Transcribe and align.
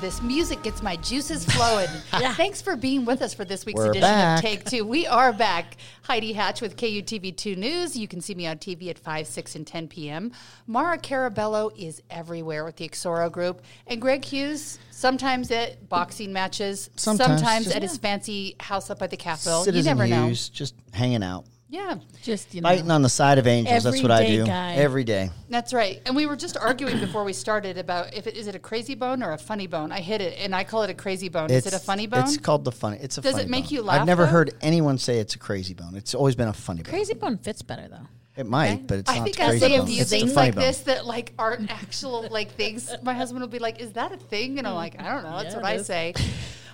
This 0.00 0.22
music 0.22 0.62
gets 0.62 0.80
my 0.80 0.94
juices 0.96 1.44
flowing. 1.44 1.88
Thanks 2.34 2.62
for 2.62 2.76
being 2.76 3.04
with 3.04 3.20
us 3.20 3.34
for 3.34 3.44
this 3.44 3.66
week's 3.66 3.78
We're 3.78 3.86
edition 3.90 4.02
back. 4.02 4.38
of 4.38 4.42
Take 4.42 4.64
Two. 4.64 4.84
We 4.84 5.08
are 5.08 5.32
back. 5.32 5.76
Heidi 6.02 6.32
Hatch 6.32 6.60
with 6.60 6.76
KUTV2 6.76 7.56
News. 7.56 7.96
You 7.96 8.06
can 8.06 8.20
see 8.20 8.34
me 8.36 8.46
on 8.46 8.58
TV 8.58 8.90
at 8.90 8.98
5, 8.98 9.26
6, 9.26 9.56
and 9.56 9.66
10 9.66 9.88
p.m. 9.88 10.30
Maura 10.68 10.98
Carabello 10.98 11.72
is 11.76 12.00
everywhere 12.10 12.64
with 12.64 12.76
the 12.76 12.88
Exoro 12.88 13.30
Group. 13.30 13.62
And 13.88 14.00
Greg 14.00 14.24
Hughes, 14.24 14.78
sometimes 14.92 15.50
at 15.50 15.88
boxing 15.88 16.32
matches, 16.32 16.90
Sometimes, 16.94 17.42
just- 17.42 17.74
at 17.76 17.82
his 17.82 17.98
fancy 17.98 18.54
house 18.60 18.90
up 18.90 19.02
at 19.02 19.10
the 19.10 19.16
Capitol. 19.16 19.64
Citizen 19.64 19.98
you 19.98 20.04
never 20.06 20.26
Hughes, 20.28 20.48
just 20.48 20.74
hanging 20.92 21.24
out, 21.24 21.44
know. 21.44 21.57
Yeah. 21.70 21.96
Just 22.22 22.54
you 22.54 22.62
know, 22.62 22.68
fighting 22.70 22.90
on 22.90 23.02
the 23.02 23.08
side 23.10 23.36
of 23.38 23.46
angels. 23.46 23.84
That's 23.84 24.00
what 24.02 24.10
I 24.10 24.26
do 24.26 24.46
guy. 24.46 24.74
every 24.74 25.04
day. 25.04 25.28
That's 25.50 25.74
right. 25.74 26.00
And 26.06 26.16
we 26.16 26.24
were 26.26 26.36
just 26.36 26.56
arguing 26.56 26.98
before 26.98 27.24
we 27.24 27.34
started 27.34 27.76
about 27.76 28.14
if 28.14 28.26
it 28.26 28.36
is 28.36 28.46
it 28.46 28.54
a 28.54 28.58
crazy 28.58 28.94
bone 28.94 29.22
or 29.22 29.32
a 29.32 29.38
funny 29.38 29.66
bone. 29.66 29.92
I 29.92 30.00
hit 30.00 30.20
it 30.22 30.38
and 30.38 30.54
I 30.54 30.64
call 30.64 30.82
it 30.84 30.90
a 30.90 30.94
crazy 30.94 31.28
bone. 31.28 31.50
is 31.50 31.66
it 31.66 31.74
a 31.74 31.78
funny 31.78 32.06
bone? 32.06 32.24
It's 32.24 32.38
called 32.38 32.64
the 32.64 32.72
funny. 32.72 32.96
It's 33.02 33.18
a. 33.18 33.22
Funny 33.22 33.34
does 33.34 33.42
it 33.44 33.50
make 33.50 33.64
bone. 33.64 33.72
you 33.74 33.82
laugh, 33.82 34.00
I've 34.00 34.06
never 34.06 34.24
though? 34.24 34.30
heard 34.30 34.54
anyone 34.62 34.96
say 34.96 35.18
it's 35.18 35.34
a 35.34 35.38
crazy 35.38 35.74
bone. 35.74 35.94
It's 35.94 36.14
always 36.14 36.34
been 36.36 36.48
a 36.48 36.52
funny 36.54 36.82
bone. 36.82 36.90
crazy 36.90 37.14
bone 37.14 37.36
fits 37.36 37.60
better 37.62 37.86
though. 37.88 38.06
It 38.36 38.46
might, 38.46 38.86
but 38.86 39.00
it's 39.00 39.10
I 39.10 39.16
not 39.18 39.24
think 39.24 39.40
I 39.40 39.58
say 39.58 39.74
a 39.76 39.84
few 39.84 40.04
things 40.04 40.36
like 40.36 40.54
bone. 40.54 40.62
this 40.62 40.80
that 40.82 41.04
like 41.04 41.34
aren't 41.38 41.70
actual 41.70 42.28
like 42.30 42.52
things. 42.52 42.94
My 43.02 43.12
husband 43.12 43.40
will 43.42 43.48
be 43.48 43.58
like, 43.58 43.80
"Is 43.80 43.92
that 43.92 44.12
a 44.12 44.16
thing?" 44.16 44.58
And 44.58 44.66
I'm 44.66 44.74
like, 44.76 44.98
"I 45.02 45.12
don't 45.12 45.24
know." 45.24 45.36
That's 45.42 45.54
Yeah, 45.54 45.60
what 45.60 45.66
I 45.66 45.74
is. 45.74 45.86
say. 45.86 46.14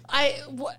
I 0.09 0.41
what 0.51 0.79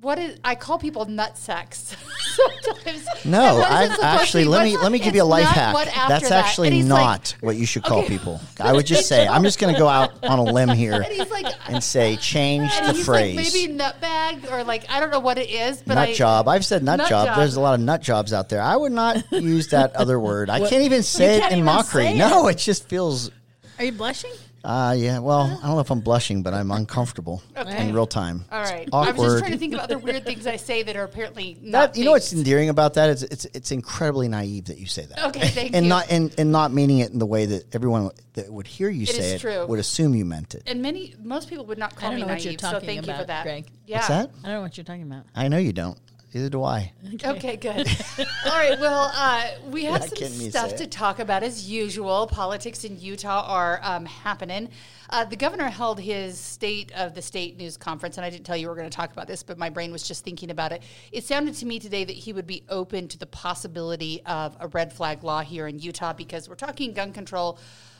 what 0.00 0.18
is 0.20 0.38
I 0.44 0.54
call 0.54 0.78
people 0.78 1.04
nut 1.06 1.36
sacks 1.36 1.96
sometimes. 2.34 3.06
No, 3.24 3.40
And 3.40 3.58
what 3.58 3.68
is 3.68 3.72
I 3.72 3.82
it 3.84 3.86
supposed 3.90 4.00
to 4.00 4.06
actually 4.06 4.44
let 4.46 4.64
me 4.64 4.76
let 4.76 4.90
me 4.90 4.98
give 4.98 5.14
you 5.14 5.22
a 5.22 5.24
life 5.24 5.46
hack. 5.46 5.74
That's 6.08 6.28
that. 6.28 6.44
actually 6.44 6.68
And 6.68 6.76
he's 6.76 6.88
like- 6.88 7.00
not 7.04 7.34
what 7.40 7.54
you 7.56 7.66
should 7.66 7.84
call 7.84 8.00
Okay. 8.00 8.08
people. 8.08 8.40
I 8.58 8.72
would 8.72 8.84
just 8.84 9.06
say 9.06 9.28
I'm 9.28 9.44
just 9.44 9.60
going 9.60 9.72
to 9.72 9.78
go 9.78 9.86
out 9.86 10.12
on 10.24 10.40
a 10.40 10.42
limb 10.42 10.70
here 10.70 10.94
and 10.94 11.04
he's 11.06 11.30
like, 11.30 11.46
and 11.68 11.82
say 11.84 12.16
change 12.16 12.72
and 12.74 12.88
the 12.88 12.92
he's 12.94 13.04
phrase. 13.06 13.36
like 13.36 13.46
maybe 13.52 13.72
nut 13.74 14.00
bag 14.00 14.44
or 14.50 14.64
like 14.64 14.90
I 14.90 14.98
don't 14.98 15.10
know 15.12 15.20
what 15.20 15.38
it 15.38 15.50
is, 15.50 15.82
but 15.86 15.94
nut 15.94 16.08
I, 16.08 16.12
job. 16.14 16.48
I've 16.48 16.64
said 16.64 16.82
nut, 16.82 16.98
Nut 16.98 17.08
job. 17.08 17.26
job. 17.28 17.36
There's 17.38 17.54
a 17.54 17.60
lot 17.60 17.74
of 17.74 17.80
nut 17.80 18.02
jobs 18.02 18.32
out 18.32 18.48
there. 18.48 18.60
I 18.60 18.74
would 18.74 18.92
not 18.92 19.22
use 19.30 19.68
that 19.68 19.94
other 19.94 20.18
word. 20.18 20.50
I 20.50 20.58
can't 20.68 20.82
even 20.82 21.04
say 21.04 21.36
it 21.36 21.40
can't 21.42 21.52
in 21.54 21.64
mockery. 21.64 22.04
say 22.06 22.18
No, 22.18 22.48
it 22.48 22.58
just 22.58 22.88
feels. 22.88 23.30
Are 23.78 23.84
you 23.84 23.92
blushing? 23.92 24.32
Uh, 24.64 24.94
yeah. 24.96 25.18
Well, 25.18 25.40
I 25.40 25.66
don't 25.66 25.74
know 25.74 25.80
if 25.80 25.90
I'm 25.90 26.00
blushing, 26.00 26.42
but 26.44 26.54
I'm 26.54 26.70
uncomfortable 26.70 27.42
Okay. 27.56 27.88
in 27.88 27.92
real 27.92 28.06
time. 28.06 28.44
All 28.52 28.62
right. 28.62 28.82
It's 28.86 28.92
I 28.94 29.10
was 29.10 29.16
just 29.16 29.38
trying 29.40 29.52
to 29.52 29.58
think 29.58 29.74
of 29.74 29.80
other 29.80 29.98
weird 29.98 30.24
things 30.24 30.46
I 30.46 30.56
say 30.56 30.82
that 30.84 30.94
are 30.94 31.02
apparently 31.02 31.58
not. 31.60 31.94
That, 31.94 31.98
you 31.98 32.04
know 32.04 32.12
what's 32.12 32.32
endearing 32.32 32.68
about 32.68 32.94
that? 32.94 33.10
it's 33.22 33.44
it's 33.46 33.72
incredibly 33.72 34.28
naive 34.28 34.66
that 34.66 34.78
you 34.78 34.86
say 34.86 35.04
that. 35.06 35.24
Okay, 35.26 35.48
thank 35.48 35.74
and 35.74 35.86
you. 35.86 35.88
not 35.88 36.10
and, 36.10 36.32
and 36.38 36.52
not 36.52 36.72
meaning 36.72 36.98
it 36.98 37.10
in 37.10 37.18
the 37.18 37.26
way 37.26 37.46
that 37.46 37.74
everyone 37.74 38.10
that 38.34 38.52
would 38.52 38.66
hear 38.68 38.88
you 38.88 39.02
It 39.02 39.08
say 39.08 39.34
it 39.34 39.40
true. 39.40 39.66
would 39.66 39.80
assume 39.80 40.14
you 40.14 40.24
meant 40.24 40.54
it. 40.54 40.62
and 40.66 40.80
many 40.80 41.14
most 41.20 41.48
people 41.48 41.66
would 41.66 41.78
not 41.78 41.96
call 41.96 42.10
don't 42.10 42.16
me 42.16 42.22
know 42.22 42.28
what 42.28 42.34
naive. 42.34 42.44
you're 42.52 42.58
so 42.60 42.72
talking 42.72 42.86
thank 42.86 43.06
you 43.06 43.14
for 43.14 43.24
that, 43.24 43.42
Greg. 43.42 43.66
Yeah. 43.86 43.96
What's 43.96 44.08
that? 44.08 44.30
I 44.30 44.46
don't 44.46 44.52
know 44.54 44.60
what 44.62 44.76
you're 44.76 44.84
talking 44.84 45.02
about. 45.02 45.24
I 45.34 45.48
know 45.48 45.58
you 45.58 45.72
don't. 45.72 45.98
Either 46.34 46.48
do 46.48 46.64
I. 46.64 46.92
Okay, 47.22 47.56
good. 47.56 47.86
All 48.46 48.52
right. 48.52 48.80
Well, 48.80 49.12
uh, 49.14 49.48
we 49.70 49.84
have 49.84 50.00
You're 50.18 50.28
some 50.28 50.50
stuff 50.50 50.76
to 50.76 50.86
talk 50.86 51.18
about 51.18 51.42
as 51.42 51.70
usual. 51.70 52.26
Politics 52.26 52.84
in 52.84 52.98
Utah 52.98 53.44
are 53.46 53.80
um, 53.82 54.06
happening. 54.06 54.70
Uh, 55.10 55.26
the 55.26 55.36
governor 55.36 55.68
held 55.68 56.00
his 56.00 56.38
state 56.38 56.90
of 56.92 57.14
the 57.14 57.20
state 57.20 57.58
news 57.58 57.76
conference, 57.76 58.16
and 58.16 58.24
I 58.24 58.30
didn't 58.30 58.44
tell 58.44 58.56
you 58.56 58.66
we 58.66 58.70
were 58.70 58.76
going 58.76 58.88
to 58.88 58.96
talk 58.96 59.12
about 59.12 59.26
this, 59.26 59.42
but 59.42 59.58
my 59.58 59.68
brain 59.68 59.92
was 59.92 60.08
just 60.08 60.24
thinking 60.24 60.50
about 60.50 60.72
it. 60.72 60.82
It 61.12 61.24
sounded 61.24 61.54
to 61.56 61.66
me 61.66 61.78
today 61.78 62.04
that 62.04 62.16
he 62.16 62.32
would 62.32 62.46
be 62.46 62.64
open 62.70 63.08
to 63.08 63.18
the 63.18 63.26
possibility 63.26 64.22
of 64.24 64.56
a 64.58 64.68
red 64.68 64.90
flag 64.90 65.22
law 65.22 65.42
here 65.42 65.68
in 65.68 65.78
Utah 65.78 66.14
because 66.14 66.48
we're 66.48 66.54
talking 66.54 66.94
gun 66.94 67.12
control. 67.12 67.58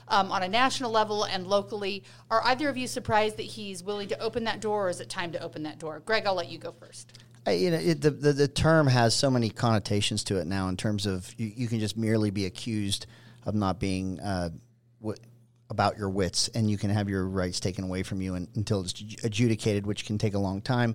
Um, 0.08 0.32
on 0.32 0.42
a 0.42 0.48
national 0.48 0.90
level 0.90 1.24
and 1.24 1.46
locally, 1.46 2.02
are 2.30 2.42
either 2.44 2.68
of 2.68 2.76
you 2.76 2.86
surprised 2.86 3.36
that 3.36 3.44
he's 3.44 3.84
willing 3.84 4.08
to 4.08 4.18
open 4.18 4.44
that 4.44 4.60
door, 4.60 4.86
or 4.86 4.88
is 4.88 5.00
it 5.00 5.08
time 5.08 5.32
to 5.32 5.42
open 5.42 5.62
that 5.62 5.78
door? 5.78 6.02
Greg, 6.04 6.26
I'll 6.26 6.34
let 6.34 6.48
you 6.50 6.58
go 6.58 6.72
first. 6.72 7.12
I, 7.46 7.52
you 7.52 7.70
know, 7.70 7.78
it, 7.78 8.00
the, 8.00 8.10
the 8.10 8.32
the 8.32 8.48
term 8.48 8.86
has 8.86 9.14
so 9.14 9.30
many 9.30 9.50
connotations 9.50 10.22
to 10.24 10.38
it 10.38 10.46
now. 10.46 10.68
In 10.68 10.76
terms 10.76 11.06
of 11.06 11.32
you, 11.36 11.50
you 11.54 11.68
can 11.68 11.80
just 11.80 11.96
merely 11.96 12.30
be 12.30 12.46
accused 12.46 13.06
of 13.44 13.54
not 13.54 13.80
being 13.80 14.20
uh, 14.20 14.50
about 15.68 15.98
your 15.98 16.08
wits, 16.08 16.48
and 16.48 16.70
you 16.70 16.78
can 16.78 16.90
have 16.90 17.08
your 17.08 17.26
rights 17.26 17.58
taken 17.58 17.82
away 17.84 18.02
from 18.02 18.20
you 18.20 18.34
and, 18.34 18.48
until 18.54 18.82
it's 18.82 18.94
adjudicated, 19.24 19.86
which 19.86 20.06
can 20.06 20.18
take 20.18 20.34
a 20.34 20.38
long 20.38 20.60
time. 20.60 20.94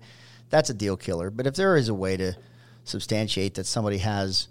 That's 0.49 0.69
a 0.69 0.73
deal 0.73 0.95
killer. 0.95 1.29
But 1.29 1.47
if 1.47 1.55
there 1.55 1.75
is 1.75 1.89
a 1.89 1.93
way 1.93 2.15
to 2.15 2.33
substantiate 2.85 3.55
that 3.55 3.65
somebody 3.65 3.97
has 3.97 4.47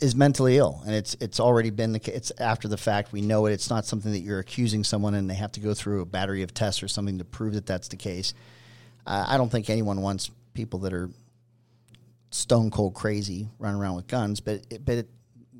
is 0.00 0.16
mentally 0.16 0.56
ill, 0.56 0.82
and 0.84 0.94
it's 0.94 1.16
it's 1.20 1.38
already 1.38 1.70
been 1.70 1.92
the 1.92 2.14
it's 2.14 2.32
after 2.38 2.66
the 2.66 2.76
fact. 2.76 3.12
We 3.12 3.20
know 3.20 3.46
it. 3.46 3.52
It's 3.52 3.70
not 3.70 3.86
something 3.86 4.10
that 4.10 4.20
you're 4.20 4.40
accusing 4.40 4.82
someone, 4.82 5.14
and 5.14 5.30
they 5.30 5.34
have 5.34 5.52
to 5.52 5.60
go 5.60 5.74
through 5.74 6.00
a 6.00 6.06
battery 6.06 6.42
of 6.42 6.52
tests 6.52 6.82
or 6.82 6.88
something 6.88 7.18
to 7.18 7.24
prove 7.24 7.54
that 7.54 7.66
that's 7.66 7.86
the 7.86 7.96
case. 7.96 8.34
I 9.06 9.38
don't 9.38 9.48
think 9.48 9.70
anyone 9.70 10.02
wants 10.02 10.30
people 10.54 10.80
that 10.80 10.92
are 10.92 11.10
stone 12.30 12.70
cold 12.70 12.94
crazy 12.94 13.48
running 13.58 13.80
around 13.80 13.96
with 13.96 14.06
guns, 14.06 14.40
but 14.40 14.62
it, 14.70 14.84
but 14.84 14.98
it, 14.98 15.08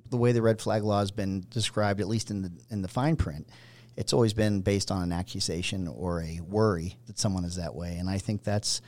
the 0.08 0.16
way 0.16 0.32
the 0.32 0.42
red 0.42 0.60
flag 0.60 0.82
law 0.82 1.00
has 1.00 1.10
been 1.10 1.44
described, 1.50 2.00
at 2.00 2.08
least 2.08 2.30
in 2.30 2.42
the 2.42 2.52
in 2.70 2.82
the 2.82 2.88
fine 2.88 3.16
print, 3.16 3.48
it's 3.96 4.12
always 4.12 4.32
been 4.32 4.60
based 4.60 4.90
on 4.90 5.02
an 5.02 5.12
accusation 5.12 5.88
or 5.88 6.22
a 6.22 6.40
worry 6.40 6.96
that 7.06 7.18
someone 7.18 7.44
is 7.44 7.56
that 7.56 7.74
way, 7.74 7.96
and 7.96 8.08
I 8.08 8.18
think 8.18 8.42
that's 8.42 8.80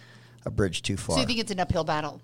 a 0.44 0.50
bridge 0.50 0.82
too 0.82 0.96
far. 0.96 1.16
So 1.16 1.20
you 1.20 1.26
think 1.26 1.38
it's 1.38 1.52
an 1.52 1.60
uphill 1.60 1.84
battle? 1.84 2.20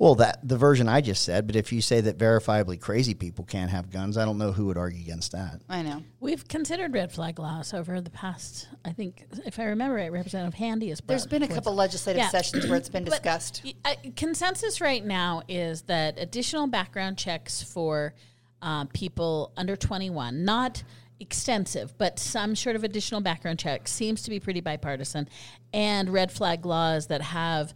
Well, 0.00 0.14
that 0.14 0.38
the 0.42 0.56
version 0.56 0.88
I 0.88 1.02
just 1.02 1.22
said, 1.24 1.46
but 1.46 1.56
if 1.56 1.72
you 1.74 1.82
say 1.82 2.00
that 2.00 2.16
verifiably 2.16 2.80
crazy 2.80 3.12
people 3.12 3.44
can't 3.44 3.70
have 3.70 3.90
guns, 3.90 4.16
I 4.16 4.24
don't 4.24 4.38
know 4.38 4.50
who 4.50 4.64
would 4.66 4.78
argue 4.78 5.02
against 5.02 5.32
that. 5.32 5.60
I 5.68 5.82
know. 5.82 6.02
We've 6.20 6.48
considered 6.48 6.94
red 6.94 7.12
flag 7.12 7.38
laws 7.38 7.74
over 7.74 8.00
the 8.00 8.08
past. 8.08 8.66
I 8.82 8.92
think, 8.92 9.26
if 9.44 9.58
I 9.58 9.64
remember 9.64 9.96
right, 9.96 10.10
Representative 10.10 10.54
Handy 10.54 10.88
has. 10.88 11.02
There's 11.06 11.26
brought 11.26 11.30
been 11.30 11.42
a 11.42 11.46
forth- 11.48 11.56
couple 11.58 11.74
legislative 11.74 12.20
Yeah. 12.20 12.28
sessions 12.30 12.66
where 12.66 12.78
it's 12.78 12.88
been 12.88 13.04
But, 13.04 13.10
discussed. 13.10 13.60
y- 13.62 13.74
uh, 13.84 13.94
consensus 14.16 14.80
right 14.80 15.04
now 15.04 15.42
is 15.48 15.82
that 15.82 16.18
additional 16.18 16.66
background 16.66 17.18
checks 17.18 17.62
for 17.62 18.14
uh, 18.62 18.86
people 18.94 19.52
under 19.58 19.76
21, 19.76 20.46
not 20.46 20.82
extensive, 21.20 21.92
but 21.98 22.18
some 22.18 22.56
sort 22.56 22.74
of 22.74 22.84
additional 22.84 23.20
background 23.20 23.58
check 23.58 23.86
seems 23.86 24.22
to 24.22 24.30
be 24.30 24.40
pretty 24.40 24.60
bipartisan, 24.62 25.28
and 25.74 26.08
red 26.08 26.32
flag 26.32 26.64
laws 26.64 27.08
that 27.08 27.20
have 27.20 27.74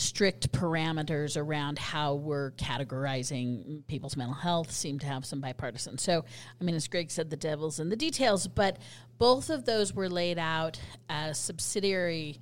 strict 0.00 0.50
parameters 0.52 1.36
around 1.36 1.78
how 1.78 2.14
we're 2.14 2.52
categorizing 2.52 3.86
people's 3.86 4.16
mental 4.16 4.34
health 4.34 4.70
seem 4.72 4.98
to 4.98 5.06
have 5.06 5.26
some 5.26 5.40
bipartisan. 5.40 5.98
So, 5.98 6.24
I 6.60 6.64
mean, 6.64 6.74
as 6.74 6.88
Greg 6.88 7.10
said, 7.10 7.30
the 7.30 7.36
devil's 7.36 7.78
in 7.80 7.90
the 7.90 7.96
details, 7.96 8.46
but 8.48 8.78
both 9.18 9.50
of 9.50 9.66
those 9.66 9.94
were 9.94 10.08
laid 10.08 10.38
out 10.38 10.80
as 11.08 11.38
subsidiary 11.38 12.40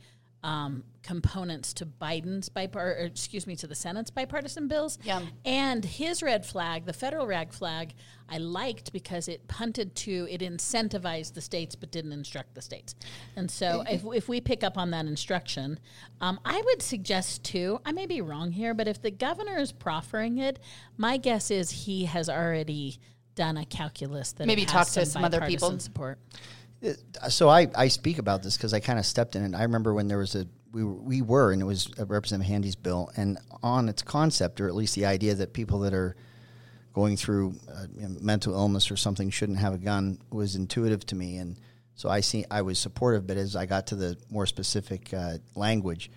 um, 0.48 0.82
components 1.02 1.74
to 1.74 1.84
Biden's 1.84 2.48
bipart, 2.48 2.76
or 2.76 2.92
excuse 2.92 3.46
me, 3.46 3.54
to 3.56 3.66
the 3.66 3.74
Senate's 3.74 4.10
bipartisan 4.10 4.66
bills. 4.66 4.98
Yeah. 5.02 5.20
And 5.44 5.84
his 5.84 6.22
red 6.22 6.46
flag, 6.46 6.86
the 6.86 6.92
federal 6.94 7.26
red 7.26 7.52
flag, 7.52 7.94
I 8.30 8.38
liked 8.38 8.92
because 8.92 9.28
it 9.28 9.46
punted 9.46 9.94
to, 9.96 10.26
it 10.30 10.40
incentivized 10.40 11.34
the 11.34 11.42
states 11.42 11.74
but 11.74 11.90
didn't 11.90 12.12
instruct 12.12 12.54
the 12.54 12.62
states. 12.62 12.94
And 13.36 13.50
so 13.50 13.84
if, 13.90 14.02
if 14.14 14.28
we 14.28 14.40
pick 14.40 14.64
up 14.64 14.78
on 14.78 14.90
that 14.92 15.04
instruction, 15.04 15.78
um, 16.22 16.40
I 16.46 16.62
would 16.64 16.80
suggest 16.80 17.44
too, 17.44 17.80
I 17.84 17.92
may 17.92 18.06
be 18.06 18.22
wrong 18.22 18.50
here, 18.50 18.72
but 18.72 18.88
if 18.88 19.02
the 19.02 19.10
governor 19.10 19.58
is 19.58 19.70
proffering 19.70 20.38
it, 20.38 20.58
my 20.96 21.18
guess 21.18 21.50
is 21.50 21.70
he 21.70 22.06
has 22.06 22.30
already 22.30 22.98
done 23.34 23.58
a 23.58 23.66
calculus 23.66 24.32
that 24.32 24.46
Maybe 24.46 24.64
talk 24.64 24.88
to 24.88 25.04
some 25.04 25.24
other 25.24 25.42
people. 25.42 25.78
support. 25.78 26.18
So 27.28 27.48
I, 27.48 27.68
I 27.74 27.88
speak 27.88 28.18
about 28.18 28.42
this 28.42 28.56
because 28.56 28.72
I 28.72 28.80
kind 28.80 28.98
of 28.98 29.06
stepped 29.06 29.36
in 29.36 29.42
it. 29.44 29.56
I 29.56 29.62
remember 29.64 29.94
when 29.94 30.08
there 30.08 30.18
was 30.18 30.34
a 30.34 30.46
we 30.70 30.84
were, 30.84 30.94
we 30.94 31.22
were 31.22 31.52
and 31.52 31.62
it 31.62 31.64
was 31.64 31.90
uh, 31.98 32.06
Representative 32.06 32.50
Handy's 32.50 32.76
bill, 32.76 33.10
and 33.16 33.38
on 33.62 33.88
its 33.88 34.02
concept 34.02 34.60
or 34.60 34.68
at 34.68 34.74
least 34.74 34.94
the 34.94 35.06
idea 35.06 35.34
that 35.34 35.52
people 35.52 35.80
that 35.80 35.94
are 35.94 36.14
going 36.92 37.16
through 37.16 37.54
uh, 37.72 37.86
you 37.94 38.02
know, 38.02 38.16
mental 38.20 38.54
illness 38.54 38.90
or 38.90 38.96
something 38.96 39.30
shouldn't 39.30 39.58
have 39.58 39.74
a 39.74 39.78
gun 39.78 40.18
was 40.30 40.56
intuitive 40.56 41.04
to 41.06 41.14
me, 41.14 41.36
and 41.36 41.56
So 41.94 42.08
I 42.08 42.20
see 42.20 42.44
I 42.50 42.62
was 42.62 42.78
supportive, 42.78 43.26
but 43.26 43.36
as 43.36 43.56
I 43.56 43.66
got 43.66 43.88
to 43.88 43.96
the 43.96 44.16
more 44.30 44.46
specific 44.46 45.12
uh, 45.12 45.38
language, 45.54 46.10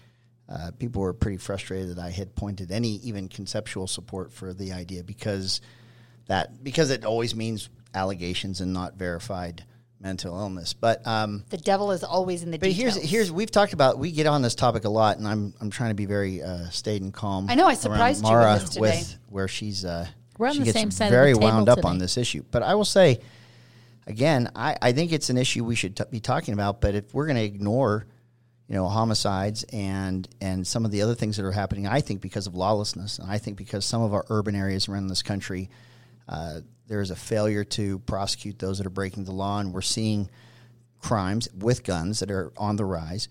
uh, 0.48 0.72
people 0.78 1.02
were 1.02 1.14
pretty 1.14 1.38
frustrated 1.38 1.96
that 1.96 2.00
I 2.00 2.10
had 2.10 2.36
pointed 2.36 2.72
any 2.72 2.98
even 2.98 3.30
conceptual 3.30 3.88
support 3.88 4.32
for 4.32 4.54
the 4.54 4.74
idea 4.74 5.04
because 5.04 5.62
that 6.28 6.64
because 6.64 6.92
it 6.92 7.06
always 7.06 7.36
means 7.36 7.70
allegations 7.94 8.62
and 8.62 8.74
not 8.74 8.96
verified 8.96 9.66
mental 10.02 10.38
illness. 10.38 10.74
But 10.74 11.06
um, 11.06 11.44
The 11.50 11.58
devil 11.58 11.92
is 11.92 12.04
always 12.04 12.44
in 12.44 12.52
the 12.52 12.58
but 12.58 12.68
details. 12.68 12.96
here's 12.96 13.10
here's 13.10 13.32
we've 13.32 13.52
talked 13.52 13.74
about 13.74 14.00
we 14.00 14.12
get 14.12 14.26
on 14.28 14.42
this 14.42 14.56
topic 14.56 14.84
a 14.86 14.90
lot, 14.90 15.18
and 15.18 15.28
I'm 15.28 15.54
I'm 15.62 15.70
trying 15.70 15.92
to 15.92 15.96
be 15.96 16.06
very 16.06 16.42
uh, 16.42 16.70
staid 16.70 17.02
and 17.02 17.14
calm. 17.14 17.48
I 17.50 17.56
know, 17.56 17.64
I 17.66 17.68
around 17.70 17.76
surprised 17.78 18.24
you 18.26 18.32
with 18.32 18.40
Maura 18.40 18.60
this 18.60 18.70
today. 18.70 18.80
with 18.82 19.18
where 19.30 19.48
she's 19.48 19.86
uh, 19.86 20.08
We're 20.38 20.48
on 20.48 20.54
she 20.54 20.60
the 20.60 20.66
gets 20.66 20.78
same 20.78 20.92
side 20.92 21.06
of 21.06 21.12
the 21.12 21.18
very 21.18 21.34
table 21.34 21.48
wound 21.48 21.70
up 21.70 21.78
today. 21.78 21.90
on 21.90 21.98
this 22.00 22.18
issue. 22.18 22.44
But 22.52 22.64
I 22.64 22.76
will 22.76 22.86
say 22.86 23.20
again, 24.08 24.50
I, 24.56 24.76
I 24.82 24.92
think 24.92 25.12
it's 25.12 25.30
an 25.30 25.38
issue 25.38 25.64
we 25.64 25.76
should 25.76 25.96
t- 25.96 26.04
be 26.10 26.20
talking 26.20 26.54
about. 26.54 26.82
But 26.82 26.96
if 26.96 27.14
we're 27.14 27.26
going 27.28 27.38
to 27.38 27.44
ignore 27.44 28.06
you 28.68 28.76
know 28.76 28.88
homicides 28.88 29.64
and 29.72 30.28
and 30.42 30.66
some 30.66 30.86
of 30.86 30.92
the 30.92 31.02
other 31.04 31.14
things 31.16 31.38
that 31.38 31.46
are 31.46 31.52
happening, 31.52 31.88
I 31.88 32.02
think 32.02 32.22
because 32.22 32.48
of 32.48 32.56
lawlessness, 32.56 33.20
and 33.20 33.30
I 33.32 33.38
think 33.38 33.58
because 33.58 33.86
some 33.86 34.02
of 34.02 34.14
our 34.14 34.26
urban 34.30 34.56
areas 34.56 34.88
around 34.90 35.08
this 35.08 35.22
country. 35.22 35.70
Uh, 36.30 36.62
there 36.92 37.00
is 37.00 37.10
a 37.10 37.16
failure 37.16 37.64
to 37.64 38.00
prosecute 38.00 38.60
those 38.60 38.78
that 38.78 38.86
are 38.86 38.90
breaking 38.90 39.24
the 39.24 39.32
law, 39.32 39.62
and 39.62 39.74
we're 39.74 39.80
seeing 39.80 40.30
crimes 41.00 41.48
with 41.58 41.86
guns 41.86 42.20
that 42.20 42.30
are 42.30 42.52
on 42.58 42.76
the 42.76 42.84
rise. 42.84 43.30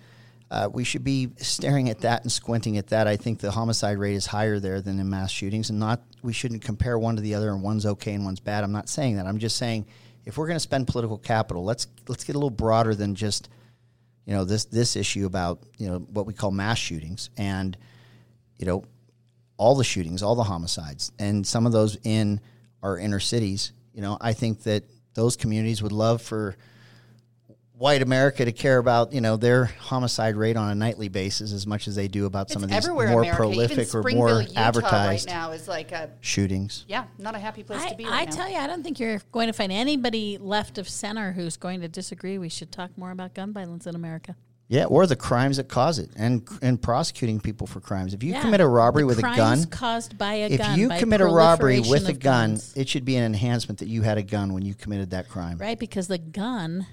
Uh, 0.50 0.70
we 0.72 0.82
should 0.82 1.04
be 1.04 1.28
staring 1.36 1.90
at 1.90 2.00
that 2.00 2.22
and 2.22 2.32
squinting 2.32 2.78
at 2.78 2.86
that. 2.86 3.06
I 3.06 3.16
think 3.16 3.38
the 3.38 3.50
homicide 3.50 3.98
rate 3.98 4.14
is 4.14 4.24
higher 4.24 4.58
there 4.60 4.80
than 4.80 4.98
in 4.98 5.10
mass 5.10 5.30
shootings, 5.30 5.68
and 5.68 5.78
not 5.78 6.00
we 6.22 6.32
shouldn't 6.32 6.62
compare 6.62 6.98
one 6.98 7.16
to 7.16 7.22
the 7.22 7.34
other 7.34 7.50
and 7.50 7.62
one's 7.62 7.84
okay 7.84 8.14
and 8.14 8.24
one's 8.24 8.40
bad. 8.40 8.64
I'm 8.64 8.72
not 8.72 8.88
saying 8.88 9.16
that. 9.16 9.26
I'm 9.26 9.38
just 9.38 9.58
saying 9.58 9.84
if 10.24 10.38
we're 10.38 10.46
going 10.46 10.56
to 10.56 10.60
spend 10.60 10.88
political 10.88 11.18
capital, 11.18 11.62
let's 11.62 11.86
let's 12.08 12.24
get 12.24 12.36
a 12.36 12.38
little 12.38 12.48
broader 12.48 12.94
than 12.94 13.14
just 13.14 13.50
you 14.24 14.32
know 14.32 14.44
this 14.44 14.64
this 14.64 14.96
issue 14.96 15.26
about 15.26 15.62
you 15.76 15.86
know 15.86 15.98
what 15.98 16.24
we 16.24 16.32
call 16.32 16.50
mass 16.50 16.78
shootings 16.78 17.28
and 17.36 17.76
you 18.56 18.64
know 18.64 18.84
all 19.58 19.74
the 19.74 19.84
shootings, 19.84 20.22
all 20.22 20.34
the 20.34 20.44
homicides, 20.44 21.12
and 21.18 21.46
some 21.46 21.66
of 21.66 21.72
those 21.72 21.98
in 22.04 22.40
our 22.82 22.98
inner 22.98 23.20
cities. 23.20 23.72
You 23.92 24.02
know, 24.02 24.18
I 24.20 24.32
think 24.32 24.62
that 24.64 24.84
those 25.14 25.36
communities 25.36 25.82
would 25.82 25.92
love 25.92 26.22
for 26.22 26.56
white 27.80 28.02
America 28.02 28.44
to 28.44 28.52
care 28.52 28.76
about 28.76 29.14
you 29.14 29.22
know 29.22 29.38
their 29.38 29.64
homicide 29.64 30.36
rate 30.36 30.54
on 30.54 30.70
a 30.70 30.74
nightly 30.74 31.08
basis 31.08 31.50
as 31.50 31.66
much 31.66 31.88
as 31.88 31.96
they 31.96 32.08
do 32.08 32.26
about 32.26 32.50
some 32.50 32.62
of 32.62 32.68
these 32.68 32.86
more 32.86 33.04
America. 33.04 33.36
Prolific 33.36 33.94
or 33.94 34.02
more 34.02 34.42
Utah 34.42 34.60
advertised 34.60 35.28
right 35.28 35.34
now 35.34 35.52
is 35.52 35.66
like 35.66 35.90
a 35.90 36.10
shootings. 36.20 36.84
yeah, 36.88 37.04
not 37.18 37.34
a 37.34 37.38
happy 37.38 37.62
place 37.62 37.82
I, 37.82 37.88
to 37.88 37.96
be 37.96 38.04
I 38.04 38.26
now. 38.26 38.30
tell 38.30 38.50
you, 38.50 38.58
I 38.58 38.66
don't 38.66 38.82
think 38.82 39.00
you're 39.00 39.20
going 39.32 39.46
to 39.46 39.54
find 39.54 39.72
anybody 39.72 40.36
left 40.38 40.76
of 40.76 40.88
center 40.88 41.32
who's 41.32 41.56
going 41.56 41.80
to 41.80 41.88
disagree. 41.88 42.36
We 42.36 42.50
should 42.50 42.70
talk 42.70 42.96
more 42.98 43.12
about 43.12 43.34
gun 43.34 43.54
violence 43.54 43.86
in 43.86 43.94
America. 43.94 44.36
Yeah, 44.70 44.84
or 44.84 45.04
the 45.08 45.16
crimes 45.16 45.56
that 45.56 45.68
cause 45.68 45.98
it, 45.98 46.10
and 46.14 46.46
and 46.62 46.80
prosecuting 46.80 47.40
people 47.40 47.66
for 47.66 47.80
crimes. 47.80 48.14
If 48.14 48.22
you 48.22 48.32
Yeah. 48.34 48.40
commit 48.40 48.60
a 48.60 48.68
robbery 48.68 49.02
with 49.02 49.18
a 49.18 49.22
crimes 49.22 49.36
gun, 49.36 49.64
caused 49.66 50.16
by 50.16 50.34
a 50.34 50.46
if 50.48 50.58
gun, 50.60 50.78
you 50.78 50.88
commit 50.90 51.20
a 51.20 51.26
robbery 51.26 51.80
with 51.80 52.08
a 52.08 52.12
gun, 52.12 52.50
guns. 52.52 52.72
it 52.76 52.88
should 52.88 53.04
be 53.04 53.16
an 53.16 53.24
enhancement 53.24 53.80
that 53.80 53.88
you 53.88 54.02
had 54.02 54.16
a 54.16 54.22
gun 54.22 54.52
when 54.52 54.64
you 54.64 54.74
committed 54.74 55.10
that 55.10 55.28
crime. 55.28 55.58
right? 55.58 55.76
Because 55.78 56.06
the 56.06 56.18
gun 56.18 56.86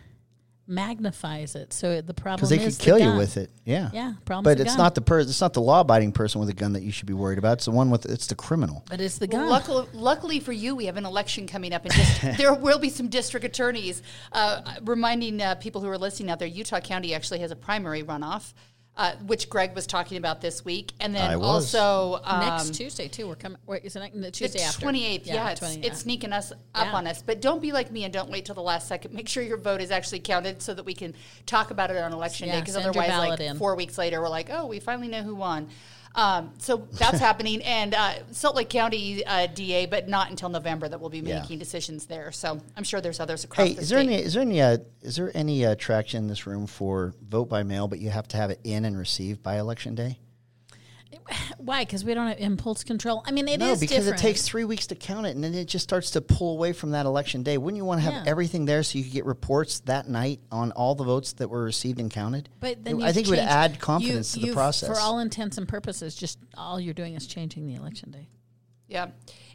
magnifies 0.68 1.56
it. 1.56 1.74
So 1.74 2.02
the 2.02 2.14
problem 2.14 2.38
Because 2.38 2.50
they 2.50 2.58
could 2.58 2.78
kill 2.80 2.98
the 2.98 3.06
you 3.06 3.18
with 3.18 3.38
it. 3.38 3.50
Yeah. 3.66 3.90
Yeah, 3.94 4.14
problem's 4.26 4.44
But 4.46 4.58
the 4.58 4.64
it's 4.64 4.76
gun. 4.76 4.84
not 4.84 4.96
the 4.96 5.02
per- 5.02 5.20
it's 5.20 5.42
not 5.42 5.54
the 5.54 5.62
law 5.62 5.82
abiding 5.82 6.12
person 6.12 6.40
with 6.40 6.50
a 6.50 6.54
gun 6.54 6.74
that 6.74 6.84
you 6.84 6.92
should 6.92 7.08
be 7.08 7.14
worried 7.14 7.38
about. 7.38 7.54
It's 7.54 7.66
the 7.66 7.72
one 7.72 7.90
with 7.90 8.06
it's 8.06 8.28
the 8.28 8.36
criminal. 8.36 8.84
But 8.90 9.02
it's 9.02 9.18
the 9.18 9.28
gun. 9.28 9.50
Luckily, 9.50 9.88
luckily 9.94 10.40
for 10.40 10.52
you, 10.52 10.76
we 10.76 10.86
have 10.86 10.98
an 10.98 11.06
election 11.06 11.48
coming 11.48 11.74
up, 11.74 11.86
and 11.86 11.94
just, 11.94 12.22
there 12.38 12.54
will 12.54 12.80
be 12.80 12.90
some 12.90 13.08
district 13.08 13.46
attorneys. 13.46 14.02
Uh, 14.32 14.62
reminding 14.84 15.42
uh, 15.42 15.56
people 15.56 15.82
who 15.82 15.88
are 15.90 15.98
listening 15.98 16.30
out 16.30 16.40
there, 16.40 16.48
Utah 16.48 16.80
County 16.80 17.14
actually 17.14 17.40
has 17.40 17.52
a 17.52 17.56
primary 17.56 18.04
runoff, 18.04 18.54
uh, 18.98 19.14
which 19.28 19.48
Greg 19.48 19.76
was 19.76 19.86
talking 19.86 20.18
about 20.18 20.42
this 20.42 20.66
week, 20.66 20.92
and 21.00 21.14
then 21.14 21.30
I 21.30 21.36
was. 21.38 21.74
also 21.76 22.20
um, 22.24 22.40
Next 22.40 22.74
Tuesday 22.74 23.08
too. 23.08 23.28
We're 23.28 23.36
coming. 23.36 23.60
Wait, 23.68 23.86
is 23.86 23.96
it 23.96 24.00
next- 24.00 24.20
the 24.20 24.32
Tuesday 24.32 24.58
the 24.60 24.66
after? 24.66 24.82
twenty 24.82 25.06
eighth. 25.06 25.28
Yeah, 25.28 25.52
it's, 25.52 25.60
20 25.60 25.86
it's 25.86 26.00
sneaking 26.00 26.34
us 26.34 26.52
up 26.52 26.88
Yeah. 26.88 26.94
on 26.96 27.06
us. 27.06 27.22
But 27.22 27.40
don't 27.40 27.62
be 27.62 27.72
like 27.72 27.92
me 27.92 28.06
and 28.06 28.12
don't 28.14 28.32
wait 28.32 28.46
till 28.46 28.56
the 28.56 28.62
last 28.62 28.88
second. 28.88 29.14
Make 29.14 29.30
sure 29.30 29.44
your 29.44 29.58
vote 29.58 29.82
is 29.82 29.92
actually 29.92 30.20
counted 30.22 30.64
so 30.64 30.74
that 30.74 30.84
we 30.84 30.96
can 30.96 31.14
talk 31.46 31.70
about 31.70 31.92
it 31.92 31.98
on 31.98 32.12
election 32.12 32.50
day. 32.50 32.60
Because 32.60 32.76
otherwise, 32.76 33.10
like 33.10 33.40
in. 33.40 33.58
four 33.58 33.76
weeks 33.76 34.00
later, 34.00 34.20
we're 34.20 34.30
like, 34.30 34.50
oh, 34.52 34.66
we 34.66 34.80
finally 34.80 35.08
know 35.08 35.22
who 35.22 35.36
won. 35.36 35.70
Um, 36.18 36.52
so 36.58 36.78
that's 36.94 37.20
happening, 37.20 37.62
and 37.62 37.94
uh, 37.94 38.14
Salt 38.32 38.56
Lake 38.56 38.70
County 38.70 39.24
uh, 39.24 39.46
DA, 39.54 39.86
but 39.86 40.10
not 40.10 40.32
until 40.32 40.50
November 40.50 40.90
that 40.90 41.00
we'll 41.00 41.12
be 41.12 41.20
Yeah. 41.20 41.42
making 41.42 41.60
decisions 41.60 42.08
there. 42.08 42.32
So 42.32 42.60
I'm 42.76 42.84
sure 42.84 43.00
there's 43.02 43.20
others 43.20 43.44
across 43.44 43.68
Hey, 43.68 43.74
the 43.76 43.82
is 43.82 43.90
there 43.90 44.00
state. 44.00 44.12
any 44.14 44.24
is 44.24 44.34
there 44.34 44.42
any 44.42 44.62
uh, 44.62 44.78
is 45.04 45.16
there 45.16 45.32
any 45.36 45.64
uh, 45.64 45.76
traction 45.78 46.24
in 46.24 46.28
this 46.28 46.48
room 46.48 46.66
for 46.66 47.14
vote 47.30 47.46
by 47.50 47.62
mail, 47.62 47.88
but 47.88 48.00
you 48.00 48.10
have 48.10 48.28
to 48.30 48.38
have 48.38 48.50
it 48.50 48.60
in 48.64 48.84
and 48.84 48.98
received 48.98 49.44
by 49.44 49.60
election 49.60 49.94
day? 49.94 50.18
Why? 51.58 51.84
Because 51.84 52.04
we 52.06 52.14
don't 52.14 52.28
have 52.28 52.40
impulse 52.40 52.84
control. 52.84 53.24
I 53.26 53.32
mean, 53.32 53.48
it 53.48 53.54
is 53.62 53.68
no, 53.68 53.76
because 53.80 54.06
different. 54.06 54.20
it 54.20 54.22
takes 54.22 54.42
three 54.44 54.64
weeks 54.66 54.88
to 54.88 54.96
count 54.96 55.26
it, 55.26 55.36
and 55.36 55.44
then 55.44 55.54
it 55.54 55.66
just 55.66 55.84
starts 55.84 56.12
to 56.12 56.22
pull 56.22 56.54
away 56.54 56.74
from 56.74 56.92
that 56.92 57.06
election 57.06 57.44
day. 57.44 57.58
Wouldn't 57.58 57.78
you 57.78 57.86
want 57.86 58.00
to 58.02 58.06
have 58.10 58.26
Yeah. 58.26 58.30
everything 58.32 58.66
there 58.66 58.84
so 58.84 58.98
you 58.98 59.04
could 59.04 59.14
get 59.14 59.26
reports 59.26 59.80
that 59.82 60.08
night 60.10 60.40
on 60.52 60.72
all 60.74 60.96
the 60.96 61.04
votes 61.04 61.34
that 61.34 61.50
were 61.50 61.64
received 61.64 62.00
and 62.00 62.12
counted? 62.12 62.50
But 62.60 62.84
then 62.84 63.02
I 63.02 63.12
think 63.12 63.28
it 63.28 63.32
would 63.32 63.38
changed- 63.40 63.52
add 63.52 63.72
you- 63.74 63.78
confidence 63.80 64.32
to 64.34 64.40
the 64.40 64.52
process. 64.54 64.90
For 64.90 65.00
all 65.00 65.20
intents 65.20 65.58
and 65.58 65.68
purposes, 65.68 66.16
just 66.16 66.40
all 66.56 66.80
you're 66.80 66.94
doing 66.94 67.16
is 67.16 67.26
changing 67.28 67.68
the 67.68 67.76
election 67.76 68.12
day. 68.12 68.28
Yeah, 68.88 69.08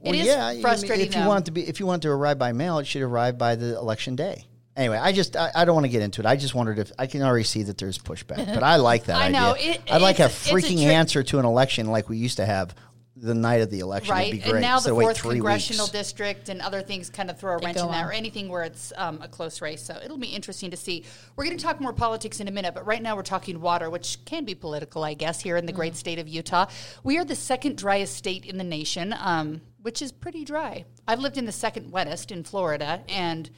Well, 0.02 0.12
it 0.14 0.20
is 0.20 0.26
yeah, 0.26 0.46
I 0.46 0.52
mean, 0.54 0.62
frustrating. 0.62 1.06
If 1.06 1.14
you 1.14 1.22
though. 1.22 1.28
want 1.28 1.46
to 1.46 1.52
be, 1.52 1.66
if 1.66 1.80
you 1.80 1.86
want 1.86 2.02
to 2.02 2.10
arrive 2.10 2.38
by 2.38 2.52
mail, 2.52 2.78
it 2.78 2.86
should 2.86 3.00
arrive 3.00 3.38
by 3.38 3.56
the 3.56 3.78
election 3.78 4.14
day. 4.14 4.46
Anyway, 4.76 4.96
I 4.96 5.12
just 5.12 5.36
I, 5.36 5.50
I 5.54 5.64
don't 5.66 5.74
want 5.74 5.84
to 5.84 5.90
get 5.90 6.02
into 6.02 6.20
it. 6.22 6.26
I 6.26 6.34
just 6.36 6.54
wondered 6.54 6.78
if 6.78 6.90
I 6.98 7.06
can 7.06 7.20
already 7.22 7.44
see 7.44 7.62
that 7.64 7.76
there's 7.78 7.98
pushback, 7.98 8.52
but 8.54 8.62
I 8.62 8.76
like 8.76 9.04
that 9.04 9.16
I 9.20 9.26
idea. 9.26 9.40
know, 9.40 9.54
it- 9.58 9.82
I'd 9.90 10.00
like 10.02 10.18
a 10.18 10.24
it's- 10.24 10.46
it's 10.46 10.50
a 10.50 10.54
freaking 10.54 10.82
tri- 10.82 10.92
answer 10.92 11.22
to 11.24 11.38
an 11.38 11.44
election 11.44 11.88
like 11.88 12.08
we 12.08 12.16
used 12.16 12.38
to 12.38 12.46
have 12.46 12.74
the 13.14 13.34
night 13.34 13.60
of 13.60 13.70
the 13.70 13.78
election. 13.80 14.10
right? 14.12 14.28
It'd 14.28 14.40
be 14.40 14.42
great. 14.42 14.52
And 14.54 14.62
now 14.62 14.76
instead 14.76 14.88
the 14.88 14.92
of 14.94 14.96
wait 14.96 15.04
fourth 15.04 15.18
three 15.18 15.34
congressional 15.34 15.84
weeks. 15.84 15.92
district 15.92 16.48
and 16.48 16.60
other 16.62 16.80
things 16.80 17.08
kind 17.10 17.30
of 17.30 17.38
throw 17.38 17.52
a 17.52 17.58
wrench 17.58 17.76
go 17.76 17.84
in 17.84 17.92
that, 17.92 18.02
on. 18.02 18.08
or 18.08 18.12
anything 18.12 18.48
where 18.48 18.62
it's 18.64 18.92
um, 18.96 19.20
a 19.22 19.28
close 19.28 19.60
race. 19.60 19.82
So 19.82 19.96
it'll 20.02 20.16
be 20.18 20.28
interesting 20.28 20.70
to 20.72 20.76
see. 20.76 21.04
We're 21.36 21.44
going 21.44 21.56
to 21.56 21.62
talk 21.62 21.78
more 21.80 21.92
politics 21.92 22.40
in 22.40 22.48
a 22.48 22.50
minute, 22.50 22.74
but 22.74 22.84
right 22.86 23.00
now 23.02 23.14
we're 23.14 23.22
talking 23.22 23.60
water, 23.60 23.90
which 23.90 24.24
can 24.24 24.44
be 24.46 24.54
political, 24.56 25.04
I 25.04 25.14
guess, 25.14 25.40
here 25.40 25.56
in 25.58 25.66
the 25.66 25.72
Mm. 25.72 25.76
great 25.76 25.96
state 25.96 26.18
of 26.18 26.26
Utah. 26.26 26.66
We 27.04 27.16
are 27.18 27.24
the 27.24 27.36
second 27.36 27.76
driest 27.76 28.16
state 28.16 28.44
in 28.46 28.56
the 28.58 28.64
nation, 28.64 29.14
um, 29.16 29.60
which 29.82 30.00
is 30.02 30.10
pretty 30.10 30.44
dry. 30.44 30.84
I've 31.06 31.20
lived 31.20 31.36
in 31.36 31.44
the 31.44 31.52
second 31.52 31.92
wettest 31.92 32.32
in 32.32 32.42
Florida, 32.42 33.02
and 33.08 33.50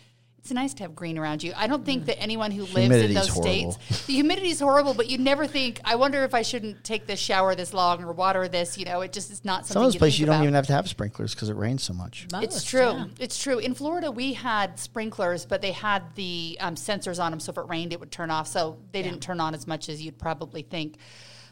it's 0.44 0.52
nice 0.52 0.74
to 0.74 0.82
have 0.82 0.94
green 0.94 1.16
around 1.16 1.42
you. 1.42 1.54
I 1.56 1.66
don't 1.66 1.86
think 1.86 2.04
that 2.04 2.20
anyone 2.20 2.50
who 2.50 2.64
lives 2.64 2.94
in 2.94 3.14
those 3.14 3.28
horrible. 3.28 3.72
states, 3.72 4.06
the 4.06 4.12
humidity 4.12 4.50
is 4.50 4.60
horrible, 4.60 4.92
but 4.92 5.08
you 5.08 5.16
never 5.16 5.46
think, 5.46 5.80
I 5.86 5.94
wonder 5.94 6.22
if 6.22 6.34
I 6.34 6.42
shouldn't 6.42 6.84
take 6.84 7.06
this 7.06 7.18
shower 7.18 7.54
this 7.54 7.72
long 7.72 8.04
or 8.04 8.12
water 8.12 8.46
this. 8.46 8.76
You 8.76 8.84
know, 8.84 9.00
it 9.00 9.10
just 9.10 9.30
is 9.30 9.42
not 9.42 9.66
something. 9.66 9.72
Some 9.72 9.82
of 9.84 9.86
those 9.86 9.94
you 9.94 9.98
places 10.00 10.20
you 10.20 10.26
don't 10.26 10.34
about. 10.34 10.42
even 10.42 10.52
have 10.52 10.66
to 10.66 10.74
have 10.74 10.86
sprinklers 10.86 11.34
because 11.34 11.48
it 11.48 11.56
rains 11.56 11.82
so 11.82 11.94
much. 11.94 12.26
It's 12.34 12.62
true. 12.62 12.80
yeah. 12.80 13.06
It's 13.18 13.42
true. 13.42 13.58
In 13.58 13.72
Florida, 13.72 14.10
we 14.10 14.34
had 14.34 14.78
sprinklers, 14.78 15.46
but 15.46 15.62
they 15.62 15.72
had 15.72 16.14
the 16.14 16.58
um, 16.60 16.74
sensors 16.74 17.18
on 17.18 17.32
them, 17.32 17.40
so 17.40 17.48
if 17.50 17.56
it 17.56 17.66
rained, 17.66 17.94
it 17.94 18.00
would 18.00 18.12
turn 18.12 18.30
off. 18.30 18.46
So 18.46 18.76
they 18.92 19.00
didn't 19.00 19.20
turn 19.20 19.40
on 19.40 19.54
as 19.54 19.66
much 19.66 19.88
as 19.88 20.02
you'd 20.02 20.18
probably 20.18 20.60
think. 20.60 20.98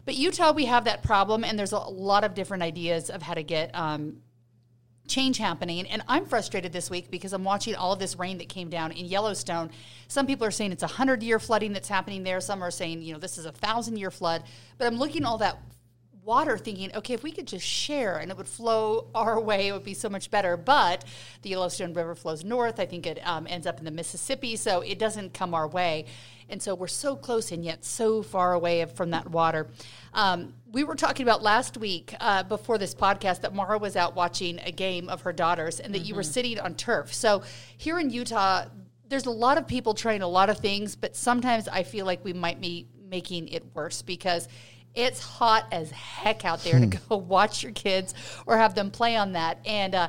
But 0.04 0.16
Utah, 0.16 0.52
we 0.52 0.66
have 0.66 0.84
that 0.84 1.02
problem, 1.02 1.44
and 1.44 1.58
there's 1.58 1.72
a 1.72 1.78
lot 1.78 2.24
of 2.24 2.34
different 2.34 2.62
ideas 2.62 3.08
of 3.08 3.22
how 3.22 3.32
to 3.32 3.42
get 3.42 3.74
um, 3.74 4.18
change 5.06 5.38
happening. 5.38 5.86
And 5.88 6.02
I'm 6.08 6.26
frustrated 6.26 6.72
this 6.72 6.90
week 6.90 7.10
because 7.10 7.32
I'm 7.32 7.44
watching 7.44 7.74
all 7.74 7.92
of 7.92 7.98
this 7.98 8.18
rain 8.18 8.38
that 8.38 8.48
came 8.48 8.68
down 8.68 8.92
in 8.92 9.06
Yellowstone. 9.06 9.70
Some 10.08 10.26
people 10.26 10.46
are 10.46 10.50
saying 10.50 10.72
it's 10.72 10.82
a 10.82 10.88
hundred 10.88 11.22
year 11.22 11.38
flooding 11.38 11.72
that's 11.72 11.88
happening 11.88 12.22
there. 12.22 12.40
Some 12.40 12.62
are 12.62 12.70
saying, 12.70 13.02
you 13.02 13.12
know, 13.12 13.18
this 13.18 13.38
is 13.38 13.44
a 13.44 13.52
thousand 13.52 13.96
year 13.96 14.10
flood. 14.10 14.44
But 14.78 14.86
I'm 14.86 14.98
looking 14.98 15.24
all 15.24 15.38
that 15.38 15.58
water 16.24 16.56
thinking, 16.56 16.94
okay, 16.94 17.14
if 17.14 17.22
we 17.22 17.32
could 17.32 17.46
just 17.46 17.66
share 17.66 18.18
and 18.18 18.30
it 18.30 18.36
would 18.36 18.48
flow 18.48 19.08
our 19.14 19.40
way, 19.40 19.68
it 19.68 19.72
would 19.72 19.84
be 19.84 19.94
so 19.94 20.08
much 20.08 20.30
better. 20.30 20.56
But 20.56 21.04
the 21.42 21.50
Yellowstone 21.50 21.92
River 21.94 22.14
flows 22.14 22.44
north. 22.44 22.78
I 22.78 22.86
think 22.86 23.06
it 23.06 23.18
um, 23.26 23.46
ends 23.48 23.66
up 23.66 23.78
in 23.78 23.84
the 23.84 23.90
Mississippi, 23.90 24.56
so 24.56 24.80
it 24.80 24.98
doesn't 24.98 25.34
come 25.34 25.52
our 25.52 25.66
way. 25.66 26.06
And 26.48 26.62
so 26.62 26.74
we're 26.74 26.86
so 26.86 27.16
close 27.16 27.50
and 27.50 27.64
yet 27.64 27.84
so 27.84 28.22
far 28.22 28.52
away 28.52 28.84
from 28.84 29.10
that 29.10 29.30
water. 29.30 29.68
Um, 30.12 30.54
we 30.70 30.84
were 30.84 30.94
talking 30.94 31.26
about 31.26 31.42
last 31.42 31.76
week 31.76 32.14
uh, 32.20 32.42
before 32.42 32.78
this 32.78 32.94
podcast 32.94 33.40
that 33.40 33.54
Maura 33.54 33.78
was 33.78 33.96
out 33.96 34.14
watching 34.14 34.60
a 34.60 34.70
game 34.70 35.08
of 35.08 35.22
her 35.22 35.32
daughters 35.32 35.80
and 35.80 35.94
that 35.94 36.00
you 36.00 36.14
were 36.14 36.22
sitting 36.22 36.60
on 36.60 36.74
turf. 36.74 37.12
So 37.12 37.42
here 37.78 37.98
in 37.98 38.10
Utah, 38.10 38.66
there's 39.08 39.26
a 39.26 39.30
lot 39.30 39.58
of 39.58 39.66
people 39.66 39.94
trying 39.94 40.22
a 40.22 40.28
lot 40.28 40.50
of 40.50 40.58
things, 40.58 40.94
but 40.94 41.16
sometimes 41.16 41.68
I 41.68 41.82
feel 41.82 42.06
like 42.06 42.24
we 42.24 42.32
might 42.32 42.60
be 42.60 42.86
making 43.08 43.48
it 43.48 43.64
worse 43.74 44.02
because 44.02 44.48
it's 44.94 45.20
hot 45.20 45.66
as 45.72 45.90
heck 45.90 46.44
out 46.44 46.62
there 46.64 46.78
to 46.78 46.86
go 46.86 47.16
watch 47.28 47.62
your 47.62 47.72
kids 47.72 48.14
or 48.46 48.56
have 48.58 48.74
them 48.74 48.90
play 48.90 49.16
on 49.16 49.32
that. 49.32 49.58
And 49.64 49.94
uh, 49.94 50.08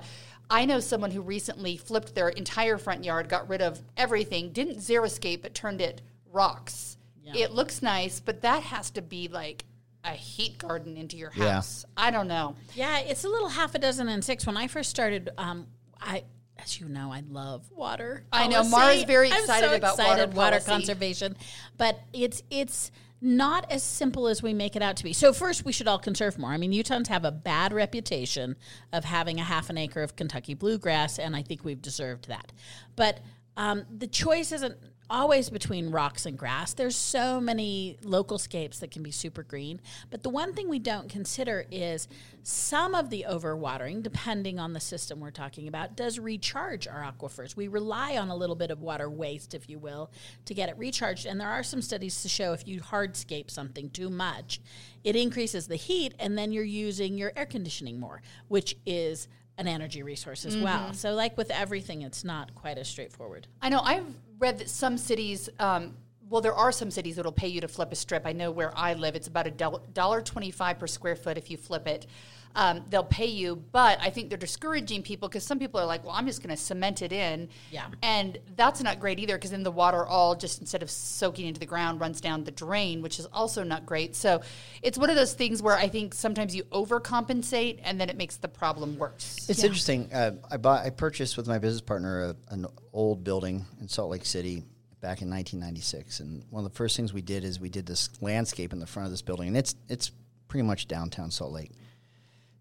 I 0.50 0.66
know 0.66 0.80
someone 0.80 1.12
who 1.12 1.22
recently 1.22 1.78
flipped 1.78 2.14
their 2.16 2.30
entire 2.30 2.78
front 2.78 3.04
yard, 3.04 3.30
got 3.30 3.48
rid 3.50 3.62
of 3.62 3.82
everything, 3.98 4.52
didn't 4.52 4.78
xeriscape, 4.78 5.42
but 5.42 5.54
turned 5.54 5.82
it 5.82 6.02
rocks. 6.32 6.98
It 7.36 7.52
looks 7.52 7.82
nice, 7.82 8.20
but 8.20 8.42
that 8.42 8.62
has 8.62 8.92
to 8.92 9.02
be 9.02 9.28
like 9.28 9.66
a 10.04 10.12
heat 10.12 10.60
garden 10.60 10.98
into 10.98 11.18
your 11.18 11.32
Yeah. 11.36 11.54
house. 11.54 11.84
I 11.98 12.12
don't 12.12 12.28
know. 12.28 12.56
Yeah, 12.76 13.00
it's 13.00 13.24
a 13.24 13.30
little 13.30 13.50
half 13.50 13.74
a 13.74 13.80
dozen 13.80 14.08
and 14.08 14.24
six. 14.24 14.46
When 14.46 14.56
I 14.58 14.68
first 14.68 14.92
started, 14.92 15.32
um, 15.38 15.66
I 16.00 16.26
as 16.60 16.80
you 16.80 16.88
know, 16.88 17.12
I 17.12 17.24
love 17.28 17.72
water. 17.72 18.24
I 18.32 18.46
know, 18.48 18.58
policy. 18.58 18.70
Maura's 18.70 19.04
very 19.06 19.32
I'm 19.32 19.40
excited 19.40 19.70
so 19.70 19.76
about 19.76 19.94
excited 19.98 20.34
water 20.36 20.58
policy. 20.60 20.70
conservation, 20.72 21.38
but 21.78 22.00
it's 22.14 22.44
it's 22.52 22.92
not 23.24 23.72
as 23.72 23.82
simple 23.84 24.28
as 24.28 24.44
we 24.44 24.54
make 24.54 24.76
it 24.76 24.82
out 24.82 24.98
to 24.98 25.04
be. 25.04 25.14
So 25.14 25.32
first, 25.32 25.64
we 25.64 25.72
should 25.72 25.88
all 25.88 25.98
conserve 25.98 26.38
more. 26.38 26.52
I 26.52 26.58
mean, 26.58 26.74
Utahns 26.74 27.08
have 27.08 27.24
a 27.24 27.32
bad 27.32 27.72
reputation 27.72 28.58
of 28.92 29.06
having 29.06 29.40
a 29.40 29.44
half 29.44 29.70
an 29.70 29.78
acre 29.78 30.04
of 30.04 30.18
Kentucky 30.18 30.54
bluegrass, 30.54 31.18
and 31.18 31.34
I 31.34 31.42
think 31.42 31.64
we've 31.64 31.82
deserved 31.82 32.28
that. 32.28 32.52
But 32.98 33.22
um, 33.56 33.86
the 33.90 34.08
choice 34.08 34.52
isn't 34.52 34.76
always 35.14 35.52
between 35.52 35.92
rocks 35.92 36.26
and 36.26 36.38
grass. 36.38 36.74
There's 36.74 36.96
so 36.96 37.40
many 37.40 37.98
Localscapes 38.02 38.80
that 38.80 38.90
can 38.90 39.04
be 39.04 39.12
super 39.12 39.44
green. 39.44 39.80
But 40.10 40.24
the 40.24 40.30
one 40.30 40.54
thing 40.54 40.68
we 40.68 40.80
don't 40.80 41.08
consider 41.08 41.66
is 41.70 42.08
some 42.42 42.96
of 42.96 43.12
the 43.12 43.28
overwatering, 43.30 44.02
depending 44.02 44.60
on 44.60 44.74
the 44.74 44.80
system 44.80 45.20
we're 45.20 45.30
talking 45.30 45.68
about, 45.68 45.96
does 45.96 46.18
recharge 46.18 46.88
our 46.88 47.04
aquifers. 47.04 47.56
We 47.56 47.68
rely 47.68 48.18
on 48.18 48.30
a 48.30 48.36
little 48.36 48.56
bit 48.56 48.72
of 48.72 48.82
water 48.82 49.08
waste, 49.08 49.54
if 49.54 49.70
you 49.70 49.78
will, 49.78 50.10
to 50.46 50.56
get 50.56 50.68
it 50.68 50.78
recharged. 50.80 51.28
And 51.28 51.40
there 51.40 51.48
are 51.48 51.64
some 51.64 51.84
studies 51.84 52.24
to 52.24 52.28
show 52.28 52.54
if 52.54 52.68
you 52.68 52.82
hardscape 52.82 53.52
something 53.52 53.92
too 53.92 54.10
much, 54.10 54.62
it 55.04 55.16
increases 55.16 55.68
the 55.68 55.76
heat, 55.76 56.16
and 56.18 56.36
then 56.36 56.52
you're 56.52 56.64
using 56.64 57.20
your 57.20 57.32
air 57.36 57.46
conditioning 57.46 58.00
more, 58.00 58.24
which 58.48 58.76
is 58.84 59.28
an 59.58 59.68
energy 59.68 60.04
resource 60.04 60.46
as 60.46 60.58
well. 60.58 60.94
So, 60.94 61.14
like 61.14 61.38
with 61.38 61.52
everything, 61.52 62.02
it's 62.02 62.24
not 62.24 62.56
quite 62.56 62.78
as 62.78 62.88
straightforward. 62.88 63.48
I 63.62 63.70
know 63.70 63.80
I've 63.80 64.06
read 64.40 64.58
that 64.60 64.70
some 64.70 64.98
cities, 64.98 65.50
um, 65.60 65.96
well, 66.30 66.42
there 66.42 66.56
are 66.56 66.72
some 66.72 66.90
cities 66.90 67.18
that'll 67.18 67.32
pay 67.32 67.50
you 67.50 67.62
to 67.62 67.68
flip 67.68 67.92
a 67.92 67.96
strip. 67.96 68.26
I 68.26 68.32
know 68.32 68.50
where 68.50 68.76
I 68.78 68.94
live, 68.96 69.16
it's 69.16 69.28
about 69.28 69.46
a 69.46 69.52
dollar 69.52 70.22
twenty-five 70.22 70.80
per 70.80 70.88
square 70.88 71.16
foot 71.16 71.38
if 71.38 71.52
you 71.52 71.58
flip 71.58 71.88
it. 71.88 72.08
Um, 72.56 72.84
they'll 72.90 73.04
pay 73.04 73.26
you, 73.28 73.56
but 73.72 74.00
I 74.02 74.10
think 74.10 74.30
they're 74.30 74.38
discouraging 74.38 75.02
people 75.02 75.28
because 75.28 75.44
some 75.44 75.58
people 75.58 75.80
are 75.80 75.86
like, 75.86 76.04
"Well, 76.04 76.14
I'm 76.14 76.28
just 76.28 76.44
going 76.44 76.56
to 76.56 76.62
cement 76.62 77.02
it 77.02 77.12
in," 77.12 77.50
Yeah. 77.72 77.88
and 78.04 78.38
that's 78.56 78.82
not 78.84 79.00
great 79.00 79.20
either 79.20 79.36
because 79.38 79.52
then 79.52 79.64
the 79.64 79.72
water 79.72 80.06
all 80.06 80.36
just 80.36 80.60
instead 80.62 80.84
of 80.84 80.92
soaking 80.92 81.48
into 81.48 81.60
the 81.60 81.66
ground 81.66 82.00
runs 82.00 82.22
down 82.22 82.44
the 82.44 82.52
drain, 82.52 83.02
which 83.02 83.20
is 83.20 83.26
also 83.34 83.64
not 83.64 83.86
great. 83.86 84.16
So 84.16 84.42
it's 84.82 84.98
one 84.98 85.10
of 85.10 85.16
those 85.16 85.34
things 85.34 85.62
where 85.64 85.76
I 85.76 85.88
think 85.88 86.14
sometimes 86.14 86.56
you 86.56 86.64
overcompensate 86.66 87.80
and 87.84 88.00
then 88.00 88.10
it 88.10 88.18
makes 88.18 88.38
the 88.38 88.48
problem 88.48 88.98
worse. 88.98 89.48
It's 89.50 89.64
interesting. 89.64 90.12
Uh, 90.14 90.34
I 90.52 90.58
bought, 90.58 90.86
I 90.86 90.90
purchased 90.90 91.38
with 91.38 91.48
my 91.48 91.58
business 91.60 91.82
partner 91.82 92.24
a, 92.30 92.36
an 92.54 92.66
old 92.94 93.24
building 93.24 93.66
in 93.82 93.88
Salt 93.88 94.12
Lake 94.12 94.26
City 94.26 94.64
back 95.02 95.22
in 95.22 95.30
1996, 95.30 96.22
and 96.22 96.44
one 96.50 96.64
of 96.64 96.72
the 96.72 96.78
first 96.78 96.96
things 96.96 97.12
we 97.12 97.22
did 97.22 97.44
is 97.44 97.60
we 97.60 97.68
did 97.70 97.86
this 97.86 98.10
landscape 98.22 98.72
in 98.72 98.80
the 98.80 98.88
front 98.88 99.06
of 99.06 99.12
this 99.12 99.22
building, 99.22 99.50
and 99.50 99.58
it's 99.58 99.76
it's 99.90 100.12
pretty 100.48 100.66
much 100.66 100.88
downtown 100.88 101.30
Salt 101.32 101.52
Lake. 101.52 101.72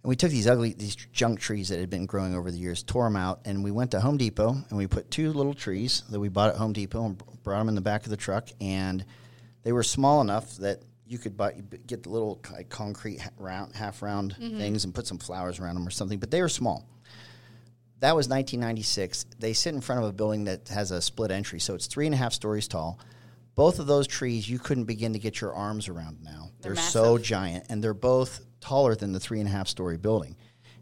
And 0.03 0.09
we 0.09 0.17
took 0.17 0.31
these 0.31 0.49
ugly, 0.49 0.73
these 0.73 0.97
junk 0.97 1.39
trees 1.39 1.69
that 1.69 1.79
had 1.79 1.91
been 1.91 2.07
growing 2.07 2.35
over 2.35 2.51
the 2.51 2.59
years, 2.59 2.83
tore 2.83 3.05
them 3.05 3.17
out, 3.17 3.43
and 3.45 3.63
we 3.63 3.71
went 3.71 3.93
to 3.93 4.01
Home 4.01 4.17
Depot 4.17 4.51
and 4.51 4.79
we 4.79 4.87
put 4.87 5.11
two 5.11 5.33
little 5.33 5.55
trees 5.55 6.03
that 6.11 6.19
we 6.19 6.29
bought 6.29 6.51
at 6.51 6.57
Home 6.57 6.73
Depot 6.73 7.05
and 7.05 7.23
brought 7.43 7.59
them 7.59 7.69
in 7.69 7.75
the 7.75 7.81
back 7.81 8.05
of 8.05 8.11
the 8.11 8.17
truck, 8.17 8.49
and 8.61 9.05
they 9.63 9.73
were 9.73 9.85
small 9.85 10.21
enough 10.21 10.57
that 10.57 10.83
you 11.07 11.19
could 11.19 11.37
buy, 11.37 11.53
get 11.87 12.03
the 12.03 12.09
little 12.09 12.41
like, 12.53 12.69
concrete 12.69 13.21
round, 13.39 13.77
half 13.77 14.03
round 14.03 14.35
mm-hmm. 14.35 14.59
things 14.59 14.85
and 14.85 14.95
put 14.95 15.07
some 15.07 15.19
flowers 15.19 15.61
around 15.61 15.75
them 15.75 15.87
or 15.87 15.91
something, 15.91 16.19
but 16.19 16.31
they 16.31 16.41
were 16.41 16.49
small. 16.49 16.89
That 18.01 18.17
was 18.17 18.29
1996. 18.29 19.27
They 19.39 19.53
sit 19.53 19.75
in 19.75 19.81
front 19.81 20.03
of 20.03 20.09
a 20.09 20.13
building 20.13 20.45
that 20.45 20.69
has 20.69 20.91
a 20.91 21.01
split 21.01 21.31
entry, 21.31 21.61
so 21.61 21.75
it's 21.75 21.87
three 21.87 22.07
and 22.07 22.15
a 22.15 22.19
half 22.19 22.33
stories 22.33 22.67
tall. 22.67 22.99
Both 23.55 23.79
of 23.79 23.87
those 23.87 24.09
trees 24.09 24.49
you 24.49 24.59
couldn't 24.59 24.85
begin 24.85 25.13
to 25.13 25.21
get 25.21 25.41
your 25.41 25.53
arms 25.53 25.87
around 25.87 26.25
now. 26.25 26.51
They're, 26.63 26.75
They're 26.75 26.83
so 26.83 27.19
giant, 27.19 27.67
and 27.69 27.85
they're 27.85 27.95
both 27.95 28.41
taller 28.63 28.95
than 28.95 29.13
the 29.13 29.21
three 29.21 29.41
and 29.41 29.49
a 29.49 29.53
half 29.53 29.69
story 29.69 29.99
building. 29.99 30.37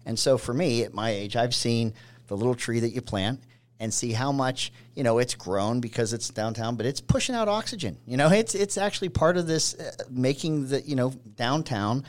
And 0.06 0.18
so 0.18 0.38
for 0.38 0.54
me, 0.54 0.84
at 0.84 0.94
my 0.94 1.10
age, 1.10 1.34
I've 1.34 1.54
seen 1.54 1.94
the 2.28 2.36
little 2.36 2.54
tree 2.54 2.80
that 2.80 2.90
you 2.90 3.00
plant 3.00 3.40
and 3.80 3.92
see 3.92 4.12
how 4.12 4.30
much 4.30 4.72
you 4.94 5.02
know 5.02 5.18
it's 5.18 5.34
grown 5.34 5.80
because 5.80 6.12
it's 6.12 6.28
downtown, 6.28 6.76
but 6.76 6.86
it's 6.86 7.00
pushing 7.00 7.34
out 7.34 7.48
oxygen. 7.48 7.96
You 8.06 8.16
know, 8.16 8.28
it's 8.30 8.54
it's 8.54 8.78
actually 8.78 9.08
part 9.08 9.36
of 9.36 9.46
this 9.46 9.74
uh, 9.74 9.90
making 10.08 10.68
the 10.68 10.82
you 10.82 10.94
know 10.94 11.10
downtown 11.36 12.04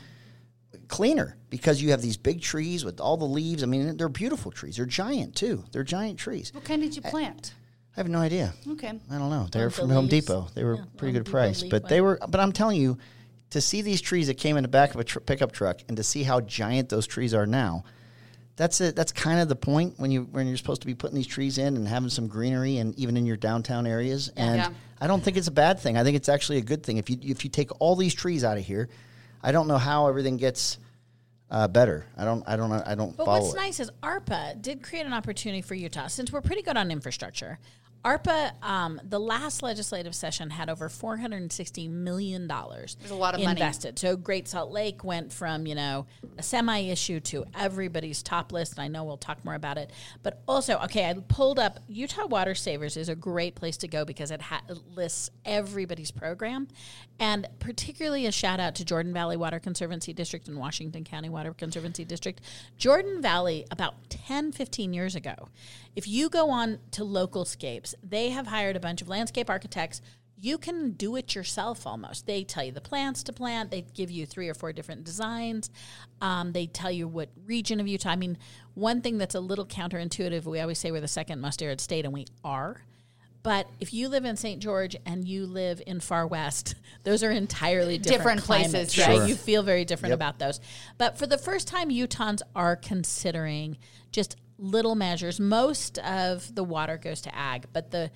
cleaner 0.88 1.36
because 1.48 1.82
you 1.82 1.90
have 1.90 2.02
these 2.02 2.16
big 2.16 2.42
trees 2.42 2.84
with 2.84 3.00
all 3.00 3.16
the 3.16 3.24
leaves. 3.24 3.62
I 3.62 3.66
mean, 3.66 3.96
they're 3.96 4.08
beautiful 4.08 4.50
trees. 4.50 4.76
They're 4.76 4.86
giant 4.86 5.34
too. 5.34 5.64
They're 5.72 5.84
giant 5.84 6.18
trees. 6.18 6.52
What 6.54 6.64
kind 6.64 6.82
did 6.82 6.94
you 6.94 7.02
plant? 7.02 7.54
I 7.96 8.00
have 8.00 8.08
no 8.08 8.18
idea. 8.18 8.54
Okay. 8.68 8.88
I 8.88 9.18
don't 9.18 9.30
know. 9.30 9.48
They're 9.50 9.64
Home 9.64 9.70
from 9.70 9.90
Home 9.90 10.06
Leaves. 10.06 10.26
Depot. 10.26 10.48
They 10.54 10.64
were 10.64 10.76
Yeah, 10.76 10.84
pretty 10.96 11.14
Home 11.14 11.24
good 11.24 11.30
price, 11.30 11.62
but 11.62 11.88
they 11.88 12.00
were. 12.00 12.18
But 12.26 12.40
I'm 12.40 12.52
telling 12.52 12.80
you, 12.80 12.96
to 13.52 13.60
see 13.60 13.80
these 13.82 14.00
trees 14.00 14.26
that 14.26 14.34
came 14.36 14.56
in 14.56 14.62
the 14.62 14.68
back 14.68 14.92
of 14.94 15.00
a 15.00 15.04
tr- 15.04 15.20
pickup 15.20 15.52
truck 15.52 15.80
and 15.88 15.96
to 15.96 16.02
see 16.02 16.22
how 16.22 16.40
giant 16.40 16.88
those 16.90 17.06
trees 17.06 17.32
are 17.32 17.46
now, 17.46 17.84
that's 18.56 18.80
it. 18.80 18.94
That's 18.96 19.12
kind 19.12 19.40
of 19.40 19.48
the 19.48 19.56
point 19.56 19.94
when 19.98 20.10
you 20.10 20.22
when 20.30 20.46
you're 20.46 20.56
supposed 20.58 20.82
to 20.82 20.86
be 20.86 20.94
putting 20.94 21.16
these 21.16 21.26
trees 21.26 21.56
in 21.58 21.76
and 21.76 21.88
having 21.88 22.10
some 22.10 22.26
greenery 22.28 22.76
and 22.78 22.94
even 22.98 23.16
in 23.16 23.24
your 23.24 23.36
downtown 23.38 23.86
areas. 23.86 24.30
And 24.36 24.56
Yeah. 24.56 24.70
I 25.00 25.06
don't 25.06 25.22
think 25.24 25.36
it's 25.36 25.48
a 25.48 25.52
bad 25.52 25.80
thing. 25.80 25.96
I 25.96 26.04
think 26.04 26.16
it's 26.16 26.28
actually 26.28 26.58
a 26.58 26.62
good 26.62 26.82
thing. 26.82 26.98
If 26.98 27.08
you 27.10 27.16
if 27.22 27.44
you 27.44 27.50
take 27.50 27.70
all 27.80 27.96
these 27.96 28.14
trees 28.14 28.44
out 28.44 28.58
of 28.58 28.64
here, 28.64 28.88
I 29.42 29.52
don't 29.52 29.66
know 29.68 29.78
how 29.78 30.06
everything 30.08 30.36
gets 30.36 30.78
uh, 31.50 31.66
better. 31.68 32.06
I 32.16 32.24
don't. 32.24 32.42
I 32.46 32.56
don't. 32.56 32.72
I 32.72 32.94
don't 32.94 33.14
But 33.16 33.26
follow 33.26 33.40
what's 33.40 33.54
it. 33.54 33.56
nice 33.56 33.80
is 33.80 33.90
ARPA 34.02 34.60
did 34.62 34.82
create 34.82 35.04
an 35.06 35.12
opportunity 35.12 35.60
for 35.60 35.74
Utah 35.74 36.06
since 36.06 36.32
we're 36.32 36.40
pretty 36.40 36.62
good 36.62 36.76
on 36.76 36.90
infrastructure. 36.90 37.58
ARPA, 38.04 38.52
um, 38.64 39.00
the 39.04 39.20
last 39.20 39.62
legislative 39.62 40.14
session 40.14 40.50
had 40.50 40.68
over 40.68 40.88
four 40.88 41.16
hundred 41.16 41.42
and 41.42 41.52
sixty 41.52 41.86
million 41.86 42.48
dollars. 42.48 42.96
There's 42.98 43.12
a 43.12 43.14
lot 43.14 43.34
of 43.34 43.40
money. 43.40 43.60
So 43.96 44.16
Great 44.16 44.48
Salt 44.48 44.72
Lake 44.72 45.04
went 45.04 45.32
from 45.32 45.66
you 45.66 45.76
know 45.76 46.06
a 46.36 46.42
semi 46.42 46.80
issue 46.80 47.20
to 47.20 47.44
everybody's 47.54 48.22
top 48.22 48.50
list. 48.50 48.72
And 48.72 48.82
I 48.82 48.88
know 48.88 49.04
we'll 49.04 49.16
talk 49.18 49.44
more 49.44 49.54
about 49.54 49.78
it, 49.78 49.92
but 50.24 50.42
also 50.48 50.78
okay, 50.80 51.08
I 51.08 51.14
pulled 51.14 51.60
up 51.60 51.78
Utah 51.88 52.26
Water 52.26 52.54
Savers 52.56 52.96
is 52.96 53.08
a 53.08 53.14
great 53.14 53.54
place 53.54 53.76
to 53.78 53.88
go 53.88 54.04
because 54.04 54.32
it, 54.32 54.42
ha- 54.42 54.62
it 54.68 54.78
lists 54.96 55.30
everybody's 55.44 56.10
program, 56.10 56.66
and 57.20 57.46
particularly 57.60 58.26
a 58.26 58.32
shout 58.32 58.58
out 58.58 58.74
to 58.76 58.84
Jordan 58.84 59.12
Valley 59.12 59.36
Water 59.36 59.60
Conservancy 59.60 60.12
District 60.12 60.48
and 60.48 60.56
Washington 60.56 61.04
County 61.04 61.28
Water 61.28 61.54
Conservancy 61.54 62.04
District. 62.04 62.40
Jordan 62.76 63.22
Valley 63.22 63.64
about 63.70 63.94
10, 64.10 64.50
15 64.52 64.92
years 64.92 65.14
ago, 65.14 65.48
if 65.94 66.06
you 66.08 66.28
go 66.30 66.50
on 66.50 66.78
to 66.92 67.02
Localscapes, 67.02 67.94
they 68.02 68.30
have 68.30 68.46
hired 68.46 68.76
a 68.76 68.80
bunch 68.80 69.02
of 69.02 69.08
landscape 69.08 69.50
architects 69.50 70.00
you 70.42 70.58
can 70.58 70.90
do 70.90 71.14
it 71.14 71.36
yourself 71.36 71.86
almost. 71.86 72.26
They 72.26 72.42
tell 72.42 72.64
you 72.64 72.72
the 72.72 72.80
plants 72.80 73.22
to 73.24 73.32
plant. 73.32 73.70
They 73.70 73.82
give 73.82 74.10
you 74.10 74.26
three 74.26 74.48
or 74.48 74.54
four 74.54 74.72
different 74.72 75.04
designs. 75.04 75.70
Um, 76.20 76.50
they 76.50 76.66
tell 76.66 76.90
you 76.90 77.06
what 77.06 77.28
region 77.46 77.78
of 77.78 77.86
Utah. 77.86 78.10
I 78.10 78.16
mean, 78.16 78.36
one 78.74 79.02
thing 79.02 79.18
that's 79.18 79.36
a 79.36 79.40
little 79.40 79.64
counterintuitive, 79.64 80.44
we 80.44 80.58
always 80.58 80.80
say 80.80 80.90
we're 80.90 81.00
the 81.00 81.06
second 81.06 81.40
most 81.40 81.62
arid 81.62 81.80
state, 81.80 82.04
and 82.04 82.12
we 82.12 82.26
are. 82.42 82.82
But 83.44 83.68
if 83.78 83.94
you 83.94 84.08
live 84.08 84.24
in 84.24 84.36
St. 84.36 84.60
George 84.60 84.96
and 85.06 85.26
you 85.26 85.46
live 85.46 85.80
in 85.86 86.00
far 86.00 86.26
west, 86.26 86.74
those 87.04 87.22
are 87.22 87.30
entirely 87.30 87.98
different, 87.98 88.18
Different 88.18 88.40
places, 88.42 88.72
climates, 88.72 88.96
yes. 88.98 89.08
right? 89.08 89.16
Sure. 89.18 89.26
You 89.28 89.36
feel 89.36 89.62
very 89.62 89.84
different 89.84 90.10
Yep. 90.10 90.18
about 90.18 90.38
those. 90.40 90.58
But 90.98 91.18
for 91.18 91.28
the 91.28 91.38
first 91.38 91.68
time, 91.68 91.88
Utahns 91.88 92.42
are 92.56 92.74
considering 92.74 93.78
just 94.10 94.36
little 94.62 94.94
measures. 94.94 95.40
Most 95.40 95.98
of 95.98 96.54
the 96.54 96.62
water 96.62 96.96
goes 96.96 97.20
to 97.22 97.34
ag, 97.36 97.66
but 97.72 97.90
the 97.90 98.10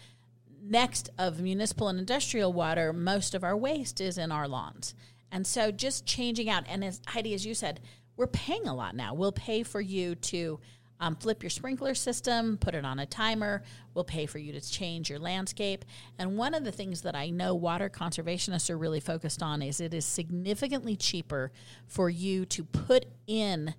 next 0.62 1.10
of 1.18 1.40
municipal 1.40 1.88
and 1.88 1.98
industrial 1.98 2.52
water, 2.52 2.92
most 2.92 3.34
of 3.34 3.42
our 3.42 3.56
waste 3.56 4.00
is 4.00 4.16
in 4.16 4.30
our 4.30 4.46
lawns. 4.46 4.94
And 5.32 5.44
so 5.46 5.72
just 5.72 6.06
changing 6.06 6.48
out, 6.48 6.64
and 6.68 6.84
as 6.84 7.00
Heidi, 7.08 7.34
as 7.34 7.44
you 7.44 7.52
said, 7.52 7.80
we're 8.16 8.28
paying 8.28 8.66
a 8.66 8.74
lot 8.74 8.94
now. 8.94 9.12
We'll 9.12 9.32
pay 9.32 9.64
for 9.64 9.80
you 9.80 10.14
to 10.14 10.60
um, 11.00 11.16
flip 11.16 11.42
your 11.42 11.50
sprinkler 11.50 11.94
system, 11.94 12.56
put 12.58 12.74
it 12.74 12.84
on 12.84 13.00
a 13.00 13.06
timer. 13.06 13.62
We'll 13.92 14.04
pay 14.04 14.24
for 14.26 14.38
you 14.38 14.52
to 14.52 14.60
change 14.60 15.10
your 15.10 15.18
landscape. 15.18 15.84
And 16.18 16.38
one 16.38 16.54
of 16.54 16.64
the 16.64 16.72
things 16.72 17.02
that 17.02 17.14
I 17.14 17.28
know 17.28 17.54
water 17.54 17.90
conservationists 17.90 18.70
are 18.70 18.78
really 18.78 19.00
focused 19.00 19.42
on 19.42 19.62
is 19.62 19.80
it 19.80 19.92
is 19.92 20.06
significantly 20.06 20.96
cheaper 20.96 21.50
for 21.86 22.08
you 22.08 22.46
to 22.46 22.64
put 22.64 23.06
in 23.26 23.74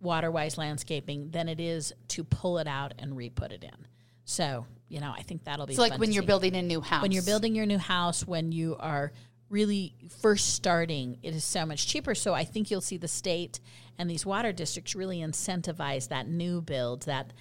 water-wise 0.00 0.58
landscaping 0.58 1.30
than 1.30 1.48
it 1.48 1.60
is 1.60 1.92
to 2.08 2.24
pull 2.24 2.58
it 2.58 2.66
out 2.66 2.94
and 2.98 3.16
re-put 3.16 3.52
it 3.52 3.64
in. 3.64 3.86
So, 4.24 4.66
you 4.88 5.00
know, 5.00 5.12
I 5.16 5.22
think 5.22 5.44
that'll 5.44 5.66
be 5.66 5.72
It's 5.72 5.80
like 5.80 5.98
when 5.98 6.12
you're 6.12 6.22
see. 6.22 6.26
building 6.26 6.56
a 6.56 6.62
new 6.62 6.80
house. 6.80 7.02
when 7.02 7.12
you're 7.12 7.22
building 7.22 7.54
your 7.54 7.66
new 7.66 7.78
house, 7.78 8.26
when 8.26 8.52
you 8.52 8.76
are 8.78 9.12
really 9.48 9.94
first 10.20 10.54
starting, 10.54 11.18
it 11.22 11.34
is 11.34 11.44
so 11.44 11.64
much 11.64 11.86
cheaper. 11.86 12.14
So 12.14 12.34
I 12.34 12.44
think 12.44 12.70
you'll 12.70 12.80
see 12.80 12.98
the 12.98 13.08
state 13.08 13.60
and 13.98 14.08
these 14.08 14.24
water 14.26 14.52
districts 14.52 14.94
really 14.94 15.18
incentivize 15.18 16.08
that 16.08 16.28
new 16.28 16.60
build, 16.60 17.02
that 17.02 17.32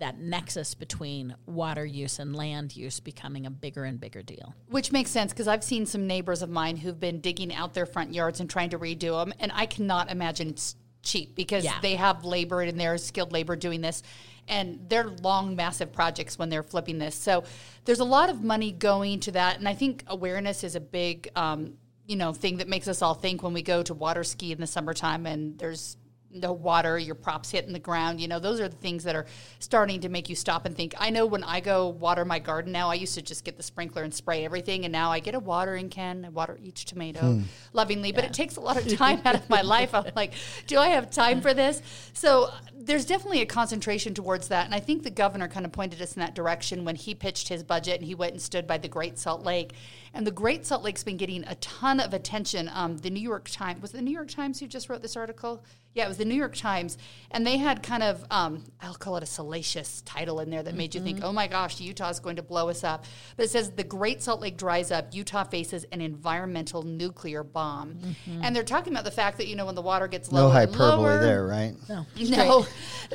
that 0.00 0.18
nexus 0.18 0.74
between 0.74 1.36
water 1.44 1.84
use 1.84 2.18
and 2.18 2.34
land 2.34 2.74
use 2.74 3.00
becoming 3.00 3.44
a 3.46 3.50
bigger 3.50 3.84
and 3.84 4.00
bigger 4.00 4.22
deal. 4.22 4.54
Which 4.68 4.92
makes 4.92 5.10
sense 5.10 5.30
because 5.30 5.46
I've 5.46 5.62
seen 5.62 5.84
some 5.84 6.06
neighbors 6.06 6.40
of 6.40 6.48
mine 6.48 6.78
who've 6.78 6.98
been 6.98 7.20
digging 7.20 7.54
out 7.54 7.74
their 7.74 7.84
front 7.86 8.14
yards 8.14 8.40
and 8.40 8.48
trying 8.48 8.70
to 8.70 8.78
redo 8.78 9.22
them, 9.22 9.34
and 9.38 9.52
I 9.54 9.66
cannot 9.66 10.10
imagine 10.10 10.48
it's 10.48 10.74
cheap 11.02 11.34
because 11.34 11.64
Yeah. 11.64 11.78
they 11.80 11.96
have 11.96 12.24
labor 12.24 12.60
and 12.62 12.78
they're 12.78 12.98
skilled 12.98 13.32
labor 13.32 13.56
doing 13.56 13.80
this, 13.80 14.02
and 14.48 14.80
they're 14.88 15.08
long, 15.08 15.56
massive 15.56 15.92
projects 15.92 16.38
when 16.38 16.48
they're 16.48 16.62
flipping 16.62 16.98
this. 16.98 17.14
So 17.14 17.44
there's 17.84 18.00
a 18.00 18.04
lot 18.04 18.30
of 18.30 18.42
money 18.42 18.72
going 18.72 19.20
to 19.20 19.32
that, 19.32 19.58
and 19.58 19.68
I 19.68 19.74
think 19.74 20.04
awareness 20.06 20.64
is 20.64 20.74
a 20.74 20.80
big, 20.80 21.30
um, 21.36 21.74
you 22.06 22.16
know, 22.16 22.32
thing 22.32 22.56
that 22.56 22.68
makes 22.68 22.88
us 22.88 23.02
all 23.02 23.14
think 23.14 23.42
when 23.42 23.52
we 23.52 23.62
go 23.62 23.82
to 23.82 23.94
water 23.94 24.24
ski 24.24 24.50
in 24.52 24.60
the 24.60 24.66
summertime 24.66 25.26
and 25.26 25.56
there's 25.58 25.96
no 26.32 26.52
water, 26.52 26.98
your 26.98 27.14
props 27.14 27.50
hitting 27.50 27.72
the 27.72 27.78
ground. 27.78 28.20
You 28.20 28.28
know, 28.28 28.38
those 28.38 28.60
are 28.60 28.68
the 28.68 28.76
things 28.76 29.04
that 29.04 29.16
are 29.16 29.26
starting 29.58 30.00
to 30.00 30.08
make 30.08 30.28
you 30.28 30.36
stop 30.36 30.64
and 30.66 30.76
think. 30.76 30.94
I 30.98 31.10
know 31.10 31.26
when 31.26 31.42
I 31.44 31.60
go 31.60 31.88
water 31.88 32.24
my 32.24 32.38
garden 32.38 32.72
now, 32.72 32.90
I 32.90 32.94
used 32.94 33.14
to 33.14 33.22
just 33.22 33.44
get 33.44 33.56
the 33.56 33.62
sprinkler 33.62 34.02
and 34.02 34.14
spray 34.14 34.44
everything, 34.44 34.84
and 34.84 34.92
now 34.92 35.10
I 35.10 35.20
get 35.20 35.34
a 35.34 35.38
watering 35.38 35.88
can. 35.88 36.24
I 36.24 36.28
water 36.28 36.58
each 36.62 36.84
tomato 36.84 37.20
hmm. 37.20 37.42
lovingly, 37.72 38.12
but 38.12 38.24
it 38.24 38.32
takes 38.32 38.56
a 38.56 38.60
lot 38.60 38.76
of 38.76 38.96
time 38.96 39.20
out 39.24 39.34
of 39.34 39.48
my 39.50 39.62
life. 39.62 39.94
I'm 39.94 40.12
like, 40.14 40.34
do 40.66 40.78
I 40.78 40.88
have 40.88 41.10
time 41.10 41.40
for 41.40 41.54
this? 41.54 41.82
So 42.12 42.50
there's 42.74 43.04
definitely 43.04 43.42
a 43.42 43.46
concentration 43.46 44.14
towards 44.14 44.48
that, 44.48 44.66
and 44.66 44.74
I 44.74 44.80
think 44.80 45.02
the 45.02 45.10
governor 45.10 45.48
kind 45.48 45.66
of 45.66 45.72
pointed 45.72 46.00
us 46.00 46.14
in 46.14 46.20
that 46.20 46.34
direction 46.34 46.84
when 46.84 46.96
he 46.96 47.14
pitched 47.14 47.48
his 47.48 47.62
budget 47.62 47.96
and 47.96 48.04
he 48.04 48.14
went 48.14 48.32
and 48.32 48.42
stood 48.42 48.66
by 48.66 48.78
the 48.78 48.88
Great 48.88 49.18
Salt 49.18 49.42
Lake. 49.42 49.74
And 50.12 50.26
the 50.26 50.32
Great 50.32 50.66
Salt 50.66 50.82
Lake's 50.82 51.04
been 51.04 51.16
getting 51.16 51.44
a 51.44 51.54
ton 51.56 52.00
of 52.00 52.12
attention. 52.12 52.70
Um, 52.72 52.98
the 52.98 53.10
New 53.10 53.20
York 53.20 53.48
Times 53.50 53.80
was 53.80 53.92
it 53.92 53.98
the 53.98 54.02
New 54.02 54.10
York 54.12 54.28
Times 54.28 54.58
who 54.58 54.66
just 54.66 54.88
wrote 54.88 55.02
this 55.02 55.16
article. 55.16 55.64
Yeah, 55.92 56.04
it 56.04 56.08
was 56.08 56.18
the 56.18 56.24
New 56.24 56.36
York 56.36 56.54
Times, 56.54 56.98
and 57.32 57.44
they 57.44 57.56
had 57.56 57.82
kind 57.82 58.04
of 58.04 58.24
um, 58.30 58.62
I'll 58.80 58.94
call 58.94 59.16
it 59.16 59.24
a 59.24 59.26
salacious 59.26 60.02
title 60.02 60.38
in 60.38 60.48
there 60.48 60.62
that 60.62 60.76
made 60.76 60.94
you 60.94 61.00
think, 61.00 61.24
oh 61.24 61.32
my 61.32 61.48
gosh, 61.48 61.80
Utah's 61.80 62.20
going 62.20 62.36
to 62.36 62.42
blow 62.42 62.68
us 62.68 62.84
up. 62.84 63.06
But 63.36 63.46
it 63.46 63.50
says 63.50 63.72
the 63.72 63.82
Great 63.82 64.22
Salt 64.22 64.40
Lake 64.40 64.56
dries 64.56 64.92
up, 64.92 65.12
Utah 65.12 65.42
faces 65.42 65.84
an 65.90 66.00
environmental 66.00 66.84
nuclear 66.84 67.42
bomb, 67.42 67.98
and 68.40 68.54
they're 68.54 68.62
talking 68.62 68.92
about 68.92 69.04
the 69.04 69.10
fact 69.10 69.36
that 69.38 69.48
you 69.48 69.56
know 69.56 69.66
when 69.66 69.74
the 69.74 69.82
water 69.82 70.06
gets 70.06 70.30
low, 70.30 70.42
No 70.42 70.48
lower, 70.48 70.60
and 70.60 70.70
hyperbole 70.70 71.02
lower, 71.02 71.20
there, 71.20 71.44
right? 71.44 71.74
No, 71.88 72.06
no, 72.16 72.66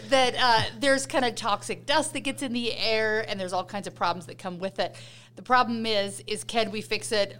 that 0.09 0.35
uh, 0.37 0.63
there's 0.77 1.05
kind 1.05 1.23
of 1.23 1.35
toxic 1.35 1.85
dust 1.85 2.11
that 2.11 2.21
gets 2.21 2.41
in 2.43 2.51
the 2.51 2.75
air, 2.75 3.23
and 3.25 3.39
there's 3.39 3.53
all 3.53 3.65
kinds 3.65 3.87
of 3.87 3.95
problems 3.95 4.25
that 4.25 4.37
come 4.37 4.59
with 4.59 4.79
it. 4.79 4.97
The 5.35 5.41
problem 5.41 5.85
is, 5.85 6.23
is 6.27 6.43
can 6.43 6.71
we 6.71 6.81
fix 6.85 7.11
it 7.11 7.37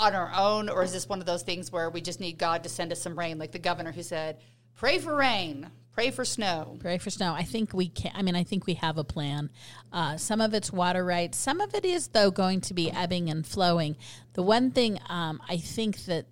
on 0.00 0.14
our 0.14 0.32
own, 0.34 0.68
or 0.68 0.82
is 0.82 0.92
this 0.92 1.08
one 1.08 1.20
of 1.20 1.26
those 1.26 1.42
things 1.42 1.70
where 1.70 1.90
we 1.90 2.00
just 2.00 2.20
need 2.20 2.38
God 2.38 2.62
to 2.62 2.68
send 2.68 2.90
us 2.90 3.00
some 3.00 3.18
rain, 3.18 3.38
like 3.38 3.52
the 3.52 3.58
governor 3.58 3.92
who 3.92 4.02
said, 4.02 4.38
"Pray 4.74 4.98
for 4.98 5.14
rain, 5.14 5.70
pray 5.92 6.10
for 6.10 6.24
snow." 6.24 6.78
Pray 6.80 6.98
for 6.98 7.10
snow. 7.10 7.34
I 7.34 7.42
think 7.42 7.74
we 7.74 7.88
can. 7.88 8.12
I 8.14 8.22
mean, 8.22 8.34
I 8.34 8.42
think 8.42 8.66
we 8.66 8.74
have 8.74 8.96
a 8.96 9.04
plan. 9.04 9.50
Uh, 9.92 10.16
some 10.16 10.40
of 10.40 10.54
it's 10.54 10.72
water 10.72 11.04
rights. 11.04 11.36
Some 11.36 11.60
of 11.60 11.74
it 11.74 11.84
is 11.84 12.08
though 12.08 12.30
going 12.30 12.62
to 12.62 12.74
be 12.74 12.90
ebbing 12.90 13.28
and 13.28 13.46
flowing. 13.46 13.96
The 14.32 14.42
one 14.42 14.70
thing 14.70 14.98
um, 15.08 15.40
I 15.48 15.58
think 15.58 16.04
that 16.06 16.26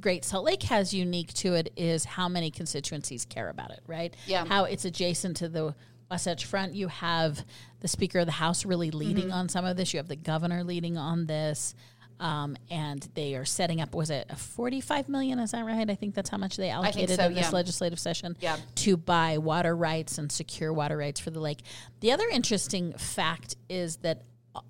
Great 0.00 0.24
Salt 0.24 0.44
Lake 0.44 0.64
has 0.64 0.92
unique 0.92 1.32
to 1.34 1.54
it 1.54 1.72
is 1.76 2.04
how 2.04 2.28
many 2.28 2.50
constituencies 2.50 3.24
care 3.24 3.48
about 3.48 3.70
it. 3.70 3.80
Right? 3.86 4.14
Yeah. 4.26 4.44
How 4.44 4.64
it's 4.64 4.84
adjacent 4.84 5.36
to 5.38 5.48
the 5.48 5.74
Wasatch 6.10 6.44
Front. 6.44 6.74
You 6.74 6.88
have 6.88 7.44
the 7.80 7.88
Speaker 7.88 8.18
of 8.18 8.26
the 8.26 8.32
House 8.32 8.66
really 8.66 8.90
leading 8.90 9.32
on 9.32 9.48
some 9.48 9.64
of 9.64 9.76
this. 9.76 9.94
You 9.94 9.98
have 9.98 10.08
the 10.08 10.16
governor 10.16 10.64
leading 10.64 10.98
on 10.98 11.26
this. 11.26 11.74
Um, 12.22 12.56
and 12.70 13.06
they 13.14 13.34
are 13.34 13.44
setting 13.44 13.80
up. 13.80 13.96
Was 13.96 14.08
it 14.08 14.26
a 14.30 14.36
forty-five 14.36 15.08
million? 15.08 15.40
Is 15.40 15.50
that 15.50 15.64
right? 15.64 15.90
I 15.90 15.96
think 15.96 16.14
that's 16.14 16.30
how 16.30 16.38
much 16.38 16.56
they 16.56 16.70
allocated 16.70 17.16
so, 17.16 17.26
in 17.26 17.34
this 17.34 17.46
yeah. 17.46 17.50
legislative 17.50 17.98
session 17.98 18.36
Yeah. 18.40 18.58
to 18.76 18.96
buy 18.96 19.38
water 19.38 19.74
rights 19.74 20.18
and 20.18 20.30
secure 20.30 20.72
water 20.72 20.96
rights 20.96 21.18
for 21.18 21.30
the 21.30 21.40
lake. 21.40 21.62
The 21.98 22.12
other 22.12 22.28
interesting 22.32 22.92
fact 22.92 23.56
is 23.68 23.96
that 23.98 24.22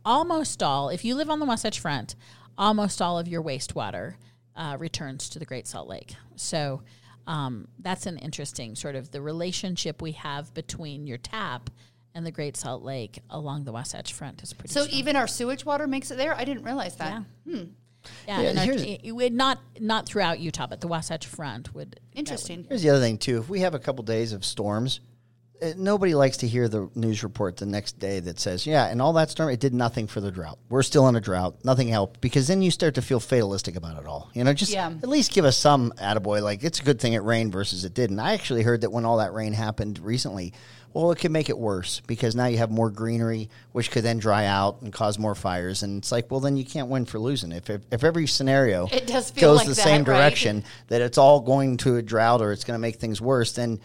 almost 0.02 0.62
all, 0.62 0.88
if 0.88 1.04
you 1.04 1.14
live 1.14 1.28
on 1.28 1.40
the 1.40 1.44
Wasatch 1.44 1.78
Front, 1.78 2.16
almost 2.56 3.02
all 3.02 3.18
of 3.18 3.28
your 3.28 3.42
wastewater 3.42 4.14
uh, 4.56 4.76
returns 4.80 5.28
to 5.28 5.38
the 5.38 5.44
Great 5.44 5.66
Salt 5.66 5.88
Lake. 5.88 6.14
So 6.36 6.82
um, 7.26 7.68
that's 7.78 8.06
an 8.06 8.16
interesting 8.16 8.76
sort 8.76 8.96
of 8.96 9.10
the 9.10 9.20
relationship 9.20 10.00
we 10.00 10.12
have 10.12 10.54
between 10.54 11.06
your 11.06 11.18
tap 11.18 11.68
and 12.14 12.24
the 12.26 12.30
Great 12.30 12.56
Salt 12.56 12.82
Lake 12.82 13.20
along 13.30 13.64
the 13.64 13.72
Wasatch 13.72 14.12
Front 14.12 14.42
is 14.42 14.52
pretty. 14.52 14.72
So 14.72 14.84
strong. 14.84 14.98
even 14.98 15.16
our 15.16 15.26
sewage 15.26 15.64
water 15.64 15.86
makes 15.86 16.10
it 16.10 16.16
there. 16.18 16.34
I 16.34 16.44
didn't 16.44 16.64
realize 16.64 16.96
that. 16.96 17.22
Yeah. 17.46 17.52
Hmm. 17.52 17.64
Yeah, 18.26 18.40
yeah, 18.40 18.48
and 18.48 18.58
our- 18.58 18.70
it, 18.72 19.00
it 19.04 19.12
would 19.12 19.32
not 19.32 19.60
not 19.78 20.06
throughout 20.06 20.40
Utah, 20.40 20.66
but 20.66 20.80
the 20.80 20.88
Wasatch 20.88 21.26
Front 21.26 21.72
would. 21.74 21.92
that 21.92 22.00
would- 22.12 22.18
Interesting. 22.18 22.66
Here's 22.68 22.82
the 22.82 22.90
other 22.90 23.00
thing 23.00 23.16
too. 23.18 23.38
If 23.38 23.48
we 23.48 23.60
have 23.60 23.74
a 23.74 23.78
couple 23.78 24.02
days 24.04 24.32
of 24.32 24.44
storms, 24.44 24.98
uh, 25.62 25.72
nobody 25.76 26.14
likes 26.14 26.38
to 26.38 26.46
hear 26.48 26.68
the 26.68 26.88
news 26.94 27.22
report 27.22 27.56
the 27.56 27.66
next 27.66 27.98
day 27.98 28.20
that 28.20 28.40
says, 28.40 28.66
"Yeah, 28.66 28.86
and 28.86 29.00
all 29.00 29.12
that 29.14 29.30
storm 29.30 29.50
it 29.50 29.60
did 29.60 29.72
nothing 29.74 30.06
for 30.06 30.20
the 30.20 30.30
drought. 30.30 30.58
We're 30.68 30.82
still 30.82 31.08
in 31.08 31.16
a 31.16 31.20
drought. 31.20 31.56
Nothing 31.64 31.88
helped." 31.88 32.20
Because 32.20 32.46
then 32.48 32.62
you 32.62 32.70
start 32.70 32.94
to 32.96 33.02
feel 33.02 33.20
fatalistic 33.20 33.76
about 33.76 33.98
it 34.00 34.06
all. 34.06 34.30
You 34.34 34.44
know, 34.44 34.52
just 34.52 34.72
Yeah. 34.72 34.88
at 34.88 35.08
least 35.08 35.32
give 35.32 35.44
us 35.44 35.56
some 35.56 35.92
attaboy. 35.98 36.42
Like 36.42 36.64
it's 36.64 36.80
a 36.80 36.82
good 36.82 37.00
thing 37.00 37.12
it 37.12 37.22
rained 37.22 37.52
versus 37.52 37.84
it 37.84 37.94
didn't. 37.94 38.18
I 38.18 38.32
actually 38.32 38.62
heard 38.62 38.80
that 38.82 38.90
when 38.90 39.04
all 39.04 39.18
that 39.18 39.32
rain 39.32 39.52
happened 39.52 39.98
recently, 40.00 40.52
well, 40.94 41.10
it 41.12 41.18
could 41.18 41.30
make 41.30 41.48
it 41.48 41.56
worse 41.56 42.00
because 42.06 42.34
now 42.34 42.46
you 42.46 42.58
have 42.58 42.70
more 42.70 42.90
greenery, 42.90 43.48
which 43.72 43.90
could 43.90 44.04
then 44.04 44.18
dry 44.18 44.44
out 44.44 44.82
and 44.82 44.92
cause 44.92 45.18
more 45.18 45.34
fires. 45.34 45.82
And 45.82 45.98
it's 45.98 46.12
like, 46.12 46.30
well, 46.30 46.40
then 46.40 46.56
you 46.56 46.64
can't 46.66 46.88
win 46.88 47.06
for 47.06 47.18
losing. 47.18 47.50
If 47.52 47.70
if, 47.70 47.80
if 47.90 48.04
every 48.04 48.26
scenario 48.26 48.88
It 48.92 49.06
does 49.06 49.30
feel 49.30 49.50
goes 49.52 49.58
like 49.58 49.68
the 49.68 49.74
that, 49.74 49.82
same 49.82 50.00
right? 50.04 50.06
direction, 50.16 50.64
that 50.88 51.00
it's 51.00 51.16
all 51.18 51.40
going 51.40 51.76
to 51.78 51.96
a 51.96 52.02
drought 52.02 52.42
or 52.42 52.52
it's 52.52 52.64
going 52.64 52.74
to 52.74 52.80
make 52.82 52.96
things 52.96 53.20
worse, 53.20 53.52
then 53.52 53.80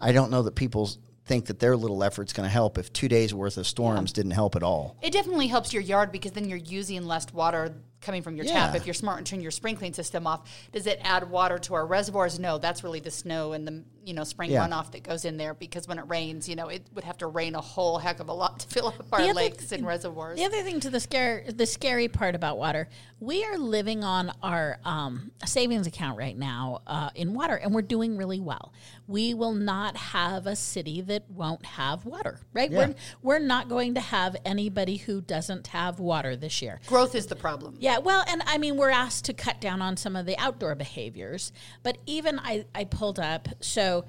I 0.00 0.12
don't 0.12 0.30
know 0.30 0.42
that 0.42 0.54
people 0.54 0.90
think 1.24 1.46
that 1.46 1.58
their 1.58 1.76
little 1.76 2.02
effort's 2.04 2.32
going 2.32 2.46
to 2.46 2.52
help 2.52 2.78
if 2.78 2.92
two 2.92 3.08
days 3.08 3.34
worth 3.34 3.56
of 3.56 3.66
storms 3.66 4.12
didn't 4.12 4.30
help 4.32 4.54
at 4.54 4.62
all. 4.62 4.96
It 5.02 5.12
definitely 5.12 5.48
helps 5.48 5.72
your 5.72 5.82
yard 5.82 6.12
because 6.12 6.32
then 6.32 6.48
you're 6.48 6.58
using 6.58 7.04
less 7.04 7.32
water 7.32 7.74
coming 8.06 8.22
from 8.22 8.36
your 8.36 8.46
tap. 8.46 8.74
If 8.74 8.86
you're 8.86 8.94
smart 8.94 9.18
and 9.18 9.26
turn 9.26 9.40
your 9.40 9.50
sprinkling 9.50 9.92
system 9.92 10.26
off, 10.26 10.48
does 10.72 10.86
it 10.86 11.00
add 11.02 11.28
water 11.28 11.58
to 11.58 11.74
our 11.74 11.84
reservoirs? 11.86 12.38
No, 12.38 12.56
that's 12.56 12.84
really 12.84 13.00
the 13.00 13.10
snow 13.10 13.52
and 13.52 13.66
the 13.66 13.84
you 14.04 14.14
know 14.14 14.22
spring 14.22 14.52
Yeah. 14.52 14.64
runoff 14.64 14.92
that 14.92 15.02
goes 15.02 15.24
in 15.24 15.36
there 15.36 15.52
because 15.52 15.88
when 15.88 15.98
it 15.98 16.04
rains, 16.08 16.48
you 16.48 16.54
know, 16.54 16.68
it 16.68 16.86
would 16.94 17.02
have 17.02 17.18
to 17.18 17.26
rain 17.26 17.56
a 17.56 17.60
whole 17.60 17.98
heck 17.98 18.20
of 18.20 18.28
a 18.28 18.32
lot 18.32 18.60
to 18.60 18.68
fill 18.68 18.86
up 18.88 19.04
our 19.12 19.20
other 19.20 19.34
lakes 19.34 19.72
and 19.72 19.84
reservoirs. 19.84 20.38
The 20.38 20.44
other 20.44 20.62
thing 20.62 20.78
to 20.80 20.90
the 20.90 21.00
scare, 21.00 21.44
the 21.52 21.66
scary 21.66 22.06
part 22.06 22.36
about 22.36 22.56
water, 22.56 22.88
we 23.18 23.44
are 23.44 23.58
living 23.58 24.04
on 24.04 24.32
our 24.42 24.78
um, 24.84 25.32
savings 25.44 25.88
account 25.88 26.18
right 26.18 26.38
now 26.38 26.82
uh, 26.86 27.10
in 27.16 27.34
water, 27.34 27.56
and 27.56 27.74
we're 27.74 27.82
doing 27.82 28.16
really 28.16 28.38
well. 28.40 28.72
We 29.08 29.34
will 29.34 29.54
not 29.54 29.96
have 29.96 30.46
a 30.46 30.54
city 30.54 31.00
that 31.00 31.28
won't 31.28 31.66
have 31.66 32.06
water, 32.06 32.38
right? 32.52 32.70
Yeah. 32.70 32.78
We're 32.78 32.94
we're 33.22 33.38
not 33.40 33.68
going 33.68 33.94
to 33.94 34.00
have 34.00 34.36
anybody 34.44 34.98
who 34.98 35.20
doesn't 35.20 35.66
have 35.68 35.98
water 35.98 36.36
this 36.36 36.62
year. 36.62 36.80
Growth 36.86 37.16
is 37.16 37.26
the 37.26 37.36
problem. 37.36 37.76
Yeah, 37.80 37.95
well, 38.02 38.24
and 38.28 38.42
I 38.46 38.58
mean, 38.58 38.76
we're 38.76 38.90
asked 38.90 39.24
to 39.26 39.32
cut 39.32 39.60
down 39.60 39.82
on 39.82 39.96
some 39.96 40.16
of 40.16 40.26
the 40.26 40.38
outdoor 40.38 40.74
behaviors, 40.74 41.52
but 41.82 41.98
even 42.06 42.38
I, 42.38 42.64
I 42.74 42.84
pulled 42.84 43.18
up, 43.18 43.48
so 43.60 44.04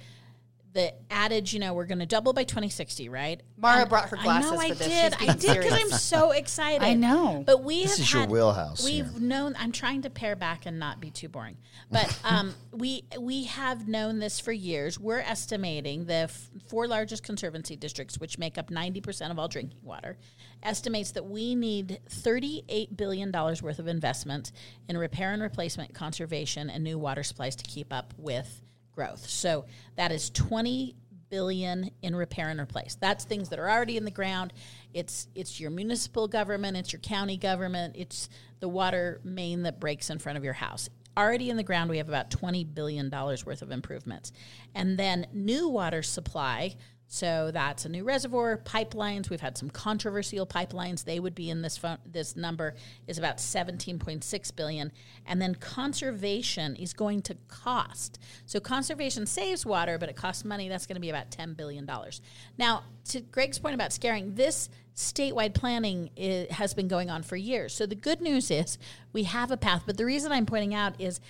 the 0.78 0.94
adage, 1.10 1.54
you 1.54 1.60
know, 1.60 1.74
we're 1.74 1.88
going 1.88 1.98
to 2.00 2.06
double 2.06 2.34
by 2.34 2.44
2060, 2.44 3.10
right? 3.10 3.42
Maura 3.58 3.80
And 3.82 3.90
brought 3.90 4.10
her 4.10 4.16
glasses 4.18 4.52
I 4.52 4.54
know 4.54 4.60
for 4.62 4.66
I 4.66 4.70
this. 4.76 4.88
did. 4.88 5.13
I 5.30 5.34
did 5.34 5.58
because. 5.63 5.74
I'm 5.74 5.90
so 5.90 6.32
excited. 6.44 6.84
I 6.86 6.94
know. 6.94 7.44
But 7.46 7.63
we 7.63 7.82
This 7.82 7.98
have 7.98 8.00
is 8.06 8.13
your 8.13 8.22
had- 8.22 8.30
wheelhouse 8.30 8.84
We've 8.86 9.10
here. 9.10 9.20
known. 9.20 9.56
I'm 9.58 9.72
trying 9.72 10.04
to 10.04 10.12
pare 10.12 10.36
back 10.36 10.68
and 10.68 10.78
not 10.78 11.00
be 11.02 11.10
too 11.10 11.30
boring, 11.30 11.58
but 11.90 12.16
um, 12.24 12.54
we 12.72 13.06
we 13.20 13.46
have 13.46 13.88
known 13.88 14.20
this 14.20 14.40
for 14.40 14.52
years. 14.52 15.00
We're 15.00 15.20
estimating 15.22 16.06
the 16.06 16.13
f- 16.30 16.50
four 16.68 16.88
largest 16.88 17.24
conservancy 17.24 17.76
districts, 17.76 18.20
which 18.20 18.38
make 18.38 18.60
up 18.60 18.70
90 18.70 19.02
percent 19.02 19.32
of 19.32 19.40
all 19.40 19.48
drinking 19.48 19.80
water, 19.82 20.16
estimates 20.62 21.12
that 21.13 21.26
we 21.26 21.56
need 21.56 22.00
38 22.10 22.96
billion 22.96 23.32
dollars 23.32 23.63
worth 23.63 23.80
of 23.80 23.88
investment 23.88 24.52
in 24.88 24.96
repair 24.96 25.32
and 25.34 25.42
replacement, 25.42 25.96
conservation, 25.96 26.70
and 26.70 26.84
new 26.84 27.00
water 27.00 27.24
supplies 27.24 27.56
to 27.56 27.63
keep 27.63 27.92
up 27.92 28.13
with 28.18 28.62
growth. 28.98 29.30
So 29.30 29.66
that 29.96 30.12
is 30.12 30.32
20 30.32 30.96
billion 31.30 31.92
in 32.02 32.16
repair 32.16 32.50
and 32.50 32.60
replace. 32.60 32.98
That's 33.00 33.26
things 33.26 33.50
that 33.50 33.60
are 33.60 33.70
already 33.70 33.96
in 33.96 34.06
the 34.06 34.12
ground. 34.12 34.54
It's 34.94 35.28
it's 35.36 35.60
your 35.60 35.70
municipal 35.70 36.28
government, 36.28 36.76
it's 36.78 36.92
your 36.92 37.00
county 37.00 37.38
government, 37.38 37.96
it's 37.96 38.28
the 38.60 38.68
water 38.68 39.22
main 39.24 39.62
that 39.64 39.80
breaks 39.80 40.10
in 40.10 40.18
front 40.18 40.38
of 40.40 40.44
your 40.44 40.54
house. 40.54 40.90
Already 41.16 41.52
in 41.52 41.58
the 41.58 41.64
ground, 41.64 41.92
we 41.92 41.98
have 41.98 42.10
about 42.10 42.32
twenty 42.32 42.64
billion 42.64 43.10
dollars 43.10 43.46
worth 43.46 43.62
of 43.62 43.70
improvements, 43.70 44.32
and 44.74 44.98
then 44.98 45.28
new 45.32 45.70
water 45.70 46.02
supply. 46.02 46.76
So 47.10 47.52
that's 47.52 47.86
a 47.86 47.89
new 47.89 48.04
reservoir, 48.04 48.58
pipelines. 48.58 49.30
We've 49.30 49.39
had 49.39 49.58
some 49.58 49.70
controversial 49.70 50.46
pipelines. 50.46 51.06
They 51.06 51.22
would 51.22 51.34
be 51.34 51.50
in 51.50 51.62
this 51.62 51.78
fun, 51.78 52.00
this 52.06 52.36
number 52.36 52.76
is 53.08 53.17
about 53.17 53.38
17.6 53.38 54.56
billion. 54.56 54.91
And 55.26 55.41
then 55.41 55.56
conservation 55.56 56.76
is 56.76 56.93
going 56.93 57.22
to 57.24 57.38
cost. 57.48 58.20
So 58.46 58.60
conservation 58.60 59.26
saves 59.26 59.65
water, 59.65 59.98
but 59.98 60.10
it 60.10 60.17
costs 60.17 60.43
money. 60.43 60.67
That's 60.67 60.86
going 60.86 60.96
to 60.96 61.02
be 61.02 61.10
about 61.10 61.32
10 61.32 61.54
billion 61.54 61.86
dollars. 61.86 62.22
Now, 62.58 62.84
to 63.06 63.22
Greg's 63.22 63.58
point 63.58 63.76
about 63.76 63.93
scaring, 63.93 64.36
this 64.36 64.70
statewide 64.93 65.54
planning 65.54 66.10
i 66.17 66.48
has 66.50 66.74
been 66.74 66.88
going 66.89 67.10
on 67.10 67.24
for 67.24 67.38
years. 67.38 67.74
So 67.74 67.86
the 67.86 67.96
good 67.96 68.20
news 68.20 68.52
is 68.52 68.78
we 69.13 69.24
have 69.24 69.52
a 69.52 69.58
path, 69.58 69.84
but 69.86 69.96
the 69.96 70.06
reason 70.06 70.32
I'm 70.32 70.46
pointing 70.46 70.74
out 70.74 71.00
is 71.00 71.22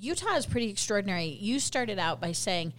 Utah 0.00 0.36
is 0.36 0.46
pretty 0.46 0.70
extraordinary. 0.70 1.24
You 1.40 1.58
started 1.58 1.98
out 1.98 2.20
by 2.20 2.30
saying 2.30 2.72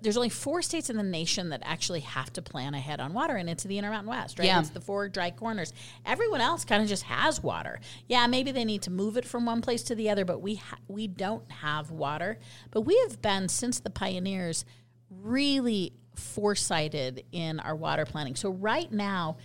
there's 0.00 0.16
only 0.16 0.30
four 0.30 0.62
states 0.62 0.88
in 0.88 0.96
the 0.96 1.02
nation 1.02 1.50
that 1.50 1.60
actually 1.64 2.00
have 2.00 2.32
to 2.32 2.42
plan 2.42 2.74
ahead 2.74 3.00
on 3.00 3.12
water, 3.12 3.36
and 3.36 3.50
it's 3.50 3.64
the 3.64 3.76
Intermountain 3.76 4.08
West, 4.08 4.38
right? 4.38 4.46
Yeah. 4.46 4.60
It's 4.60 4.70
the 4.70 4.80
four 4.80 5.08
dry 5.08 5.30
corners. 5.30 5.72
Everyone 6.06 6.40
else 6.40 6.64
kind 6.64 6.82
of 6.82 6.88
just 6.88 7.02
has 7.04 7.42
water. 7.42 7.80
Yeah, 8.08 8.26
maybe 8.26 8.50
they 8.50 8.64
need 8.64 8.82
to 8.82 8.90
move 8.90 9.16
it 9.16 9.26
from 9.26 9.44
one 9.44 9.60
place 9.60 9.82
to 9.84 9.94
the 9.94 10.08
other, 10.10 10.24
but 10.24 10.40
we 10.40 10.56
ha- 10.56 10.78
we 10.88 11.06
don't 11.06 11.50
have 11.50 11.90
water. 11.90 12.38
But 12.70 12.82
we 12.82 12.98
have 13.08 13.20
been 13.20 13.48
since 13.48 13.80
the 13.80 13.90
pioneers 13.90 14.64
really 15.10 15.92
foresighted 16.16 17.24
in 17.32 17.60
our 17.60 17.76
water 17.76 18.06
planning. 18.06 18.36
So 18.36 18.50
right 18.50 18.90
now, 18.90 19.36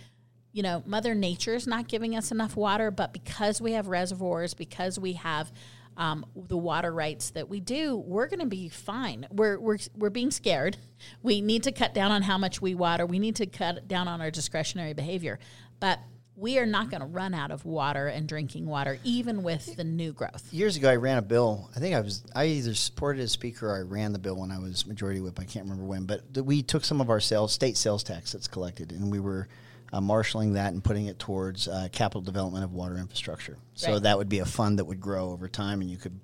you 0.52 0.62
know, 0.62 0.82
Mother 0.86 1.14
Nature 1.14 1.54
is 1.54 1.66
not 1.66 1.86
giving 1.86 2.16
us 2.16 2.32
enough 2.32 2.56
water, 2.56 2.90
but 2.90 3.12
because 3.12 3.60
we 3.60 3.72
have 3.72 3.88
reservoirs, 3.88 4.54
because 4.54 4.98
we 4.98 5.14
have 5.14 5.52
um, 5.96 6.24
the 6.34 6.56
water 6.56 6.92
rights 6.92 7.30
that 7.30 7.48
we 7.48 7.60
do, 7.60 7.96
we're 7.96 8.26
going 8.26 8.40
to 8.40 8.46
be 8.46 8.68
fine. 8.68 9.26
We're, 9.30 9.58
we're, 9.58 9.78
we're 9.96 10.10
being 10.10 10.30
scared. 10.30 10.76
We 11.22 11.40
need 11.40 11.64
to 11.64 11.72
cut 11.72 11.94
down 11.94 12.10
on 12.12 12.22
how 12.22 12.38
much 12.38 12.62
we 12.62 12.74
water. 12.74 13.06
We 13.06 13.18
need 13.18 13.36
to 13.36 13.46
cut 13.46 13.86
down 13.88 14.08
on 14.08 14.20
our 14.20 14.30
discretionary 14.30 14.94
behavior. 14.94 15.38
But 15.78 16.00
we 16.40 16.58
are 16.58 16.66
not 16.66 16.90
going 16.90 17.02
to 17.02 17.06
run 17.06 17.34
out 17.34 17.50
of 17.50 17.66
water 17.66 18.06
and 18.06 18.26
drinking 18.26 18.64
water, 18.64 18.98
even 19.04 19.42
with 19.42 19.76
the 19.76 19.84
new 19.84 20.12
growth. 20.12 20.48
Years 20.52 20.76
ago, 20.76 20.88
I 20.88 20.96
ran 20.96 21.18
a 21.18 21.22
bill. 21.22 21.68
I 21.76 21.80
think 21.80 21.94
I 21.94 22.00
was 22.00 22.24
I 22.34 22.46
either 22.46 22.74
supported 22.74 23.22
a 23.22 23.28
speaker 23.28 23.68
or 23.68 23.76
I 23.76 23.80
ran 23.80 24.12
the 24.12 24.18
bill 24.18 24.36
when 24.36 24.50
I 24.50 24.58
was 24.58 24.86
majority 24.86 25.20
whip. 25.20 25.38
I 25.38 25.44
can't 25.44 25.66
remember 25.66 25.84
when, 25.84 26.04
but 26.06 26.22
we 26.32 26.62
took 26.62 26.84
some 26.84 27.00
of 27.00 27.10
our 27.10 27.20
sales 27.20 27.52
state 27.52 27.76
sales 27.76 28.02
tax 28.02 28.32
that's 28.32 28.48
collected, 28.48 28.90
and 28.92 29.12
we 29.12 29.20
were 29.20 29.48
uh, 29.92 30.00
marshaling 30.00 30.52
that 30.54 30.72
and 30.72 30.82
putting 30.84 31.06
it 31.06 31.18
towards 31.18 31.66
uh, 31.68 31.88
capital 31.92 32.20
development 32.22 32.64
of 32.64 32.72
water 32.72 32.96
infrastructure. 32.96 33.56
So 33.74 33.92
Right. 33.94 34.02
that 34.02 34.18
would 34.18 34.28
be 34.28 34.38
a 34.38 34.44
fund 34.44 34.78
that 34.78 34.84
would 34.84 35.00
grow 35.00 35.30
over 35.30 35.48
time, 35.48 35.80
and 35.80 35.90
you 35.90 35.96
could 35.96 36.18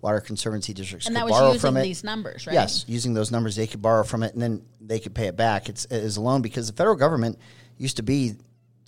water 0.00 0.20
conservancy 0.20 0.72
districts 0.74 1.06
And 1.06 1.14
could 1.14 1.20
that 1.20 1.26
was 1.26 1.38
borrow 1.38 1.46
using 1.52 1.60
from 1.60 1.76
it. 1.76 1.82
these 1.84 2.02
numbers, 2.02 2.46
right? 2.46 2.54
Yes, 2.54 2.84
using 2.88 3.14
those 3.14 3.30
numbers, 3.30 3.54
they 3.54 3.68
could 3.68 3.80
borrow 3.82 4.02
from 4.02 4.22
it, 4.24 4.34
and 4.34 4.42
then 4.42 4.62
they 4.80 4.98
could 4.98 5.14
pay 5.14 5.28
it 5.28 5.36
back. 5.36 5.68
It's 5.68 5.84
as 5.86 6.16
a 6.16 6.20
loan 6.20 6.42
because 6.42 6.66
the 6.66 6.72
federal 6.72 6.96
government 6.96 7.38
used 7.78 7.96
to 7.98 8.02
be. 8.02 8.34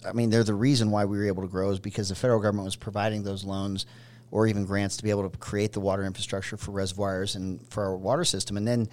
I 0.06 0.12
mean, 0.12 0.28
they're 0.28 0.44
the 0.44 0.52
reason 0.54 0.90
why 0.90 1.04
we 1.06 1.16
were 1.16 1.26
able 1.26 1.42
to 1.42 1.48
grow 1.48 1.70
is 1.70 1.78
because 1.78 2.10
the 2.10 2.14
federal 2.14 2.40
government 2.40 2.66
was 2.66 2.76
providing 2.76 3.22
those 3.22 3.42
loans 3.44 3.86
or 4.30 4.46
even 4.46 4.66
grants 4.66 4.96
to 4.98 5.02
be 5.04 5.10
able 5.10 5.30
to 5.30 5.38
create 5.38 5.72
the 5.72 5.80
water 5.80 6.04
infrastructure 6.04 6.56
for 6.58 6.72
reservoirs 6.72 7.36
and 7.36 7.66
for 7.70 7.84
our 7.84 7.96
water 7.96 8.24
system. 8.24 8.56
And 8.58 8.66
then 8.68 8.88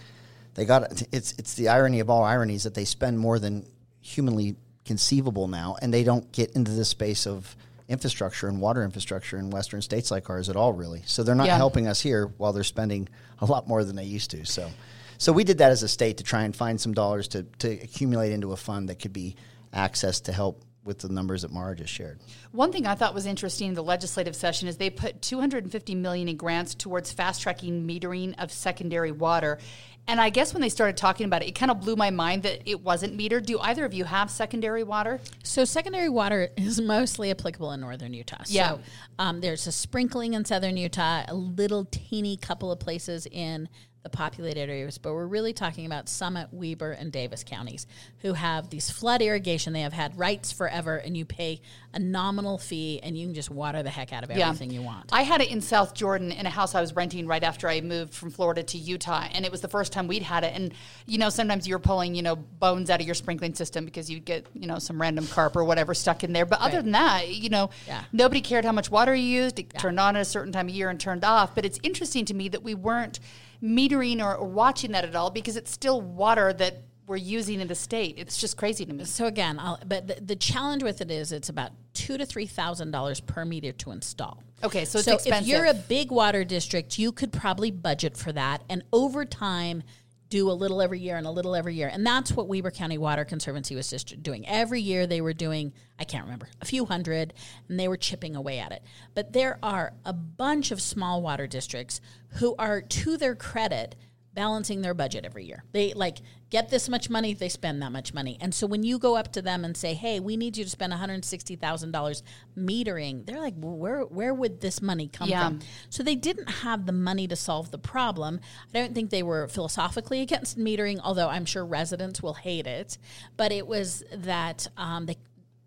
they 0.54 0.64
got 0.66 1.04
it's 1.12 1.34
it's 1.40 1.56
the 1.56 1.68
irony 1.70 2.00
of 2.00 2.10
all 2.10 2.24
ironies 2.24 2.64
that 2.64 2.76
they 2.76 2.86
spend 2.86 3.18
more 3.20 3.40
than 3.40 3.66
humanly 4.00 4.56
conceivable 4.92 5.48
now, 5.48 5.78
and 5.82 5.94
they 5.94 6.04
don't 6.04 6.30
get 6.34 6.52
into 6.52 6.72
the 6.72 6.84
space 6.84 7.26
of 7.26 7.56
infrastructure 7.88 8.50
and 8.50 8.60
water 8.60 8.84
infrastructure 8.84 9.38
in 9.38 9.50
western 9.50 9.82
states 9.82 10.12
like 10.12 10.30
ours 10.30 10.50
at 10.50 10.58
all, 10.58 10.74
really. 10.74 11.02
So 11.06 11.24
they're 11.24 11.34
not 11.34 11.48
Yeah. 11.48 11.56
helping 11.56 11.88
us 11.88 12.02
here 12.02 12.28
while 12.38 12.52
they're 12.52 12.66
spending 12.66 13.08
a 13.40 13.46
lot 13.46 13.70
more 13.70 13.86
than 13.86 13.96
they 13.96 14.04
used 14.04 14.32
to. 14.32 14.46
So, 14.46 14.70
so 15.18 15.32
we 15.32 15.46
did 15.46 15.60
that 15.60 15.72
as 15.72 15.82
a 15.82 15.88
state 15.88 16.18
to 16.18 16.26
try 16.26 16.44
and 16.44 16.54
find 16.54 16.80
some 16.80 16.94
dollars 16.94 17.30
to 17.30 17.44
to 17.60 17.70
accumulate 17.72 18.34
into 18.34 18.52
a 18.52 18.58
fund 18.58 18.90
that 18.90 19.00
could 19.00 19.14
be 19.14 19.38
accessed 19.74 20.24
to 20.24 20.34
help 20.34 20.66
with 20.84 20.98
the 21.00 21.10
numbers 21.10 21.44
that 21.44 21.52
Maura 21.52 21.76
just 21.76 21.94
shared. 21.94 22.20
One 22.52 22.72
thing 22.72 22.88
I 22.88 22.96
thought 22.96 23.14
was 23.14 23.28
interesting 23.28 23.68
in 23.70 23.76
the 23.76 23.84
legislative 23.84 24.36
session 24.36 24.68
is 24.68 24.78
they 24.78 24.90
put 24.90 25.22
250 25.22 25.94
million 25.96 26.28
in 26.28 26.38
grants 26.38 26.74
towards 26.74 27.14
fast 27.14 27.42
tracking 27.42 27.88
metering 27.88 28.34
of 28.40 28.52
secondary 28.52 29.12
water. 29.12 29.60
And 30.08 30.20
I 30.20 30.30
guess 30.30 30.54
when 30.54 30.62
they 30.62 30.70
started 30.70 30.98
talking 30.98 31.26
about 31.26 31.42
it, 31.42 31.50
it 31.50 31.56
kind 31.56 31.72
of 31.72 31.80
blew 31.80 31.96
my 31.96 32.10
mind 32.10 32.44
that 32.44 32.70
it 32.70 32.82
wasn't 32.82 33.18
metered. 33.18 33.46
Do 33.46 33.60
either 33.60 33.86
of 33.86 33.94
you 33.94 34.04
have 34.04 34.30
secondary 34.30 34.84
water? 34.84 35.20
So 35.44 35.64
secondary 35.64 36.10
water 36.10 36.50
is 36.58 36.82
mostly 36.82 37.32
applicable 37.32 37.72
in 37.72 37.82
northern 37.82 38.14
Utah. 38.14 38.44
Yeah. 38.48 38.70
So 38.70 38.80
um, 39.20 39.42
there's 39.42 39.68
a 39.68 39.72
sprinkling 39.72 40.34
in 40.34 40.44
southern 40.44 40.76
Utah, 40.76 41.24
a 41.28 41.36
little 41.36 41.86
teeny 41.86 42.36
couple 42.36 42.72
of 42.72 42.80
places 42.80 43.28
in 43.32 43.70
the 44.04 44.10
populated 44.10 44.62
areas, 44.70 44.98
but 44.98 45.14
we're 45.14 45.28
really 45.28 45.54
talking 45.54 45.86
about 45.86 46.10
Summit, 46.10 46.48
Weber, 46.52 46.92
and 46.92 47.12
Davis 47.12 47.44
counties 47.44 47.86
who 48.22 48.34
have 48.34 48.70
these 48.72 48.90
flood 48.90 49.22
irrigation. 49.22 49.74
They 49.74 49.82
have 49.82 49.94
had 49.94 50.18
rights 50.18 50.52
forever, 50.52 50.98
and 50.98 51.16
you 51.16 51.24
pay 51.24 51.62
a 51.94 52.00
nominal 52.00 52.58
fee, 52.58 53.00
and 53.04 53.16
you 53.16 53.28
can 53.28 53.36
just 53.36 53.52
water 53.52 53.84
the 53.84 53.92
heck 53.92 54.12
out 54.12 54.24
of 54.24 54.32
everything 54.32 54.72
you 54.72 54.82
want. 54.82 55.10
I 55.12 55.22
had 55.22 55.42
it 55.42 55.52
in 55.52 55.62
South 55.62 55.94
Jordan 55.94 56.32
in 56.32 56.48
a 56.48 56.50
house 56.50 56.74
I 56.74 56.82
was 56.82 56.96
renting 56.96 57.28
right 57.28 57.44
after 57.44 57.68
I 57.70 57.82
moved 57.82 58.14
from 58.16 58.32
Florida 58.32 58.64
to 58.64 58.78
Utah, 58.78 59.28
and 59.32 59.46
it 59.46 59.52
was 59.52 59.62
the 59.62 59.68
first 59.68 59.92
time 59.94 60.08
we'd 60.08 60.24
had 60.24 60.44
it. 60.44 60.54
And 60.56 60.74
you 61.06 61.20
know, 61.20 61.30
sometimes 61.30 61.68
you're 61.68 61.78
pulling 61.80 62.16
you 62.16 62.24
know 62.24 62.36
bones 62.36 62.90
out 62.90 63.02
of 63.02 63.06
your 63.06 63.16
sprinkling 63.16 63.54
system 63.54 63.86
because 63.86 64.10
you 64.10 64.20
get 64.20 64.48
you 64.56 64.66
know 64.66 64.80
some 64.80 65.00
random 65.00 65.28
carp 65.28 65.56
or 65.56 65.64
whatever 65.64 65.94
stuck 65.94 66.24
in 66.24 66.34
there. 66.34 66.46
But 66.46 66.60
other 66.60 66.78
Right. 66.78 66.84
than 66.84 66.92
that, 66.94 67.30
you 67.30 67.50
know, 67.50 67.70
Yeah. 67.86 68.04
nobody 68.12 68.42
cared 68.42 68.66
how 68.66 68.72
much 68.72 68.90
water 68.90 69.14
you 69.14 69.44
used. 69.44 69.60
It 69.60 69.70
turned 69.78 70.00
on 70.00 70.16
at 70.16 70.22
a 70.24 70.26
certain 70.26 70.52
time 70.52 70.70
of 70.70 70.74
year 70.74 70.90
and 70.90 71.00
turned 71.00 71.24
off. 71.24 71.54
But 71.54 71.66
it's 71.66 71.80
interesting 71.84 72.26
to 72.26 72.34
me 72.34 72.50
that 72.50 72.64
we 72.64 72.74
weren't 72.74 73.20
metering 73.64 74.24
or, 74.24 74.36
or 74.36 74.48
watching 74.48 74.92
that 74.92 75.06
at 75.06 75.16
all 75.16 75.30
because 75.30 75.56
it's 75.56 75.72
still 75.72 76.02
water 76.02 76.54
that 76.54 76.84
we're 77.08 77.18
using 77.18 77.60
in 77.60 77.68
the 77.68 77.76
state. 77.76 78.16
It's 78.18 78.38
just 78.38 78.56
crazy 78.56 78.86
to 78.86 78.94
me. 78.94 79.04
So 79.04 79.26
again, 79.26 79.60
I'll, 79.60 79.80
but 79.86 80.08
the, 80.08 80.22
the 80.22 80.36
challenge 80.36 80.82
with 80.82 81.02
it 81.02 81.12
is 81.12 81.32
it's 81.32 81.50
about 81.50 81.72
two 81.94 82.18
to 82.18 82.26
three 82.26 82.46
thousand 82.46 82.92
dollars 82.92 83.20
per 83.20 83.44
meter 83.44 83.74
to 83.74 83.92
install. 83.92 84.42
Okay, 84.64 84.86
so 84.86 85.00
it's 85.00 85.08
if 85.08 85.16
expensive. 85.16 85.48
you're 85.48 85.66
a 85.66 85.74
big 85.74 86.12
water 86.12 86.44
district, 86.44 86.98
you 86.98 87.12
could 87.12 87.34
probably 87.34 87.72
budget 87.72 88.16
for 88.16 88.32
that, 88.32 88.64
and 88.70 88.84
over 88.94 89.26
time, 89.26 89.84
do 90.32 90.50
a 90.50 90.54
little 90.54 90.82
every 90.82 91.00
year 91.00 91.18
and 91.18 91.28
a 91.28 91.32
little 91.32 91.54
every 91.56 91.76
year, 91.76 91.90
and 91.94 92.08
that's 92.08 92.32
what 92.32 92.48
Weber 92.48 92.72
County 92.72 92.98
Water 92.98 93.24
Conservancy 93.24 93.76
was 93.76 93.90
just 93.90 94.24
doing. 94.24 94.48
Every 94.48 94.82
year, 94.82 95.06
they 95.06 95.22
were 95.22 95.34
doing 95.34 95.74
I 96.00 96.04
can't 96.04 96.24
remember 96.24 96.48
a 96.60 96.66
few 96.66 96.86
hundred, 96.86 97.34
and 97.70 97.80
they 97.80 97.88
were 97.88 97.98
chipping 97.98 98.36
away 98.36 98.58
at 98.58 98.72
it. 98.72 98.82
But 99.14 99.34
there 99.34 99.60
are 99.62 99.94
a 100.04 100.14
bunch 100.14 100.72
of 100.72 100.82
small 100.82 101.22
water 101.22 101.46
districts 101.46 102.02
who 102.40 102.56
are, 102.58 102.82
to 102.82 103.18
their 103.18 103.36
credit, 103.36 103.96
balancing 104.34 104.82
their 104.82 104.94
budget 104.94 105.26
every 105.26 105.46
year. 105.46 105.64
They 105.74 105.94
like 105.94 106.20
get 106.50 106.70
this 106.70 106.88
much 106.88 107.10
money, 107.10 107.34
they 107.34 107.50
spend 107.50 107.82
that 107.82 107.92
much 107.92 108.14
money. 108.14 108.38
And 108.40 108.54
so 108.54 108.66
when 108.68 108.84
you 108.84 108.98
go 108.98 109.16
up 109.16 109.32
to 109.34 109.42
them 109.42 109.66
and 109.66 109.76
say, 109.76 109.94
"Hey, 109.94 110.20
we 110.20 110.38
need 110.38 110.56
you 110.58 110.64
to 110.64 110.70
spend 110.70 110.94
$160,000 110.94 112.24
metering." 112.58 113.26
They're 113.26 113.40
like, 113.40 113.56
well, 113.58 113.76
"Where 113.76 114.02
where 114.04 114.34
would 114.34 114.62
this 114.62 114.82
money 114.82 115.08
come 115.08 115.30
Yeah. 115.30 115.48
from?" 115.48 115.60
So 115.90 116.04
they 116.04 116.16
didn't 116.16 116.50
have 116.50 116.86
the 116.86 116.92
money 116.92 117.28
to 117.28 117.36
solve 117.36 117.72
the 117.72 117.78
problem. 117.78 118.40
I 118.74 118.80
don't 118.80 118.94
think 118.96 119.10
they 119.10 119.24
were 119.24 119.48
philosophically 119.48 120.22
against 120.22 120.58
metering, 120.58 121.00
although 121.04 121.28
I'm 121.30 121.46
sure 121.46 121.66
residents 121.66 122.22
will 122.22 122.36
hate 122.36 122.68
it, 122.68 122.98
but 123.38 123.52
it 123.52 123.68
was 123.68 124.04
that 124.14 124.68
um, 124.78 125.06
they 125.06 125.18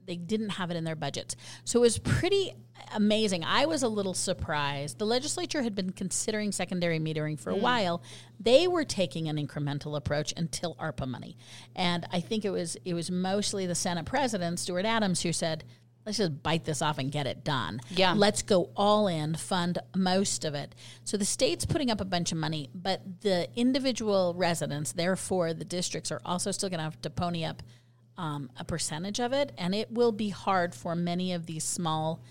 they 0.07 0.17
didn't 0.17 0.51
have 0.51 0.71
it 0.71 0.77
in 0.77 0.85
their 0.85 0.97
budgets. 0.97 1.35
So 1.65 1.79
it 1.79 1.83
was 1.83 1.99
pretty 1.99 2.53
amazing. 2.93 3.45
I 3.45 3.67
was 3.67 3.83
a 3.83 3.89
little 3.89 4.15
surprised. 4.15 4.99
The 4.99 5.07
legislature 5.07 5.63
had 5.63 5.75
been 5.75 5.91
considering 5.91 6.53
secondary 6.53 6.99
metering 6.99 7.39
for 7.39 7.51
a 7.51 7.57
while. 7.57 8.03
They 8.41 8.67
were 8.67 8.85
taking 8.85 9.29
an 9.29 9.37
incremental 9.37 9.97
approach 9.97 10.33
until 10.37 10.75
ARPA 10.77 11.07
money. 11.09 11.37
And 11.75 12.07
I 12.13 12.21
think 12.21 12.45
it 12.45 12.51
was 12.51 12.77
it 12.85 12.95
was 12.95 13.11
mostly 13.11 13.67
the 13.67 13.75
Senate 13.75 14.07
president, 14.07 14.61
Stuart 14.61 14.85
Adams, 14.85 15.23
who 15.23 15.33
said, 15.33 15.65
let's 16.05 16.19
just 16.19 16.43
bite 16.43 16.65
this 16.65 16.83
off 16.83 16.99
and 16.99 17.11
get 17.11 17.27
it 17.27 17.45
done. 17.45 17.81
Yeah. 17.91 18.13
Let's 18.13 18.43
go 18.43 18.71
all 18.77 19.09
in, 19.09 19.35
fund 19.35 19.79
most 19.97 20.45
of 20.45 20.55
it. 20.55 20.75
So 21.05 21.17
the 21.17 21.25
state's 21.25 21.65
putting 21.65 21.91
up 21.91 22.01
a 22.01 22.05
bunch 22.05 22.33
of 22.33 22.39
money, 22.39 22.71
but 22.75 23.23
the 23.23 23.49
individual 23.57 24.35
residents, 24.37 24.93
therefore 24.93 25.55
the 25.55 25.65
districts, 25.65 26.13
are 26.13 26.21
also 26.25 26.51
still 26.51 26.69
going 26.69 26.79
to 26.79 26.85
have 26.85 27.01
to 27.03 27.11
pony 27.11 27.45
up 27.45 27.63
um, 28.17 28.51
a 28.59 28.65
percentage 28.65 29.19
of 29.19 29.33
it, 29.33 29.53
and 29.59 29.75
it 29.75 29.91
will 29.91 30.13
be 30.13 30.29
hard 30.29 30.75
for 30.75 30.95
many 30.95 31.33
of 31.33 31.47
these 31.47 31.65
small 31.65 32.23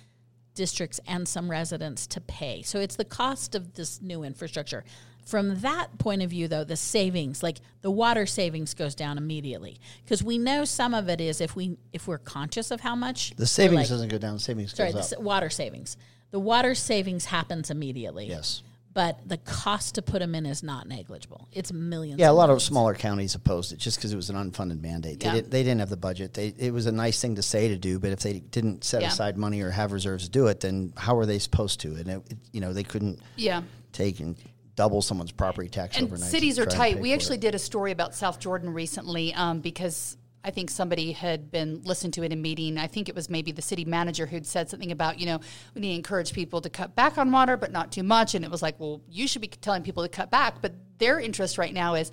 districts 0.56 1.00
and 1.08 1.28
some 1.28 1.50
residents 1.50 2.08
to 2.08 2.22
pay. 2.22 2.62
So 2.62 2.80
it's 2.80 2.96
the 2.96 3.06
cost 3.06 3.56
of 3.56 3.74
this 3.74 4.02
new 4.02 4.24
infrastructure. 4.24 4.84
From 5.26 5.62
that 5.62 5.98
point 6.00 6.22
of 6.22 6.30
view, 6.30 6.50
though, 6.50 6.66
the 6.66 6.76
savings, 6.76 7.42
like 7.42 7.60
the 7.82 7.89
water 7.92 8.26
savings, 8.26 8.74
goes 8.74 8.94
down 8.94 9.18
immediately 9.18 9.80
because 10.04 10.22
we 10.22 10.38
know 10.38 10.66
some 10.66 10.94
of 10.94 11.08
it 11.08 11.22
is 11.22 11.39
if 11.39 11.56
we 11.56 11.78
if 11.94 12.08
we're 12.10 12.18
conscious 12.18 12.72
of 12.72 12.82
how 12.82 12.94
much 12.96 13.34
The 13.38 13.48
savings 13.48 13.76
like- 13.84 13.89
doesn't 13.89 14.10
go 14.10 14.18
down. 14.18 14.34
The 14.34 14.39
savings 14.42 14.76
sorry, 14.76 14.92
goes 14.92 15.13
up. 15.13 15.20
water 15.22 15.50
savings. 15.50 15.96
The 16.32 16.39
water 16.39 16.76
savings 16.76 17.26
happens 17.26 17.70
immediately. 17.70 18.28
Yes. 18.28 18.63
But 18.93 19.19
the 19.27 19.38
cost 19.38 19.95
to 19.95 20.01
put 20.01 20.19
them 20.19 20.36
in 20.36 20.45
is 20.45 20.62
not 20.63 20.88
negligible. 20.88 21.47
It's 21.51 21.73
millions. 21.73 22.19
Yeah, 22.19 22.29
a 22.29 22.34
lot 22.34 22.49
of 22.49 22.62
smaller 22.62 22.93
counties 22.93 23.34
opposed 23.36 23.71
it 23.73 23.77
just 23.79 23.97
because 23.97 24.13
it 24.13 24.15
was 24.15 24.29
an 24.29 24.36
unfunded 24.36 24.82
mandate. 24.82 25.19
They, 25.19 25.25
Yeah. 25.25 25.34
did, 25.36 25.51
they 25.51 25.63
didn't 25.63 25.79
have 25.79 25.89
the 25.89 25.97
budget. 25.97 26.34
They, 26.34 26.53
it 26.58 26.71
was 26.71 26.86
a 26.86 26.91
nice 26.91 27.19
thing 27.21 27.36
to 27.36 27.41
say 27.41 27.69
to 27.69 27.77
do, 27.77 27.99
but 27.99 28.12
if 28.12 28.19
they 28.19 28.39
didn't 28.39 28.84
set 28.84 29.01
Yeah. 29.01 29.08
aside 29.10 29.38
money 29.38 29.62
or 29.62 29.71
have 29.71 29.91
reserves 29.91 30.25
to 30.25 30.29
do 30.29 30.47
it, 30.47 30.60
then 30.60 30.93
how 30.97 31.15
were 31.15 31.25
they 31.25 31.39
supposed 31.39 31.79
to? 31.82 31.95
And 31.95 32.08
it, 32.08 32.21
it- 32.29 32.38
you 32.51 32.62
know, 32.62 32.71
they 32.73 32.84
couldn't 32.84 33.19
Yeah. 33.36 33.63
take 33.91 34.19
and 34.19 34.36
double 34.75 35.01
someone's 35.01 35.32
property 35.32 35.69
tax 35.69 35.97
and 35.97 36.08
overnight. 36.08 36.29
cities 36.32 36.58
are 36.60 36.65
tight. 36.65 36.99
We 36.99 37.13
actually 37.13 37.38
it. 37.38 37.41
did 37.41 37.56
a 37.56 37.60
story 37.60 37.91
about 37.91 38.15
South 38.15 38.39
Jordan 38.39 38.71
recently 38.73 39.34
um, 39.34 39.60
because 39.60 40.17
I 40.43 40.51
think 40.51 40.69
somebody 40.69 41.13
had 41.13 41.51
been 41.51 41.82
listened 41.84 42.13
to 42.15 42.23
in 42.23 42.32
a 42.32 42.36
meeting. 42.36 42.77
I 42.77 42.88
think 42.88 43.08
it 43.08 43.15
was 43.15 43.29
maybe 43.29 43.51
the 43.51 43.62
city 43.62 43.86
manager 43.86 44.25
who'd 44.25 44.45
said 44.45 44.69
something 44.69 44.91
about, 44.91 45.19
you 45.19 45.25
know, 45.25 45.39
we 45.73 45.82
need 45.82 45.91
to 45.91 45.95
encourage 45.95 46.34
people 46.34 46.60
to 46.62 46.69
cut 46.69 46.95
back 46.95 47.17
on 47.17 47.32
water, 47.32 47.56
but 47.56 47.71
not 47.71 47.91
too 47.91 48.03
much. 48.03 48.36
And 48.36 48.43
it 48.43 48.51
was 48.51 48.62
like, 48.62 48.79
well, 48.79 49.01
you 49.10 49.27
should 49.27 49.41
be 49.41 49.47
telling 49.47 49.84
people 49.84 50.03
to 50.03 50.10
cut 50.10 50.29
back. 50.29 50.62
But 50.62 50.73
their 50.97 51.19
interest 51.19 51.58
right 51.58 51.73
now 51.73 51.95
is 51.95 52.12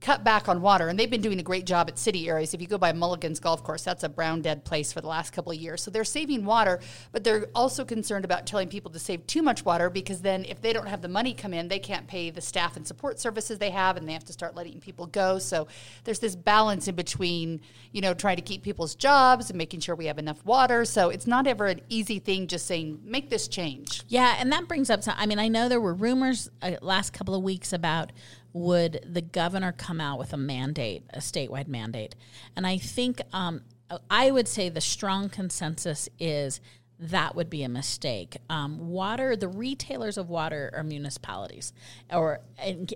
cut 0.00 0.24
back 0.24 0.48
on 0.48 0.62
water. 0.62 0.88
And 0.88 0.98
they've 0.98 1.10
been 1.10 1.20
doing 1.20 1.40
a 1.40 1.42
great 1.42 1.66
job 1.66 1.88
at 1.88 1.98
city 1.98 2.28
areas. 2.28 2.54
If 2.54 2.62
you 2.62 2.66
go 2.66 2.78
by 2.78 2.92
Mulligan's 2.92 3.38
Golf 3.38 3.62
Course, 3.62 3.84
that's 3.84 4.02
a 4.02 4.08
brown 4.08 4.40
dead 4.40 4.64
place 4.64 4.92
for 4.92 5.00
the 5.00 5.06
last 5.06 5.32
couple 5.32 5.52
of 5.52 5.58
years. 5.58 5.82
So 5.82 5.90
they're 5.90 6.04
saving 6.04 6.44
water, 6.44 6.80
but 7.12 7.22
they're 7.22 7.48
also 7.54 7.84
concerned 7.84 8.24
about 8.24 8.46
telling 8.46 8.68
people 8.68 8.90
to 8.92 8.98
save 8.98 9.26
too 9.26 9.42
much 9.42 9.64
water 9.64 9.90
because 9.90 10.22
then 10.22 10.44
if 10.46 10.62
they 10.62 10.72
don't 10.72 10.88
have 10.88 11.02
the 11.02 11.08
money 11.08 11.34
come 11.34 11.52
in, 11.52 11.68
they 11.68 11.78
can't 11.78 12.06
pay 12.06 12.30
the 12.30 12.40
staff 12.40 12.76
and 12.76 12.86
support 12.86 13.20
services 13.20 13.58
they 13.58 13.70
have 13.70 13.96
and 13.98 14.08
they 14.08 14.14
have 14.14 14.24
to 14.24 14.32
start 14.32 14.54
letting 14.54 14.80
people 14.80 15.06
go. 15.06 15.38
So 15.38 15.68
there's 16.04 16.18
this 16.18 16.34
balance 16.34 16.88
in 16.88 16.94
between, 16.94 17.60
you 17.92 18.00
know, 18.00 18.14
trying 18.14 18.36
to 18.36 18.42
keep 18.42 18.62
people's 18.62 18.94
jobs 18.94 19.50
and 19.50 19.58
making 19.58 19.80
sure 19.80 19.94
we 19.94 20.06
have 20.06 20.18
enough 20.18 20.42
water. 20.46 20.86
So 20.86 21.10
it's 21.10 21.26
not 21.26 21.46
ever 21.46 21.66
an 21.66 21.82
easy 21.90 22.18
thing 22.18 22.46
just 22.46 22.66
saying, 22.66 23.00
make 23.04 23.28
this 23.28 23.48
change. 23.48 24.02
Yeah, 24.08 24.36
and 24.38 24.50
that 24.52 24.66
brings 24.66 24.88
up. 24.88 25.02
Some, 25.02 25.14
I 25.18 25.26
mean, 25.26 25.38
I 25.38 25.48
know 25.48 25.68
there 25.68 25.80
were 25.80 25.94
rumors 25.94 26.50
uh, 26.62 26.72
last 26.80 27.12
couple 27.12 27.34
of 27.34 27.42
weeks 27.42 27.74
about 27.74 28.12
would 28.52 29.04
the 29.06 29.22
governor 29.22 29.72
come 29.72 30.00
out 30.00 30.18
with 30.18 30.32
a 30.32 30.36
mandate, 30.36 31.04
a 31.10 31.18
statewide 31.18 31.68
mandate, 31.68 32.14
and 32.56 32.66
I 32.66 32.78
think 32.78 33.20
um, 33.32 33.62
I 34.08 34.30
would 34.30 34.48
say 34.48 34.68
the 34.68 34.80
strong 34.80 35.28
consensus 35.28 36.08
is 36.18 36.60
that 37.00 37.34
would 37.34 37.48
be 37.48 37.62
a 37.62 37.68
mistake. 37.68 38.36
Um, 38.48 38.90
water, 38.90 39.34
the 39.34 39.48
retailers 39.48 40.18
of 40.18 40.28
water 40.28 40.70
are 40.74 40.82
municipalities 40.82 41.72
or 42.12 42.40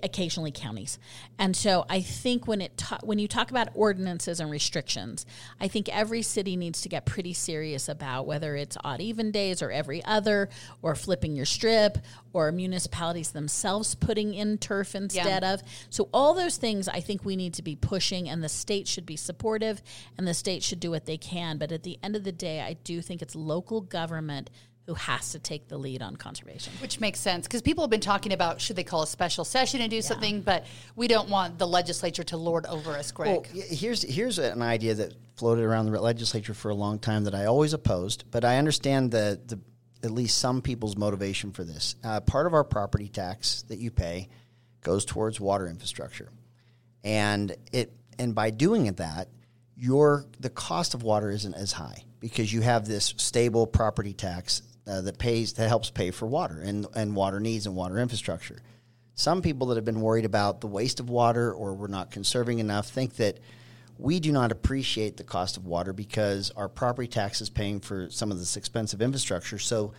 occasionally 0.02 0.52
counties, 0.52 0.98
and 1.38 1.56
so 1.56 1.86
I 1.88 2.00
think 2.02 2.46
when 2.46 2.60
it 2.60 2.76
ta- 2.76 3.00
when 3.02 3.18
you 3.18 3.26
talk 3.26 3.50
about 3.50 3.68
ordinances 3.74 4.40
and 4.40 4.50
restrictions, 4.50 5.24
I 5.60 5.68
think 5.68 5.88
every 5.88 6.22
city 6.22 6.56
needs 6.56 6.82
to 6.82 6.88
get 6.88 7.06
pretty 7.06 7.32
serious 7.32 7.88
about 7.88 8.26
whether 8.26 8.56
it's 8.56 8.76
odd 8.84 9.00
even 9.00 9.30
days 9.30 9.62
or 9.62 9.70
every 9.70 10.04
other, 10.04 10.48
or 10.82 10.94
flipping 10.94 11.34
your 11.34 11.46
strip, 11.46 11.98
or 12.32 12.52
municipalities 12.52 13.30
themselves 13.30 13.94
putting 13.94 14.34
in 14.34 14.58
turf 14.58 14.94
instead 14.94 15.42
yeah. 15.42 15.54
of. 15.54 15.62
So 15.88 16.08
all 16.12 16.34
those 16.34 16.56
things 16.56 16.88
I 16.88 17.00
think 17.00 17.24
we 17.24 17.36
need 17.36 17.54
to 17.54 17.62
be 17.62 17.76
pushing, 17.76 18.28
and 18.28 18.42
the 18.44 18.48
state 18.48 18.86
should 18.86 19.06
be 19.06 19.16
supportive, 19.16 19.82
and 20.18 20.28
the 20.28 20.34
state 20.34 20.62
should 20.62 20.80
do 20.80 20.90
what 20.90 21.06
they 21.06 21.16
can. 21.16 21.58
But 21.58 21.72
at 21.72 21.84
the 21.84 21.98
end 22.02 22.16
of 22.16 22.24
the 22.24 22.32
day, 22.32 22.60
I 22.60 22.74
do 22.84 23.00
think 23.00 23.22
it's 23.22 23.34
local 23.34 23.80
government 23.94 24.50
who 24.86 24.94
has 24.94 25.30
to 25.32 25.38
take 25.38 25.68
the 25.68 25.78
lead 25.78 26.02
on 26.02 26.16
conservation. 26.16 26.72
Which 26.82 27.00
makes 27.00 27.20
sense 27.20 27.46
because 27.46 27.62
people 27.62 27.84
have 27.84 27.90
been 27.90 28.00
talking 28.00 28.32
about 28.32 28.60
should 28.60 28.76
they 28.76 28.84
call 28.84 29.02
a 29.02 29.06
special 29.06 29.44
session 29.44 29.80
and 29.80 29.88
do 29.88 29.96
yeah. 29.96 30.02
something, 30.02 30.42
but 30.42 30.66
we 30.96 31.08
don't 31.08 31.30
want 31.30 31.58
the 31.58 31.66
legislature 31.66 32.24
to 32.24 32.36
lord 32.36 32.66
over 32.66 32.92
us, 32.92 33.12
Greg. 33.12 33.48
Well, 33.54 33.64
here's 33.70 34.02
here's 34.02 34.38
an 34.38 34.62
idea 34.62 34.94
that 34.94 35.14
floated 35.36 35.64
around 35.64 35.90
the 35.90 36.00
legislature 36.00 36.54
for 36.54 36.70
a 36.70 36.74
long 36.74 36.98
time 36.98 37.24
that 37.24 37.34
I 37.34 37.46
always 37.46 37.72
opposed, 37.72 38.24
but 38.30 38.44
I 38.44 38.58
understand 38.58 39.10
the 39.10 39.40
the 39.46 39.60
at 40.02 40.10
least 40.10 40.36
some 40.36 40.60
people's 40.60 40.96
motivation 40.96 41.52
for 41.52 41.64
this. 41.64 41.94
Uh, 42.04 42.20
part 42.20 42.46
of 42.46 42.52
our 42.52 42.64
property 42.64 43.08
tax 43.08 43.62
that 43.68 43.78
you 43.78 43.90
pay 43.90 44.28
goes 44.82 45.06
towards 45.06 45.40
water 45.40 45.66
infrastructure, 45.66 46.28
and 47.04 47.56
it 47.72 47.92
and 48.18 48.34
by 48.34 48.50
doing 48.50 48.84
it 48.86 48.98
that 48.98 49.28
your 49.76 50.26
the 50.40 50.50
cost 50.50 50.92
of 50.92 51.02
water 51.02 51.30
isn't 51.30 51.54
as 51.54 51.72
high 51.72 52.04
because 52.24 52.50
you 52.50 52.62
have 52.62 52.86
this 52.86 53.12
stable 53.18 53.66
property 53.66 54.14
tax 54.14 54.62
uh, 54.86 55.02
that 55.02 55.18
pays 55.18 55.52
that 55.52 55.68
helps 55.68 55.90
pay 55.90 56.10
for 56.10 56.24
water 56.24 56.58
and 56.62 56.86
and 56.94 57.14
water 57.14 57.38
needs 57.38 57.66
and 57.66 57.76
water 57.76 57.98
infrastructure. 57.98 58.56
Some 59.14 59.42
people 59.42 59.66
that 59.66 59.74
have 59.74 59.84
been 59.84 60.00
worried 60.00 60.24
about 60.24 60.62
the 60.62 60.66
waste 60.66 61.00
of 61.00 61.10
water 61.10 61.52
or 61.52 61.74
we're 61.74 61.86
not 61.86 62.10
conserving 62.10 62.60
enough 62.60 62.88
think 62.88 63.16
that 63.16 63.40
we 63.98 64.20
do 64.20 64.32
not 64.32 64.52
appreciate 64.52 65.18
the 65.18 65.22
cost 65.22 65.58
of 65.58 65.66
water 65.66 65.92
because 65.92 66.50
our 66.52 66.66
property 66.66 67.08
tax 67.08 67.42
is 67.42 67.50
paying 67.50 67.78
for 67.78 68.08
some 68.08 68.32
of 68.32 68.38
this 68.38 68.56
expensive 68.56 69.02
infrastructure. 69.02 69.58
So 69.58 69.92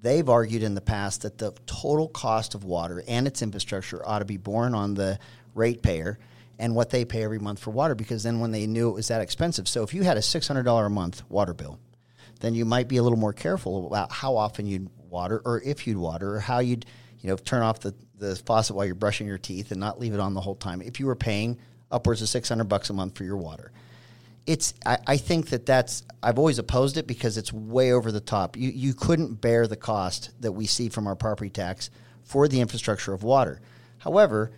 they've 0.00 0.28
argued 0.30 0.62
in 0.62 0.74
the 0.74 0.80
past 0.80 1.22
that 1.22 1.36
the 1.36 1.52
total 1.66 2.08
cost 2.08 2.54
of 2.54 2.64
water 2.64 3.04
and 3.06 3.26
its 3.26 3.42
infrastructure 3.42 4.00
ought 4.08 4.20
to 4.20 4.24
be 4.24 4.38
borne 4.38 4.74
on 4.74 4.94
the 4.94 5.18
ratepayer 5.54 6.18
and 6.58 6.74
what 6.74 6.90
they 6.90 7.04
pay 7.04 7.22
every 7.22 7.38
month 7.38 7.58
for 7.58 7.70
water 7.70 7.94
because 7.94 8.22
then 8.22 8.40
when 8.40 8.50
they 8.50 8.66
knew 8.66 8.88
it 8.90 8.94
was 8.94 9.08
that 9.08 9.20
expensive. 9.20 9.68
So 9.68 9.82
if 9.82 9.94
you 9.94 10.02
had 10.02 10.16
a 10.16 10.20
$600 10.20 10.86
a 10.86 10.90
month 10.90 11.22
water 11.28 11.54
bill, 11.54 11.78
then 12.40 12.54
you 12.54 12.64
might 12.64 12.88
be 12.88 12.96
a 12.98 13.02
little 13.02 13.18
more 13.18 13.32
careful 13.32 13.86
about 13.86 14.12
how 14.12 14.36
often 14.36 14.66
you'd 14.66 14.88
water 15.08 15.40
or 15.44 15.60
if 15.62 15.86
you'd 15.86 15.96
water 15.96 16.36
or 16.36 16.40
how 16.40 16.58
you'd, 16.58 16.86
you 17.20 17.28
know, 17.28 17.36
turn 17.36 17.62
off 17.62 17.80
the, 17.80 17.94
the 18.18 18.36
faucet 18.36 18.76
while 18.76 18.84
you're 18.84 18.94
brushing 18.94 19.26
your 19.26 19.38
teeth 19.38 19.70
and 19.70 19.80
not 19.80 19.98
leave 19.98 20.14
it 20.14 20.20
on 20.20 20.34
the 20.34 20.40
whole 20.40 20.54
time. 20.54 20.82
If 20.82 21.00
you 21.00 21.06
were 21.06 21.16
paying 21.16 21.58
upwards 21.90 22.20
of 22.22 22.28
600 22.28 22.64
bucks 22.64 22.90
a 22.90 22.92
month 22.92 23.16
for 23.16 23.24
your 23.24 23.36
water. 23.36 23.72
It's 24.46 24.74
I, 24.84 24.98
I 25.06 25.16
think 25.16 25.50
that 25.50 25.64
that's 25.64 26.02
I've 26.22 26.38
always 26.38 26.58
opposed 26.58 26.98
it 26.98 27.06
because 27.06 27.38
it's 27.38 27.52
way 27.52 27.92
over 27.92 28.12
the 28.12 28.20
top. 28.20 28.56
You 28.58 28.68
you 28.68 28.92
couldn't 28.92 29.40
bear 29.40 29.66
the 29.66 29.76
cost 29.76 30.30
that 30.40 30.52
we 30.52 30.66
see 30.66 30.90
from 30.90 31.06
our 31.06 31.16
property 31.16 31.48
tax 31.48 31.88
for 32.24 32.46
the 32.46 32.60
infrastructure 32.60 33.14
of 33.14 33.22
water. 33.22 33.60
However, 33.98 34.52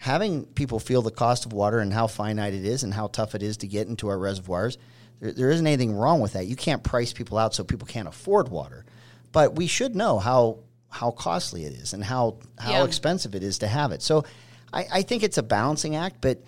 having 0.00 0.46
people 0.46 0.80
feel 0.80 1.02
the 1.02 1.10
cost 1.10 1.44
of 1.44 1.52
water 1.52 1.78
and 1.78 1.92
how 1.92 2.06
finite 2.06 2.54
it 2.54 2.64
is 2.64 2.82
and 2.82 2.94
how 2.94 3.06
tough 3.06 3.34
it 3.34 3.42
is 3.42 3.58
to 3.58 3.66
get 3.66 3.86
into 3.86 4.08
our 4.08 4.18
reservoirs, 4.18 4.78
there, 5.20 5.30
there 5.30 5.50
isn't 5.50 5.66
anything 5.66 5.92
wrong 5.92 6.20
with 6.20 6.32
that. 6.32 6.46
You 6.46 6.56
can't 6.56 6.82
price 6.82 7.12
people 7.12 7.36
out 7.36 7.54
so 7.54 7.64
people 7.64 7.86
can't 7.86 8.08
afford 8.08 8.48
water, 8.48 8.86
but 9.30 9.54
we 9.56 9.66
should 9.66 9.94
know 9.94 10.18
how 10.18 10.60
how 10.88 11.12
costly 11.12 11.66
it 11.66 11.74
is 11.74 11.92
and 11.92 12.02
how 12.02 12.38
how 12.58 12.72
yeah. 12.72 12.84
expensive 12.84 13.34
it 13.34 13.42
is 13.42 13.58
to 13.58 13.68
have 13.68 13.92
it. 13.92 14.00
So, 14.00 14.24
I, 14.72 14.86
I 14.90 15.02
think 15.02 15.22
it's 15.22 15.36
a 15.36 15.42
balancing 15.42 15.96
act, 15.96 16.16
but 16.22 16.42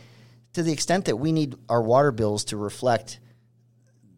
to 0.54 0.62
the 0.62 0.72
extent 0.72 1.04
that 1.04 1.16
we 1.16 1.30
need 1.30 1.54
our 1.68 1.82
water 1.82 2.10
bills 2.10 2.44
to 2.46 2.56
reflect 2.56 3.20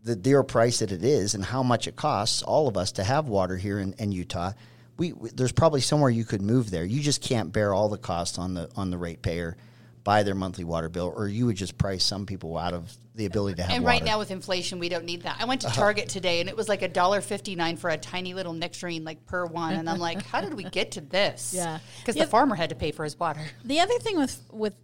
the 0.04 0.14
dear 0.14 0.44
price 0.44 0.78
that 0.78 0.92
it 0.92 1.02
is 1.02 1.34
and 1.34 1.44
how 1.44 1.64
much 1.64 1.88
it 1.88 1.96
costs 1.96 2.42
all 2.42 2.68
of 2.68 2.76
us 2.76 2.92
to 2.92 3.04
have 3.04 3.26
water 3.26 3.56
here 3.56 3.80
in, 3.80 3.94
in 3.94 4.12
Utah 4.12 4.52
we, 4.96 5.12
we, 5.12 5.30
there's 5.30 5.52
probably 5.52 5.80
somewhere 5.80 6.10
you 6.10 6.24
could 6.24 6.42
move 6.42 6.70
there. 6.70 6.84
You 6.84 7.00
just 7.00 7.20
can't 7.20 7.52
bear 7.52 7.74
all 7.74 7.88
the 7.88 7.98
costs 7.98 8.38
on 8.38 8.54
the 8.54 8.70
on 8.76 8.90
the 8.90 8.98
ratepayer 8.98 9.56
by 10.04 10.22
their 10.22 10.34
monthly 10.34 10.64
water 10.64 10.88
bill, 10.88 11.12
or 11.16 11.26
you 11.26 11.46
would 11.46 11.56
just 11.56 11.78
price 11.78 12.04
some 12.04 12.26
people 12.26 12.58
out 12.58 12.74
of 12.74 12.94
the 13.14 13.24
ability 13.24 13.56
to 13.56 13.62
have. 13.62 13.72
And 13.72 13.84
water. 13.84 13.94
right 13.94 14.04
now 14.04 14.18
with 14.18 14.30
inflation, 14.30 14.78
we 14.78 14.90
don't 14.90 15.06
need 15.06 15.22
that. 15.22 15.36
I 15.40 15.46
went 15.46 15.62
to 15.62 15.68
uh-huh. 15.68 15.80
Target 15.80 16.08
today, 16.08 16.40
and 16.40 16.48
it 16.48 16.56
was 16.56 16.68
like 16.68 16.82
a 16.82 16.88
dollar 16.88 17.20
fifty 17.20 17.56
nine 17.56 17.76
for 17.76 17.90
a 17.90 17.96
tiny 17.96 18.34
little 18.34 18.52
nectarine, 18.52 19.04
like 19.04 19.24
per 19.26 19.46
one. 19.46 19.74
And 19.74 19.88
I'm 19.88 19.98
like, 19.98 20.22
how 20.26 20.40
did 20.40 20.54
we 20.54 20.64
get 20.64 20.92
to 20.92 21.00
this? 21.00 21.52
Yeah, 21.64 21.78
because 22.00 22.16
the 22.16 22.26
farmer 22.26 22.54
had 22.56 22.70
to 22.70 22.74
pay 22.74 22.90
for 22.90 23.04
his 23.04 23.18
water. 23.18 23.40
The 23.64 23.80
other 23.80 23.98
thing 23.98 24.18
with 24.18 24.40
with 24.52 24.74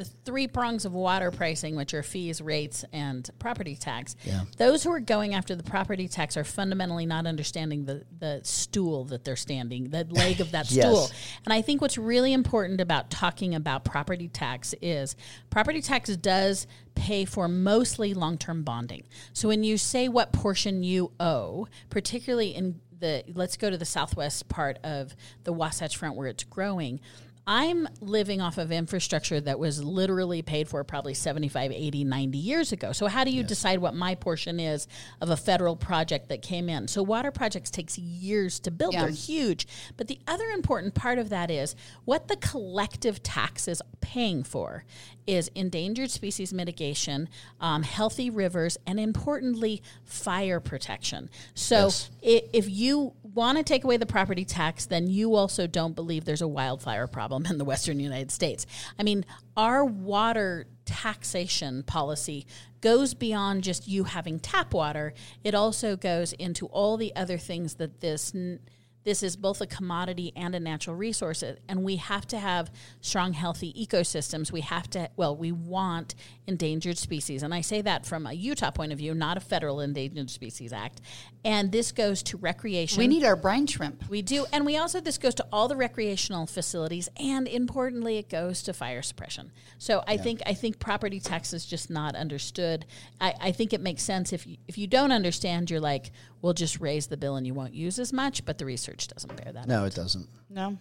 the 0.00 0.06
three 0.24 0.48
prongs 0.48 0.86
of 0.86 0.94
water 0.94 1.30
pricing, 1.30 1.76
which 1.76 1.92
are 1.92 2.02
fees, 2.02 2.40
rates, 2.40 2.86
and 2.90 3.28
property 3.38 3.76
tax. 3.76 4.16
Yeah. 4.24 4.44
Those 4.56 4.82
who 4.82 4.90
are 4.92 5.00
going 5.00 5.34
after 5.34 5.54
the 5.54 5.62
property 5.62 6.08
tax 6.08 6.38
are 6.38 6.44
fundamentally 6.44 7.04
not 7.04 7.26
understanding 7.26 7.84
the, 7.84 8.04
the 8.18 8.40
stool 8.42 9.04
that 9.06 9.24
they're 9.24 9.36
standing, 9.36 9.90
the 9.90 10.04
leg 10.08 10.40
of 10.40 10.52
that 10.52 10.70
yes. 10.70 10.86
stool. 10.86 11.10
And 11.44 11.52
I 11.52 11.60
think 11.60 11.82
what's 11.82 11.98
really 11.98 12.32
important 12.32 12.80
about 12.80 13.10
talking 13.10 13.54
about 13.54 13.84
property 13.84 14.28
tax 14.28 14.74
is 14.80 15.16
property 15.50 15.82
tax 15.82 16.08
does 16.16 16.66
pay 16.94 17.26
for 17.26 17.46
mostly 17.46 18.14
long 18.14 18.38
term 18.38 18.62
bonding. 18.62 19.04
So 19.34 19.48
when 19.48 19.64
you 19.64 19.76
say 19.76 20.08
what 20.08 20.32
portion 20.32 20.82
you 20.82 21.12
owe, 21.20 21.68
particularly 21.90 22.54
in 22.54 22.80
the 23.00 23.24
let's 23.34 23.56
go 23.56 23.68
to 23.68 23.76
the 23.76 23.84
southwest 23.84 24.48
part 24.48 24.78
of 24.84 25.14
the 25.44 25.52
Wasatch 25.52 25.96
Front 25.96 26.16
where 26.16 26.28
it's 26.28 26.44
growing 26.44 27.00
I'm 27.46 27.88
living 28.00 28.40
off 28.40 28.58
of 28.58 28.70
infrastructure 28.70 29.40
that 29.40 29.58
was 29.58 29.82
literally 29.82 30.42
paid 30.42 30.68
for 30.68 30.84
probably 30.84 31.14
75, 31.14 31.72
80, 31.72 32.04
90 32.04 32.38
years 32.38 32.72
ago. 32.72 32.92
So 32.92 33.06
how 33.06 33.24
do 33.24 33.30
you 33.30 33.40
yes. 33.40 33.48
decide 33.48 33.78
what 33.78 33.94
my 33.94 34.14
portion 34.14 34.60
is 34.60 34.86
of 35.20 35.30
a 35.30 35.36
federal 35.36 35.74
project 35.74 36.28
that 36.28 36.42
came 36.42 36.68
in? 36.68 36.86
So 36.88 37.02
water 37.02 37.30
projects 37.30 37.70
takes 37.70 37.98
years 37.98 38.60
to 38.60 38.70
build. 38.70 38.94
Yeah. 38.94 39.02
They're 39.02 39.10
huge. 39.10 39.66
But 39.96 40.08
the 40.08 40.20
other 40.26 40.44
important 40.50 40.94
part 40.94 41.18
of 41.18 41.30
that 41.30 41.50
is 41.50 41.74
what 42.04 42.28
the 42.28 42.36
collective 42.36 43.22
tax 43.22 43.66
is 43.68 43.82
paying 44.00 44.42
for 44.42 44.84
is 45.26 45.48
endangered 45.54 46.10
species 46.10 46.52
mitigation, 46.52 47.28
um, 47.60 47.82
healthy 47.82 48.30
rivers, 48.30 48.76
and 48.86 48.98
importantly, 48.98 49.82
fire 50.04 50.60
protection. 50.60 51.30
So 51.54 51.84
yes. 51.84 52.10
if 52.22 52.68
you 52.68 53.12
want 53.34 53.58
to 53.58 53.64
take 53.64 53.84
away 53.84 53.96
the 53.96 54.06
property 54.06 54.44
tax, 54.44 54.86
then 54.86 55.06
you 55.06 55.34
also 55.34 55.66
don't 55.66 55.94
believe 55.94 56.24
there's 56.24 56.42
a 56.42 56.48
wildfire 56.48 57.06
problem 57.06 57.46
in 57.46 57.58
the 57.58 57.64
western 57.64 58.00
United 58.00 58.30
States. 58.30 58.66
I 58.98 59.02
mean, 59.02 59.24
our 59.56 59.84
water 59.84 60.66
taxation 60.84 61.82
policy 61.82 62.46
goes 62.80 63.14
beyond 63.14 63.62
just 63.62 63.86
you 63.86 64.04
having 64.04 64.38
tap 64.38 64.72
water, 64.74 65.12
it 65.44 65.54
also 65.54 65.96
goes 65.96 66.32
into 66.34 66.66
all 66.66 66.96
the 66.96 67.14
other 67.14 67.38
things 67.38 67.74
that 67.74 68.00
this. 68.00 68.34
N- 68.34 68.60
this 69.04 69.22
is 69.22 69.36
both 69.36 69.60
a 69.60 69.66
commodity 69.66 70.32
and 70.36 70.54
a 70.54 70.60
natural 70.60 70.96
resource 70.96 71.42
and 71.68 71.82
we 71.82 71.96
have 71.96 72.26
to 72.28 72.38
have 72.38 72.70
strong 73.00 73.32
healthy 73.32 73.72
ecosystems. 73.72 74.52
We 74.52 74.60
have 74.62 74.90
to 74.90 75.10
well 75.16 75.36
we 75.36 75.52
want 75.52 76.14
endangered 76.46 76.98
species. 76.98 77.42
And 77.42 77.54
i 77.54 77.60
say 77.60 77.80
that 77.82 78.04
from 78.04 78.26
a 78.26 78.32
utah 78.32 78.70
point 78.70 78.92
of 78.92 78.98
view 78.98 79.14
not 79.14 79.36
a 79.36 79.40
federal 79.40 79.80
endangered 79.80 80.30
species 80.30 80.72
act. 80.72 81.00
And 81.44 81.72
this 81.72 81.92
goes 81.92 82.22
to 82.24 82.36
recreation. 82.36 82.98
We 82.98 83.08
need 83.08 83.24
our 83.24 83.36
brine 83.36 83.66
shrimp. 83.66 84.08
We 84.10 84.20
do. 84.20 84.44
And 84.52 84.66
we 84.66 84.76
also 84.76 85.00
this 85.00 85.16
goes 85.16 85.34
to 85.36 85.46
all 85.50 85.68
the 85.68 85.76
recreational 85.76 86.46
facilities 86.46 87.08
and 87.16 87.48
importantly 87.48 88.18
it 88.18 88.28
goes 88.28 88.62
to 88.64 88.72
fire 88.72 89.02
suppression. 89.02 89.50
So 89.78 90.02
i 90.06 90.12
yeah. 90.12 90.22
think 90.22 90.42
i 90.46 90.54
think 90.54 90.78
property 90.78 91.20
tax 91.20 91.52
is 91.52 91.64
just 91.64 91.90
not 91.90 92.14
understood. 92.14 92.84
I, 93.20 93.34
I 93.40 93.52
think 93.52 93.72
it 93.72 93.80
makes 93.80 94.02
sense 94.02 94.32
if 94.32 94.46
you, 94.46 94.56
if 94.68 94.76
you 94.76 94.86
don't 94.86 95.12
understand 95.12 95.70
you're 95.70 95.80
like 95.80 96.12
we'll 96.42 96.54
just 96.54 96.80
raise 96.80 97.06
the 97.06 97.16
bill 97.16 97.36
and 97.36 97.46
you 97.46 97.54
won't 97.54 97.74
use 97.74 97.98
as 97.98 98.12
much, 98.12 98.44
but 98.44 98.58
the 98.58 98.64
research 98.64 99.08
doesn't 99.08 99.36
bear 99.36 99.52
that. 99.52 99.66
No, 99.68 99.82
out. 99.82 99.88
it 99.88 99.94
doesn't. 99.94 100.28
No. 100.48 100.78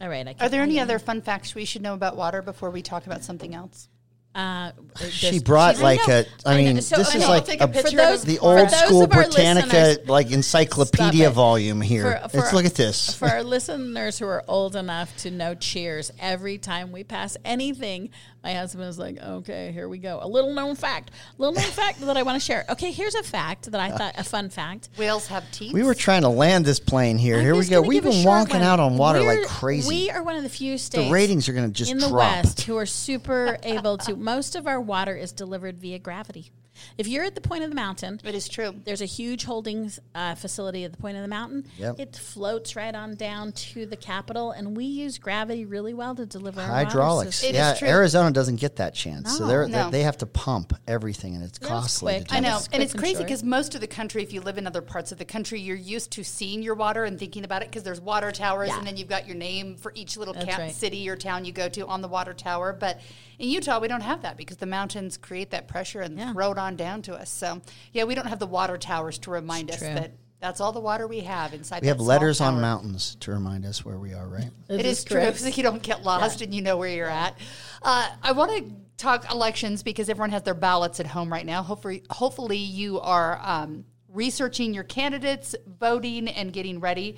All 0.00 0.08
right. 0.08 0.34
Are 0.40 0.48
there 0.48 0.62
any 0.62 0.80
other 0.80 0.98
fun 0.98 1.20
facts 1.20 1.54
we 1.54 1.64
should 1.64 1.82
know 1.82 1.94
about 1.94 2.16
water 2.16 2.42
before 2.42 2.70
we 2.70 2.82
talk 2.82 3.06
about 3.06 3.22
something 3.22 3.54
else? 3.54 3.88
Uh, 4.32 4.70
she 5.08 5.40
brought 5.40 5.80
like 5.80 6.06
a. 6.06 6.24
I 6.46 6.56
mean, 6.56 6.80
so, 6.82 6.96
this 6.98 7.16
is 7.16 7.26
like 7.26 7.48
a, 7.48 7.64
a 7.64 7.66
those, 7.66 8.22
the 8.22 8.38
old 8.38 8.70
school 8.70 9.08
Britannica 9.08 9.96
like 10.06 10.30
encyclopedia 10.30 11.30
volume 11.30 11.80
here. 11.80 12.20
For, 12.22 12.28
for 12.28 12.36
Let's 12.36 12.52
look 12.52 12.64
at 12.64 12.76
this. 12.76 13.12
For 13.12 13.26
our 13.26 13.42
listeners 13.42 14.20
who 14.20 14.26
are 14.26 14.44
old 14.46 14.76
enough 14.76 15.16
to 15.18 15.32
know 15.32 15.56
Cheers, 15.56 16.12
every 16.20 16.58
time 16.58 16.92
we 16.92 17.02
pass 17.02 17.36
anything 17.44 18.10
my 18.42 18.54
husband 18.54 18.88
is 18.88 18.98
like, 18.98 19.18
okay, 19.18 19.70
here 19.72 19.88
we 19.88 19.98
go. 19.98 20.18
A 20.22 20.28
little 20.28 20.54
known 20.54 20.74
fact. 20.74 21.10
A 21.10 21.42
little 21.42 21.54
known 21.54 21.70
fact 21.70 22.00
that 22.00 22.16
I 22.16 22.22
want 22.22 22.40
to 22.40 22.44
share. 22.44 22.64
Okay, 22.70 22.90
here's 22.90 23.14
a 23.14 23.22
fact 23.22 23.70
that 23.70 23.80
I 23.80 23.90
uh. 23.90 23.98
thought, 23.98 24.14
a 24.16 24.24
fun 24.24 24.48
fact. 24.48 24.88
Whales 24.96 25.26
have 25.26 25.50
teeth. 25.52 25.74
We 25.74 25.82
were 25.82 25.94
trying 25.94 26.22
to 26.22 26.28
land 26.28 26.64
this 26.64 26.80
plane 26.80 27.18
here. 27.18 27.36
I'm 27.36 27.44
here 27.44 27.54
we 27.54 27.66
go. 27.66 27.82
We've 27.82 28.02
been 28.02 28.24
walking 28.24 28.56
one. 28.56 28.62
out 28.62 28.80
on 28.80 28.96
water 28.96 29.20
we're, 29.20 29.40
like 29.40 29.48
crazy. 29.48 29.88
We 29.88 30.10
are 30.10 30.22
one 30.22 30.36
of 30.36 30.42
the 30.42 30.48
few 30.48 30.78
states. 30.78 31.06
The 31.06 31.12
ratings 31.12 31.48
are 31.48 31.52
going 31.52 31.66
to 31.66 31.72
just 31.72 31.90
in 31.90 31.98
drop. 31.98 32.10
the 32.10 32.16
West 32.16 32.62
who 32.62 32.76
are 32.76 32.86
super 32.86 33.58
able 33.62 33.98
to. 33.98 34.16
Most 34.16 34.56
of 34.56 34.66
our 34.66 34.80
water 34.80 35.14
is 35.16 35.32
delivered 35.32 35.78
via 35.78 35.98
gravity. 35.98 36.50
If 36.98 37.06
you're 37.08 37.24
at 37.24 37.34
the 37.34 37.40
point 37.40 37.64
of 37.64 37.70
the 37.70 37.76
mountain, 37.76 38.20
It 38.24 38.34
is 38.34 38.48
true. 38.48 38.74
there's 38.84 39.00
a 39.02 39.06
huge 39.06 39.44
holding 39.44 39.90
uh, 40.14 40.34
facility 40.34 40.84
at 40.84 40.92
the 40.92 40.98
point 40.98 41.16
of 41.16 41.22
the 41.22 41.28
mountain. 41.28 41.66
Yep. 41.78 42.00
It 42.00 42.16
floats 42.16 42.76
right 42.76 42.94
on 42.94 43.14
down 43.14 43.52
to 43.52 43.86
the 43.86 43.96
capital, 43.96 44.50
and 44.52 44.76
we 44.76 44.84
use 44.84 45.18
gravity 45.18 45.64
really 45.64 45.94
well 45.94 46.14
to 46.14 46.26
deliver 46.26 46.60
our 46.60 46.68
water 46.70 46.84
Hydraulics. 46.84 47.36
system. 47.36 47.48
It 47.50 47.52
is 47.52 47.56
yeah, 47.58 47.74
true. 47.74 47.88
Arizona 47.88 48.30
doesn't 48.30 48.56
get 48.56 48.76
that 48.76 48.94
chance. 48.94 49.36
so 49.38 49.46
they're, 49.46 49.68
No. 49.68 49.84
they 49.90 50.00
they 50.00 50.04
have 50.04 50.16
to 50.18 50.26
pump 50.26 50.72
everything, 50.88 51.34
and 51.34 51.44
it's 51.44 51.60
was 51.60 51.68
costly. 51.68 52.18
To 52.20 52.24
do 52.24 52.34
I 52.34 52.40
know, 52.40 52.56
It's 52.56 52.68
and 52.72 52.82
it's 52.82 52.92
and 52.92 53.00
crazy 53.02 53.22
because 53.22 53.42
most 53.44 53.74
of 53.74 53.80
the 53.82 53.86
country, 53.86 54.22
if 54.22 54.32
you 54.32 54.40
live 54.40 54.56
in 54.56 54.66
other 54.66 54.80
parts 54.82 55.12
of 55.12 55.18
the 55.18 55.24
country, 55.26 55.60
you're 55.60 55.76
used 55.76 56.10
to 56.12 56.24
seeing 56.24 56.62
your 56.62 56.74
water 56.74 57.04
and 57.04 57.18
thinking 57.18 57.44
about 57.44 57.62
it 57.62 57.68
because 57.68 57.82
there's 57.82 58.00
water 58.00 58.30
towers, 58.32 58.68
Yeah. 58.68 58.78
and 58.78 58.86
then 58.86 58.96
you've 58.96 59.08
got 59.08 59.26
your 59.26 59.36
name 59.36 59.76
for 59.76 59.92
each 59.94 60.16
little 60.16 60.32
That's 60.34 60.46
ca- 60.46 60.56
right. 60.62 60.74
city 60.74 61.08
or 61.08 61.16
town 61.16 61.44
you 61.44 61.52
go 61.52 61.68
to 61.68 61.86
on 61.86 62.00
the 62.00 62.08
water 62.08 62.32
tower. 62.32 62.72
But 62.72 63.00
in 63.38 63.48
Utah, 63.50 63.78
we 63.78 63.88
don't 63.88 64.00
have 64.02 64.22
that 64.22 64.36
because 64.36 64.56
the 64.58 64.66
mountains 64.66 65.16
create 65.16 65.50
that 65.50 65.68
pressure 65.68 66.00
and 66.00 66.18
Yeah. 66.18 66.32
throw 66.32 66.52
it 66.52 66.58
on 66.58 66.69
down 66.76 67.02
to 67.02 67.14
us. 67.14 67.30
So 67.30 67.60
yeah, 67.92 68.04
we 68.04 68.14
don't 68.14 68.26
have 68.26 68.38
the 68.38 68.46
water 68.46 68.76
towers 68.78 69.18
to 69.18 69.30
remind 69.30 69.70
us 69.70 69.78
True. 69.78 69.94
that 69.94 70.12
that's 70.40 70.60
all 70.60 70.72
the 70.72 70.80
water 70.80 71.06
we 71.06 71.20
have 71.20 71.52
inside. 71.52 71.82
We 71.82 71.88
have 71.88 71.98
that 71.98 72.04
small 72.04 72.08
letters 72.08 72.40
on 72.40 72.60
mountains 72.60 73.16
to 73.20 73.30
remind 73.30 73.66
us 73.66 73.84
where 73.84 73.98
we 73.98 74.14
are, 74.14 74.26
right? 74.26 74.50
It 74.68 74.86
is 74.86 75.04
true, 75.04 75.32
so 75.34 75.48
you 75.54 75.62
don't 75.62 75.82
get 75.82 76.02
lost 76.02 76.40
and 76.40 76.54
you 76.54 76.62
know 76.62 76.78
where 76.78 76.88
you're 76.88 77.10
at. 77.10 77.36
Uh, 77.82 78.08
I 78.22 78.32
want 78.32 78.50
to 78.56 78.74
talk 78.96 79.30
elections 79.30 79.82
because 79.82 80.08
everyone 80.08 80.30
has 80.30 80.42
their 80.42 80.54
ballots 80.54 80.98
at 80.98 81.06
home 81.06 81.30
right 81.30 81.44
now. 81.44 81.62
Hopefully, 81.62 82.04
hopefully 82.08 82.56
you 82.56 83.00
are 83.00 83.38
um, 83.42 83.84
researching 84.08 84.72
your 84.72 84.84
candidates, 84.84 85.54
voting, 85.66 86.28
and 86.28 86.52
getting 86.52 86.80
ready. 86.80 87.16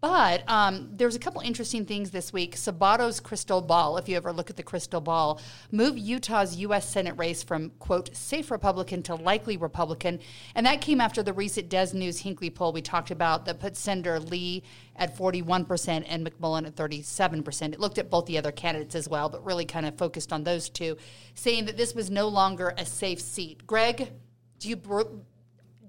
But 0.00 0.42
um, 0.48 0.90
there's 0.94 1.14
a 1.14 1.20
couple 1.20 1.40
interesting 1.42 1.86
things 1.86 2.10
this 2.10 2.32
week. 2.32 2.56
Sabato's 2.56 3.20
crystal 3.20 3.60
ball, 3.62 3.98
if 3.98 4.08
you 4.08 4.16
ever 4.16 4.32
look 4.32 4.50
at 4.50 4.56
the 4.56 4.64
crystal 4.64 5.00
ball, 5.00 5.40
moved 5.70 5.96
Utah's 5.96 6.56
U.S. 6.56 6.88
Senate 6.88 7.16
race 7.16 7.44
from, 7.44 7.70
quote, 7.78 8.14
safe 8.16 8.50
Republican 8.50 9.04
to 9.04 9.14
likely 9.14 9.56
Republican. 9.56 10.18
And 10.56 10.66
that 10.66 10.80
came 10.80 11.00
after 11.00 11.22
the 11.22 11.32
recent 11.32 11.68
Des 11.68 11.92
News 11.94 12.18
Hinckley 12.18 12.50
poll 12.50 12.72
we 12.72 12.82
talked 12.82 13.12
about 13.12 13.44
that 13.46 13.60
put 13.60 13.76
Senator 13.76 14.18
Lee 14.18 14.64
at 14.96 15.16
41% 15.16 16.04
and 16.08 16.26
McMullin 16.26 16.66
at 16.66 16.74
37%. 16.74 17.72
It 17.72 17.78
looked 17.78 17.98
at 17.98 18.10
both 18.10 18.26
the 18.26 18.38
other 18.38 18.50
candidates 18.50 18.96
as 18.96 19.08
well, 19.08 19.28
but 19.28 19.44
really 19.46 19.66
kind 19.66 19.86
of 19.86 19.96
focused 19.96 20.32
on 20.32 20.42
those 20.42 20.68
two, 20.68 20.96
saying 21.36 21.66
that 21.66 21.76
this 21.76 21.94
was 21.94 22.10
no 22.10 22.26
longer 22.26 22.74
a 22.76 22.84
safe 22.84 23.20
seat. 23.20 23.68
Greg, 23.68 24.10
do 24.58 24.68
you. 24.68 24.80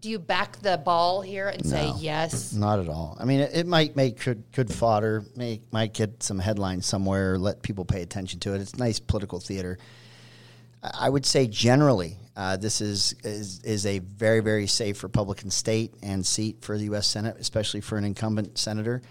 Do 0.01 0.09
you 0.09 0.19
back 0.19 0.57
the 0.57 0.77
ball 0.77 1.21
here 1.21 1.47
and 1.47 1.65
say 1.65 1.87
No. 1.87 1.97
yes? 1.99 2.53
Not 2.53 2.79
at 2.79 2.89
all. 2.89 3.17
I 3.19 3.25
mean, 3.25 3.39
it, 3.41 3.51
it 3.53 3.67
might 3.67 3.95
make 3.95 4.23
good, 4.23 4.43
good 4.51 4.73
fodder, 4.73 5.23
make, 5.35 5.61
might 5.71 5.93
get 5.93 6.21
some 6.23 6.39
headlines 6.39 6.85
somewhere, 6.85 7.37
let 7.37 7.61
people 7.61 7.85
pay 7.85 8.01
attention 8.01 8.39
to 8.41 8.53
it. 8.53 8.61
It's 8.61 8.77
nice 8.77 8.99
political 8.99 9.39
theater. 9.39 9.77
I 10.83 11.07
I 11.07 11.09
would 11.09 11.25
say 11.25 11.47
generally, 11.47 12.17
uh, 12.35 12.55
this 12.57 12.81
is, 12.81 13.15
is 13.23 13.61
is 13.63 13.85
a 13.85 13.99
very 13.99 14.41
very 14.41 14.67
safe 14.67 15.03
Republican 15.03 15.49
state 15.49 15.93
and 16.03 16.25
seat 16.25 16.61
for 16.61 16.77
the 16.77 16.85
U.S. 16.85 17.07
Senate, 17.07 17.35
especially 17.39 17.81
for 17.81 17.97
an 17.97 18.03
incumbent 18.03 18.57
senator. 18.57 19.01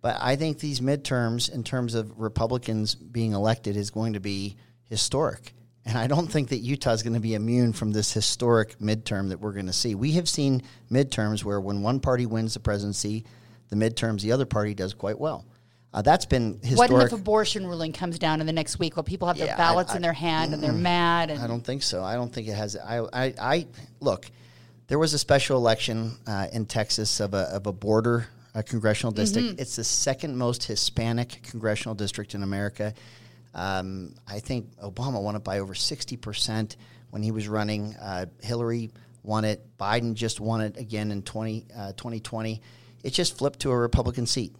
But 0.00 0.18
I 0.20 0.36
think 0.36 0.58
these 0.60 0.80
midterms, 0.80 1.50
in 1.52 1.64
terms 1.64 1.94
of 1.94 2.20
Republicans 2.20 2.94
being 2.94 3.32
elected, 3.32 3.76
is 3.76 3.90
going 3.90 4.12
to 4.12 4.20
be 4.20 4.56
historic. 4.88 5.54
And 5.88 5.96
I 5.96 6.06
don't 6.06 6.26
think 6.30 6.50
that 6.50 6.58
Utah 6.58 6.92
is 6.92 7.02
going 7.02 7.14
to 7.14 7.20
be 7.20 7.32
immune 7.32 7.72
from 7.72 7.92
this 7.92 8.12
historic 8.12 8.78
midterm 8.78 9.30
that 9.30 9.40
we're 9.40 9.52
going 9.54 9.66
to 9.68 9.72
see. 9.72 9.94
We 9.94 10.12
have 10.12 10.28
seen 10.28 10.62
midterms 10.92 11.42
where 11.42 11.58
when 11.62 11.80
one 11.80 11.98
party 11.98 12.26
wins 12.26 12.52
the 12.52 12.60
presidency, 12.60 13.24
the 13.70 13.76
midterms, 13.76 14.20
the 14.20 14.32
other 14.32 14.44
party 14.44 14.74
does 14.74 14.92
quite 14.92 15.18
well. 15.18 15.46
Uh, 15.94 16.02
that's 16.02 16.26
been 16.26 16.60
historic. 16.62 16.90
What 16.92 17.02
if 17.06 17.12
abortion 17.14 17.66
ruling 17.66 17.94
comes 17.94 18.18
down 18.18 18.42
in 18.42 18.46
the 18.46 18.52
next 18.52 18.78
week 18.78 18.96
while 18.98 19.02
people 19.02 19.28
have 19.28 19.38
their 19.38 19.46
Yeah, 19.46 19.54
I- 19.54 19.56
ballots 19.56 19.92
I- 19.92 19.96
in 19.96 20.02
their 20.02 20.12
hand 20.12 20.52
and 20.52 20.62
they're 20.62 20.72
mad? 20.74 21.30
And 21.30 21.40
I 21.40 21.46
don't 21.46 21.64
think 21.64 21.82
so. 21.82 22.04
I 22.04 22.16
don't 22.16 22.30
think 22.30 22.48
it 22.48 22.54
has. 22.54 22.76
I, 22.76 22.98
I, 23.10 23.34
I 23.40 23.66
look. 24.00 24.26
There 24.88 24.98
was 24.98 25.14
a 25.14 25.18
special 25.18 25.56
election 25.56 26.18
uh, 26.26 26.48
in 26.52 26.66
Texas 26.66 27.18
of 27.20 27.32
a 27.32 27.44
of 27.54 27.66
a 27.66 27.72
border 27.72 28.26
uh, 28.54 28.60
congressional 28.60 29.10
district. 29.12 29.58
It's 29.58 29.76
the 29.76 29.84
second 29.84 30.36
most 30.36 30.64
Hispanic 30.64 31.40
congressional 31.44 31.94
district 31.94 32.34
in 32.34 32.42
America. 32.42 32.92
Um, 33.54 34.14
I 34.26 34.40
think 34.40 34.76
Obama 34.76 35.22
won 35.22 35.36
it 35.36 35.44
by 35.44 35.58
over 35.58 35.74
sixty 35.74 36.16
percent 36.16 36.76
when 37.10 37.22
he 37.22 37.30
was 37.30 37.48
running. 37.48 37.94
Uh, 37.96 38.26
Hillary 38.42 38.90
won 39.22 39.44
it. 39.44 39.64
Biden 39.78 40.14
just 40.14 40.40
won 40.40 40.60
it 40.60 40.76
again 40.76 41.10
in 41.10 41.22
20, 41.22 41.66
uh, 41.76 41.92
2020. 41.92 42.60
It 43.04 43.10
just 43.10 43.38
flipped 43.38 43.60
to 43.60 43.70
a 43.70 43.76
Republican 43.76 44.26
seat. 44.26 44.54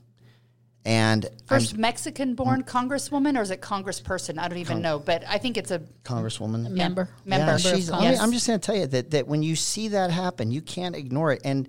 And 0.85 1.29
1st 1.49 1.77
Mexican-born 1.77 2.63
congresswoman, 2.63 3.37
or 3.37 3.43
is 3.43 3.51
it 3.51 3.61
congressperson? 3.61 4.39
I 4.39 4.49
don't 4.49 4.59
even 4.59 4.81
know, 4.81 4.99
but 4.99 5.23
I 5.29 5.37
think 5.37 5.59
it's 5.59 5.71
a 5.71 5.81
Congresswoman. 6.05 6.71
Member. 6.71 7.11
member. 7.27 7.47
Yeah, 7.47 7.55
of 7.57 7.61
she's, 7.61 7.91
I'm, 7.91 8.19
I'm 8.19 8.33
just 8.33 8.47
going 8.47 8.59
to 8.59 8.65
tell 8.65 8.77
you 8.77 8.87
that, 8.87 9.11
that 9.11 9.27
when 9.27 9.43
you 9.43 9.55
see 9.55 9.89
that 9.89 10.11
happen, 10.11 10.51
you 10.51 10.63
can't 10.63 10.97
ignore 10.97 11.33
it. 11.33 11.43
And 11.45 11.69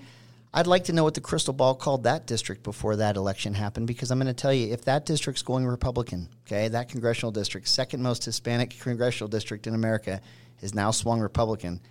I'd 0.53 0.67
like 0.67 0.85
to 0.85 0.93
know 0.93 1.03
what 1.03 1.13
the 1.13 1.21
crystal 1.21 1.53
ball 1.53 1.75
called 1.75 2.03
that 2.03 2.25
district 2.25 2.63
before 2.63 2.95
that 2.95 3.17
election 3.17 3.53
happened, 3.53 3.85
because 3.85 4.09
I'm 4.09 4.17
going 4.17 4.27
to 4.27 4.33
tell 4.33 4.53
you 4.53 4.73
if 4.73 4.85
that 4.85 5.05
district's 5.05 5.43
going 5.43 5.65
Republican, 5.65 6.27
okay, 6.47 6.67
that 6.69 6.89
congressional 6.89 7.31
district, 7.31 7.67
second 7.67 8.01
most 8.01 8.25
Hispanic 8.25 8.79
congressional 8.79 9.27
district 9.27 9.67
in 9.67 9.75
America, 9.75 10.21
is 10.62 10.73
now 10.73 10.89
swung 10.89 11.19
Republican. 11.19 11.81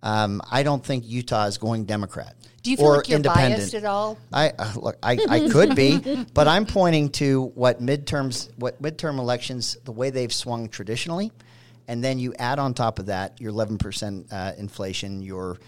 Um, 0.00 0.42
I 0.48 0.62
don't 0.62 0.84
think 0.84 1.04
Utah 1.06 1.46
is 1.46 1.58
going 1.58 1.86
Democrat. 1.86 2.36
Do 2.62 2.70
you 2.70 2.76
feel 2.76 2.86
or 2.86 2.96
like 2.98 3.08
you're 3.08 3.16
independent. 3.16 3.60
biased 3.60 3.74
at 3.74 3.84
all? 3.84 4.18
I 4.32 4.52
uh, 4.58 4.72
look. 4.76 4.96
I, 5.02 5.18
I 5.28 5.48
could 5.48 5.74
be, 5.74 6.24
but 6.34 6.46
I'm 6.46 6.66
pointing 6.66 7.08
to 7.12 7.46
what 7.54 7.80
midterms, 7.80 8.50
what 8.56 8.80
midterm 8.80 9.18
elections, 9.18 9.76
the 9.84 9.92
way 9.92 10.10
they've 10.10 10.32
swung 10.32 10.68
traditionally, 10.68 11.32
and 11.88 12.04
then 12.04 12.18
you 12.18 12.34
add 12.38 12.58
on 12.58 12.74
top 12.74 12.98
of 12.98 13.06
that 13.06 13.40
your 13.40 13.50
11 13.50 13.78
percent 13.78 14.26
uh, 14.30 14.52
inflation, 14.58 15.22
your 15.22 15.58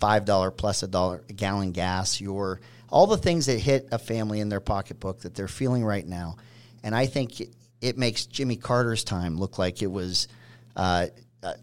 five 0.00 0.24
dollar 0.24 0.50
plus 0.50 0.82
a 0.82 0.88
dollar 0.88 1.22
a 1.28 1.32
gallon 1.32 1.72
gas, 1.72 2.20
your 2.20 2.60
all 2.90 3.06
the 3.06 3.16
things 3.18 3.46
that 3.46 3.58
hit 3.58 3.88
a 3.92 3.98
family 3.98 4.40
in 4.40 4.48
their 4.48 4.60
pocketbook 4.60 5.20
that 5.20 5.34
they're 5.34 5.48
feeling 5.48 5.84
right 5.84 6.06
now, 6.06 6.36
and 6.82 6.94
I 6.94 7.06
think 7.06 7.40
it, 7.80 7.98
makes 7.98 8.26
Jimmy 8.26 8.56
Carter's 8.56 9.04
time 9.04 9.36
look 9.36 9.58
like 9.58 9.82
it 9.82 9.90
was. 9.90 10.28
Uh, 10.76 11.06
a- 11.44 11.56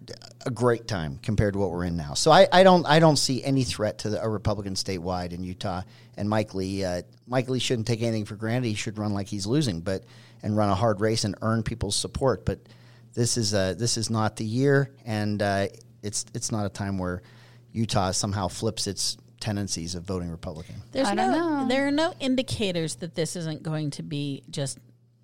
a 0.45 0.51
great 0.51 0.87
time 0.87 1.19
compared 1.21 1.53
to 1.53 1.59
what 1.59 1.71
we're 1.71 1.85
in 1.85 1.97
now. 1.97 2.13
So 2.13 2.31
I, 2.31 2.47
I 2.51 2.63
don't 2.63 2.85
I 2.85 2.99
don't 2.99 3.17
see 3.17 3.43
any 3.43 3.63
threat 3.63 3.97
to 3.99 4.11
the, 4.11 4.23
a 4.23 4.29
Republican 4.29 4.75
statewide 4.75 5.33
in 5.33 5.43
Utah. 5.43 5.81
And 6.17 6.29
Mike 6.29 6.53
Lee, 6.53 6.83
uh, 6.83 7.01
Mike 7.27 7.49
Lee 7.49 7.59
shouldn't 7.59 7.87
take 7.87 8.01
anything 8.01 8.25
for 8.25 8.35
granted. 8.35 8.67
He 8.67 8.75
should 8.75 8.97
run 8.97 9.13
like 9.13 9.27
he's 9.27 9.47
losing, 9.47 9.81
but 9.81 10.03
and 10.43 10.55
run 10.55 10.69
a 10.69 10.75
hard 10.75 11.01
race 11.01 11.23
and 11.23 11.35
earn 11.41 11.63
people's 11.63 11.95
support. 11.95 12.45
But 12.45 12.59
this 13.13 13.37
is 13.37 13.53
uh, 13.53 13.73
this 13.77 13.97
is 13.97 14.09
not 14.09 14.35
the 14.35 14.45
year, 14.45 14.91
and 15.05 15.41
uh, 15.41 15.67
it's 16.03 16.25
it's 16.33 16.51
not 16.51 16.65
a 16.65 16.69
time 16.69 16.97
where 16.97 17.21
Utah 17.73 18.11
somehow 18.11 18.47
flips 18.47 18.87
its 18.87 19.17
tendencies 19.39 19.95
of 19.95 20.03
voting 20.03 20.29
Republican. 20.29 20.75
There's 20.91 21.07
I 21.07 21.13
no, 21.13 21.31
don't 21.31 21.33
know. 21.33 21.67
there 21.67 21.87
are 21.87 21.91
no 21.91 22.13
indicators 22.19 22.95
that 22.95 23.15
this 23.15 23.35
isn't 23.35 23.63
going 23.63 23.91
to 23.91 24.03
be 24.03 24.43
just 24.49 24.77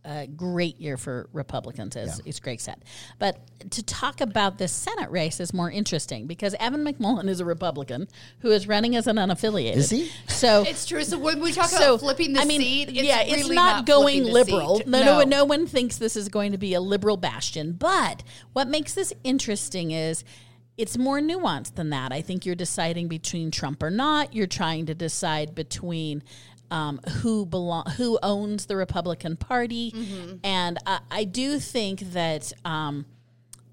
a 0.08 0.26
great 0.26 0.80
year 0.80 0.96
for 0.96 1.30
Republicans, 1.34 1.98
as, 1.98 2.22
as 2.26 2.40
Greg 2.40 2.62
said. 2.62 2.78
But 3.20 3.40
to 3.72 3.84
talk 3.84 4.22
about 4.22 4.58
this 4.58 4.72
Senate 4.72 5.12
race 5.12 5.40
is 5.40 5.54
more 5.54 5.70
interesting 5.70 6.28
because 6.28 6.56
Evan 6.60 6.86
McMullin 6.86 7.28
is 7.28 7.42
a 7.42 7.46
Republican 7.46 8.08
who 8.40 8.52
is 8.52 8.68
running 8.68 8.96
as 8.96 9.08
an 9.08 9.18
unaffiliated. 9.18 9.76
Is 9.76 9.90
he? 9.90 10.10
So 10.28 10.64
It's 10.68 10.86
true. 10.86 11.04
So 11.04 11.20
when 11.20 11.42
we 11.42 11.52
talk 11.52 11.66
so 11.66 11.96
about 11.96 12.00
flipping 12.00 12.34
the 12.34 12.42
I 12.42 12.46
mean, 12.46 12.62
seat, 12.62 12.90
it's 12.90 13.04
yeah, 13.04 13.24
really 13.24 13.32
it's 13.32 13.50
not, 13.50 13.86
flipping 13.86 14.24
going 14.24 14.24
liberal. 14.24 14.78
seat. 14.78 14.88
No, 14.88 15.04
no, 15.04 15.24
no 15.24 15.46
one 15.46 15.68
thinks 15.68 15.98
this 15.98 16.16
is 16.16 16.30
going 16.30 16.54
to 16.54 16.58
be 16.58 16.74
a 16.74 16.82
liberal 16.82 17.18
bastion. 17.18 17.74
But 17.74 18.24
what 18.54 18.70
makes 18.70 18.94
this 18.94 19.14
interesting 19.26 19.92
is 19.92 20.24
it's 20.78 20.98
more 20.98 21.20
nuanced 21.20 21.76
than 21.76 21.90
that. 21.90 22.12
I 22.14 22.22
think 22.22 22.46
you're 22.46 22.56
deciding 22.56 23.08
between 23.08 23.52
Trump 23.52 23.82
or 23.82 23.90
not. 23.90 24.34
You're 24.34 24.48
trying 24.48 24.86
to 24.88 24.96
decide 24.96 25.56
between. 25.56 26.24
Um, 26.70 27.00
who 27.22 27.46
belong? 27.46 27.86
Who 27.96 28.20
owns 28.22 28.66
the 28.66 28.76
Republican 28.76 29.38
Party? 29.38 29.94
And 30.44 30.78
I, 30.86 31.00
I 31.10 31.24
do 31.24 31.60
think 31.60 32.02
that 32.12 32.52
um, 32.66 33.06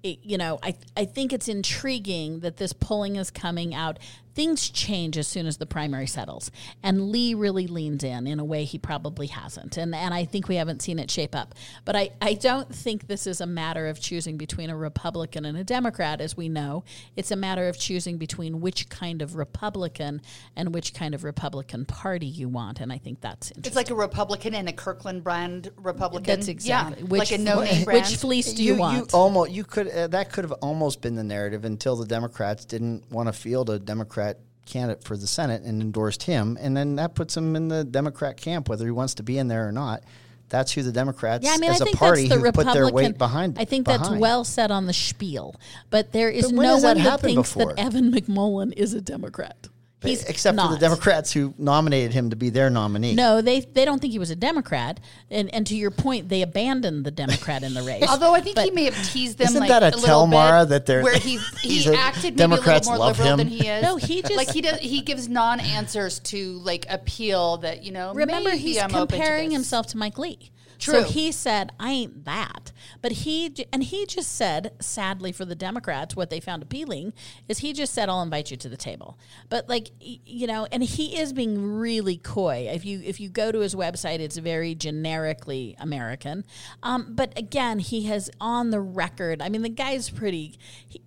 it, 0.01 0.19
you 0.23 0.37
know, 0.37 0.59
I 0.63 0.75
I 0.95 1.03
think 1.03 1.33
it's 1.33 1.49
intriguing 1.49 2.39
that 2.39 2.55
this 2.55 2.71
polling 2.71 3.17
is 3.17 3.31
coming 3.31 3.75
out. 3.75 3.99
Things 4.35 4.69
change 4.69 5.17
as 5.17 5.27
soon 5.29 5.45
as 5.45 5.57
the 5.57 5.65
primary 5.65 6.07
settles, 6.07 6.51
and 6.83 7.09
Lee 7.09 7.33
really 7.33 7.67
leans 7.67 8.03
in 8.03 8.27
in 8.27 8.37
a 8.37 8.43
way 8.43 8.65
he 8.65 8.77
probably 8.77 9.27
hasn't, 9.27 9.77
and 9.77 9.95
and 9.95 10.13
I 10.13 10.25
think 10.25 10.49
we 10.49 10.57
haven't 10.57 10.81
seen 10.81 10.99
it 10.99 11.09
shape 11.09 11.33
up. 11.33 11.55
But 11.85 11.95
I 11.95 12.09
I 12.21 12.33
don't 12.33 12.75
think 12.75 13.07
this 13.07 13.27
is 13.27 13.39
a 13.39 13.45
matter 13.45 13.87
of 13.87 14.01
choosing 14.01 14.35
between 14.35 14.69
a 14.69 14.75
Republican 14.75 15.45
and 15.45 15.57
a 15.57 15.63
Democrat, 15.63 16.19
as 16.19 16.35
we 16.35 16.49
know. 16.49 16.83
It's 17.15 17.31
a 17.31 17.37
matter 17.37 17.69
of 17.69 17.79
choosing 17.79 18.17
between 18.17 18.59
which 18.59 18.89
kind 18.89 19.21
of 19.21 19.37
Republican 19.37 20.21
and 20.57 20.73
which 20.73 20.93
kind 20.93 21.15
of 21.15 21.23
Republican 21.23 21.85
Party 21.85 22.27
you 22.27 22.49
want, 22.49 22.81
and 22.81 22.91
I 22.91 22.97
think 22.97 23.21
that's 23.21 23.51
interesting. 23.51 23.69
It's 23.69 23.77
like 23.77 23.89
a 23.89 23.95
Republican 23.95 24.53
and 24.53 24.67
a 24.67 24.73
Kirkland 24.73 25.23
brand 25.23 25.71
Republican. 25.77 26.25
That's 26.25 26.49
exactly 26.49 27.03
yeah, 27.03 27.07
which 27.07 27.19
like 27.19 27.31
a 27.31 27.37
no 27.37 27.61
name 27.61 27.85
brand. 27.85 28.01
which 28.01 28.17
fleece 28.17 28.51
do 28.51 28.65
you, 28.65 28.75
want? 28.75 28.97
You 29.13 29.17
almost 29.17 29.51
you 29.51 29.63
could 29.63 29.87
uh, 29.87 30.07
that 30.07 30.33
could 30.33 30.43
have 30.43 30.51
almost 30.61 31.01
been 31.01 31.15
the 31.15 31.23
narrative 31.23 31.63
until 31.63 31.95
the 31.95 32.05
Democrats 32.05 32.65
didn't 32.65 33.09
want 33.09 33.27
to 33.27 33.33
field 33.33 33.69
a 33.69 33.79
Democrat 33.79 34.24
candidate 34.65 35.03
for 35.03 35.15
the 35.17 35.27
Senate 35.27 35.63
and 35.63 35.81
endorsed 35.81 36.23
him, 36.23 36.57
and 36.59 36.75
then 36.75 36.95
that 36.95 37.15
puts 37.15 37.35
him 37.35 37.55
in 37.55 37.67
the 37.67 37.83
Democrat 37.83 38.37
camp, 38.37 38.69
whether 38.69 38.85
he 38.85 38.91
wants 38.91 39.15
to 39.15 39.23
be 39.23 39.37
in 39.37 39.47
there 39.47 39.67
or 39.67 39.71
not. 39.71 40.03
That's 40.49 40.71
who 40.73 40.83
the 40.83 40.91
Democrats, 40.91 41.43
Yeah, 41.43 41.53
I 41.53 41.57
mean, 41.57 41.71
as 41.71 41.81
I 41.81 41.85
a 41.85 41.95
party, 41.95 42.27
that's 42.27 42.41
who 42.41 42.51
put 42.51 42.71
their 42.71 42.91
weight 42.91 43.17
behind. 43.17 43.57
I 43.57 43.65
think 43.65 43.87
that's 43.87 44.03
behind. 44.03 44.21
well 44.21 44.43
said 44.43 44.69
on 44.69 44.85
the 44.85 44.93
spiel, 44.93 45.55
but 45.89 46.11
there 46.11 46.29
is 46.29 46.51
But 46.51 46.61
no 46.61 46.77
one 46.77 46.97
that 46.99 47.19
thinks 47.21 47.53
before? 47.53 47.73
that 47.73 47.79
Evan 47.79 48.11
McMullin 48.11 48.71
is 48.73 48.93
a 48.93 49.01
Democrat. 49.01 49.67
He's 50.07 50.23
except 50.23 50.59
for 50.59 50.67
the. 50.69 50.77
Democrats 50.77 51.31
who 51.31 51.53
nominated 51.57 52.13
him 52.13 52.29
to 52.29 52.35
be 52.35 52.49
their 52.49 52.69
nominee. 52.69 53.15
No, 53.15 53.41
they 53.41 53.61
they 53.61 53.85
don't 53.85 53.99
think 53.99 54.11
he 54.13 54.19
was 54.19 54.29
a 54.29 54.35
Democrat, 54.35 54.99
and 55.31 55.53
and 55.53 55.65
to 55.67 55.75
your 55.75 55.91
point, 55.91 56.29
they 56.29 56.41
abandoned 56.41 57.05
the 57.05 57.11
Democrat 57.11 57.63
in 57.63 57.73
the 57.73 57.81
race. 57.91 58.05
Although 58.07 58.33
I 58.33 58.41
think 58.41 58.55
But- 58.55 58.65
he 58.65 58.71
may 58.71 58.85
have 58.85 59.09
teased 59.11 59.37
them 59.37 59.47
Isn't 59.47 59.59
like 59.61 59.69
that 59.69 59.83
a 59.83 59.85
little 59.87 60.01
tell, 60.01 60.27
Maura, 60.27 60.65
that 60.65 60.85
they're- 60.85 61.03
where 61.03 61.17
he 61.17 61.37
he's 61.61 61.83
he 61.85 61.89
a- 61.93 61.95
acted 61.97 62.35
Democrats 62.35 62.87
maybe 62.87 62.97
a 62.97 62.99
little 62.99 63.05
more 63.05 63.07
liberal 63.13 63.29
him? 63.31 63.37
than 63.37 63.47
he 63.47 63.67
is. 63.67 63.83
No, 63.83 63.97
he 63.97 64.21
just- 64.21 64.35
like 64.35 64.51
he 64.51 64.61
does. 64.61 64.79
He 64.79 65.01
gives 65.01 65.27
non-answers 65.27 66.19
to 66.19 66.59
like 66.59 66.85
appeal 66.89 67.57
that 67.57 67.83
you 67.83 67.91
know. 67.91 68.13
Remember, 68.13 68.49
maybe 68.49 68.61
he's 68.61 68.77
I'm 68.77 68.85
open 68.95 69.07
to 69.07 69.15
comparing 69.15 69.49
this. 69.49 69.55
himself 69.57 69.87
to 69.87 69.97
Mike 69.97 70.17
Lee. 70.17 70.51
So 70.91 71.03
he 71.03 71.31
said, 71.31 71.71
"I 71.79 71.91
ain't 71.91 72.25
that," 72.25 72.71
but 73.01 73.11
he 73.11 73.53
and 73.71 73.83
he 73.83 74.05
just 74.05 74.31
said, 74.33 74.73
sadly 74.79 75.31
for 75.31 75.45
the 75.45 75.55
Democrats, 75.55 76.15
what 76.15 76.29
they 76.29 76.39
found 76.39 76.63
appealing 76.63 77.13
is 77.47 77.59
he 77.59 77.73
just 77.73 77.93
said, 77.93 78.09
"I'll 78.09 78.21
invite 78.21 78.51
you 78.51 78.57
to 78.57 78.69
the 78.69 78.77
table." 78.77 79.17
But 79.49 79.69
like 79.69 79.91
you 79.99 80.47
know, 80.47 80.67
and 80.71 80.83
he 80.83 81.17
is 81.19 81.33
being 81.33 81.77
really 81.77 82.17
coy. 82.17 82.69
If 82.71 82.85
you 82.85 83.01
if 83.03 83.19
you 83.19 83.29
go 83.29 83.51
to 83.51 83.59
his 83.59 83.75
website, 83.75 84.19
it's 84.19 84.37
very 84.37 84.75
generically 84.75 85.75
American. 85.79 86.45
Um, 86.83 87.13
but 87.15 87.37
again, 87.37 87.79
he 87.79 88.03
has 88.03 88.29
on 88.39 88.71
the 88.71 88.81
record. 88.81 89.41
I 89.41 89.49
mean, 89.49 89.61
the 89.61 89.69
guy's 89.69 90.09
pretty. 90.09 90.59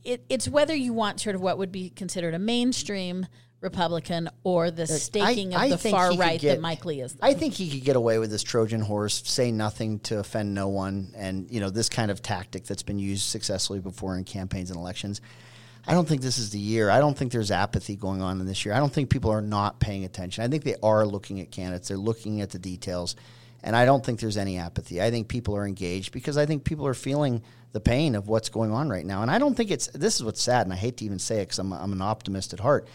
It, 0.05 0.25
it's 0.29 0.49
whether 0.49 0.75
you 0.75 0.93
want 0.93 1.21
sort 1.21 1.35
of 1.35 1.43
what 1.43 1.59
would 1.59 1.73
be 1.73 1.91
considered 1.91 2.35
a 2.35 2.39
mainstream. 2.39 3.27
Republican 3.61 4.29
or 4.45 4.71
the 4.71 4.87
staking 4.87 5.55
I- 5.55 5.67
of 5.67 5.73
I 5.73 5.77
the 5.77 5.79
far 5.91 6.15
right 6.17 6.41
get- 6.41 6.55
that 6.57 6.61
Mike 6.61 6.85
Lee 6.85 7.01
is. 7.01 7.17
I 7.21 7.35
think 7.35 7.55
he 7.55 7.69
could 7.69 7.85
get 7.85 7.97
away 7.97 8.19
with 8.19 8.31
this 8.31 8.43
Trojan 8.43 8.81
horse, 8.81 9.23
say 9.27 9.51
nothing 9.51 9.99
to 10.01 10.19
offend 10.21 10.55
no 10.55 10.69
one, 10.69 11.13
and 11.17 11.51
you 11.51 11.59
know 11.61 11.71
this 11.71 11.89
kind 11.89 12.11
of 12.11 12.23
tactic 12.23 12.65
that's 12.67 12.85
been 12.85 12.99
used 12.99 13.25
successfully 13.25 13.81
before 13.81 14.17
in 14.17 14.25
campaigns 14.25 14.71
and 14.71 14.79
elections. 14.79 15.21
I 15.87 15.93
don't 15.95 16.07
think 16.07 16.21
this 16.21 16.39
is 16.39 16.51
the 16.51 16.59
year. 16.59 16.91
I 16.91 16.99
don't 17.01 17.17
think 17.17 17.33
there's 17.33 17.51
apathy 17.51 17.97
going 17.97 18.21
on 18.21 18.41
in 18.41 18.47
this 18.47 18.65
year. 18.65 18.75
I 18.75 18.79
don't 18.79 18.93
think 18.93 19.09
people 19.11 19.31
are 19.33 19.41
not 19.41 19.81
paying 19.81 20.05
attention. 20.05 20.45
I 20.45 20.49
think 20.49 20.63
they 20.63 20.77
are 20.83 21.07
looking 21.07 21.41
at 21.41 21.51
candidates. 21.51 21.89
They're 21.89 21.97
looking 21.97 22.41
at 22.43 22.51
the 22.51 22.59
details, 22.59 23.17
and 23.65 23.75
I 23.75 23.87
don't 23.87 24.05
think 24.05 24.21
there's 24.21 24.37
any 24.37 24.59
apathy. 24.59 25.01
I 25.03 25.11
think 25.11 25.29
people 25.29 25.57
are 25.57 25.67
engaged 25.67 26.13
because 26.13 26.37
I 26.37 26.47
think 26.47 26.63
people 26.65 26.87
are 26.87 26.95
feeling 26.95 27.43
the 27.73 27.81
pain 27.81 28.15
of 28.15 28.29
what's 28.29 28.49
going 28.51 28.71
on 28.71 28.89
right 28.89 29.05
now. 29.05 29.23
And 29.23 29.31
I 29.31 29.39
don't 29.39 29.55
think 29.57 29.71
it's 29.71 29.89
this 29.89 30.15
is 30.17 30.23
what's 30.25 30.41
sad, 30.43 30.67
and 30.67 30.73
I 30.73 30.77
hate 30.77 30.99
to 30.99 31.05
even 31.05 31.19
say 31.19 31.39
it 31.39 31.47
because 31.47 31.59
I'm, 31.59 31.73
I'm 31.73 31.93
an 31.93 32.03
optimist 32.03 32.53
at 32.53 32.61
heart. 32.61 32.87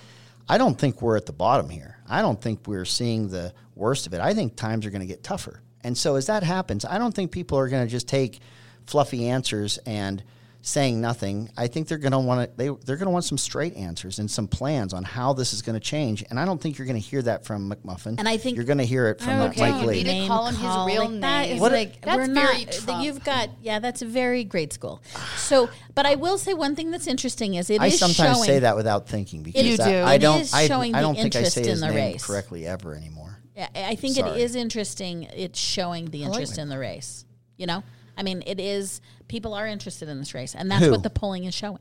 I 0.48 0.58
don't 0.58 0.78
think 0.78 1.02
we're 1.02 1.18
at 1.18 1.26
the 1.26 1.34
bottom 1.34 1.70
here. 1.70 2.00
I 2.08 2.22
don't 2.22 2.42
think 2.42 2.68
we're 2.68 2.86
seeing 2.86 3.30
the 3.30 3.54
worst 3.76 4.08
of 4.08 4.14
it. 4.14 4.20
I 4.20 4.34
think 4.34 4.56
times 4.56 4.86
are 4.86 4.90
going 4.90 5.02
to 5.02 5.08
get 5.08 5.24
tougher. 5.24 5.62
And 5.82 5.98
so 5.98 6.16
as 6.16 6.28
that 6.28 6.44
happens, 6.44 6.86
I 6.86 6.98
don't 6.98 7.14
think 7.14 7.32
people 7.32 7.58
are 7.58 7.70
going 7.70 7.86
to 7.86 7.92
just 7.92 8.08
take 8.08 8.40
fluffy 8.86 9.28
answers 9.28 9.78
and 9.80 10.24
saying 10.66 11.02
nothing. 11.02 11.50
I 11.58 11.68
think 11.68 11.90
they're 11.90 11.98
going 11.98 12.14
to 12.14 12.20
want 12.20 12.50
to 12.50 12.58
they 12.58 12.66
they're 12.86 12.96
going 12.96 13.08
to 13.08 13.12
want 13.12 13.26
some 13.26 13.38
straight 13.38 13.76
answers 13.76 14.18
and 14.20 14.32
some 14.32 14.48
plans 14.48 14.94
on 14.94 15.04
how 15.04 15.34
this 15.34 15.54
is 15.54 15.62
going 15.62 15.74
to 15.74 15.80
change. 15.80 16.24
And 16.30 16.40
I 16.40 16.46
don't 16.46 16.60
think 16.60 16.78
you're 16.78 16.88
going 16.88 17.00
to 17.00 17.06
hear 17.06 17.22
that 17.22 17.44
from 17.46 17.70
McMuffin. 17.70 18.16
And 18.18 18.30
I 18.30 18.38
think- 18.38 18.56
you're 18.56 18.66
going 18.66 18.78
to 18.78 18.86
hear 18.86 19.10
it 19.10 19.20
from 19.20 19.42
Okay, 19.42 19.60
Mike 19.60 19.82
you 19.82 19.88
Lee. 19.88 20.04
need 20.04 20.22
to 20.22 20.28
call 20.28 20.48
him 20.48 20.56
his 20.56 20.64
real 20.64 21.10
like, 21.12 21.22
That 21.22 21.42
name. 21.48 21.56
is 21.56 21.62
What- 21.62 21.72
like 21.74 22.02
That's 22.02 22.18
we're 22.30 22.34
very 22.34 22.64
not. 22.66 22.72
Trump. 22.74 23.04
You've 23.04 23.24
got 23.26 23.50
yeah. 23.62 23.80
That's 23.80 24.02
a 24.02 24.06
very 24.06 24.46
grade 24.46 24.72
school. 24.72 25.02
So, 25.36 25.70
but 25.96 26.06
I 26.06 26.16
will 26.16 26.38
say 26.38 26.54
one 26.54 26.76
thing 26.78 26.92
that's 26.92 27.08
interesting 27.08 27.56
is 27.56 27.70
it 27.70 27.82
I 27.82 27.88
is 27.88 28.00
sometimes 28.00 28.38
showing, 28.38 28.48
say 28.48 28.60
that 28.60 28.78
without 28.78 29.08
thinking 29.10 29.44
because 29.44 29.66
You 29.66 29.74
I, 29.74 29.90
do. 29.90 29.96
I 29.98 30.14
It 30.16 30.20
don't 30.20 30.42
is 30.42 30.54
I, 30.54 30.68
showing 30.68 30.96
I 30.96 31.00
the 31.02 31.08
don't 31.08 31.16
think 31.16 31.36
I 31.36 31.40
interest 31.40 31.56
say 31.56 31.62
in 31.64 31.68
his 31.68 31.80
the 31.82 31.88
name 31.88 31.96
race. 31.96 32.26
correctly 32.26 32.66
ever 32.66 32.96
anymore. 32.96 33.38
Yeah, 33.56 33.68
I 33.76 33.96
think 33.96 34.18
it 34.18 34.22
Sorry. 34.26 34.42
is 34.42 34.56
interesting. 34.56 35.24
It's 35.36 35.60
showing 35.60 36.06
the 36.06 36.24
interest 36.24 36.58
in 36.58 36.70
the 36.70 36.80
race. 36.80 37.26
You 37.58 37.68
know, 37.68 37.84
I 38.18 38.24
mean, 38.24 38.44
it 38.46 38.60
is. 38.60 39.02
People 39.28 39.54
are 39.54 39.66
interested 39.68 40.10
in 40.10 40.20
this 40.20 40.34
race, 40.34 40.54
and 40.56 40.70
that's 40.70 40.86
Who? 40.86 40.92
what 40.92 41.04
the 41.04 41.10
polling 41.10 41.46
is 41.46 41.54
showing. 41.54 41.80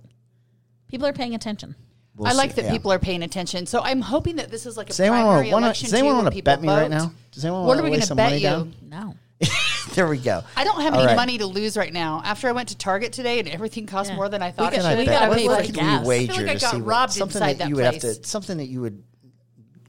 People 0.89 1.07
are 1.07 1.12
paying 1.12 1.35
attention. 1.35 1.74
We'll 2.16 2.28
I 2.28 2.33
like 2.33 2.55
that 2.57 2.66
Yeah. 2.66 2.72
people 2.72 2.93
are 2.93 2.99
paying 2.99 3.22
attention. 3.22 3.64
So 3.66 3.80
I'm 3.83 4.01
hoping 4.03 4.37
that 4.37 4.51
this 4.51 4.66
is 4.66 4.76
like 4.76 4.87
a 4.89 4.93
Does 4.93 4.99
primary 4.99 5.51
want 5.51 5.64
election. 5.64 5.87
to? 5.87 5.91
Does 5.91 5.95
anyone 5.99 6.16
want 6.24 6.35
to 6.35 6.43
bet 6.43 6.61
me 6.61 6.68
right 6.68 6.91
now? 6.91 7.12
Does 7.33 7.45
anyone 7.45 7.62
What 7.62 7.68
want 7.78 7.80
are 7.80 7.83
we 7.85 7.89
to 7.89 7.91
going 7.91 7.93
lay 7.93 8.01
to 8.01 8.07
some 8.07 8.16
bet 8.16 8.26
money 8.30 8.43
you? 8.43 8.49
down? 8.49 8.74
No, 8.91 9.14
there 9.95 10.07
we 10.07 10.18
go. 10.18 10.43
I 10.55 10.64
don't 10.64 10.80
have 10.83 10.93
All 10.93 11.01
any 11.01 11.07
right. 11.09 11.16
money 11.16 11.39
to 11.39 11.47
lose 11.47 11.76
right 11.76 11.93
now. 11.93 12.20
After 12.24 12.49
I 12.49 12.53
went 12.53 12.68
to 12.68 12.76
Target 12.76 13.12
today 13.14 13.39
and 13.39 13.49
everything 13.49 13.87
cost 13.87 14.11
Yeah. 14.11 14.16
more 14.16 14.28
than 14.28 14.43
I 14.43 14.49
What 14.49 14.57
thought 14.57 14.72
it 14.74 14.76
can 14.76 14.85
I 14.87 14.97
should. 14.97 15.07
bet? 15.07 15.20
gotta 15.20 15.35
pay 15.35 15.47
what 15.49 15.61
for 15.61 15.66
could 15.66 15.74
gas. 15.74 16.03
we 16.03 16.09
wager 16.09 16.33
I 16.33 16.37
feel 16.37 16.47
like 16.47 16.57
I 16.57 16.61
got 16.72 16.85
robbed 16.85 17.12
something 17.14 17.37
inside 17.43 17.53
that 17.55 17.59
that 17.61 17.68
you 17.70 17.76
would 17.76 17.85
have 17.87 17.99
to 18.01 18.24
something 18.24 18.59
that 18.59 18.66
you 18.66 18.80
would 18.83 19.03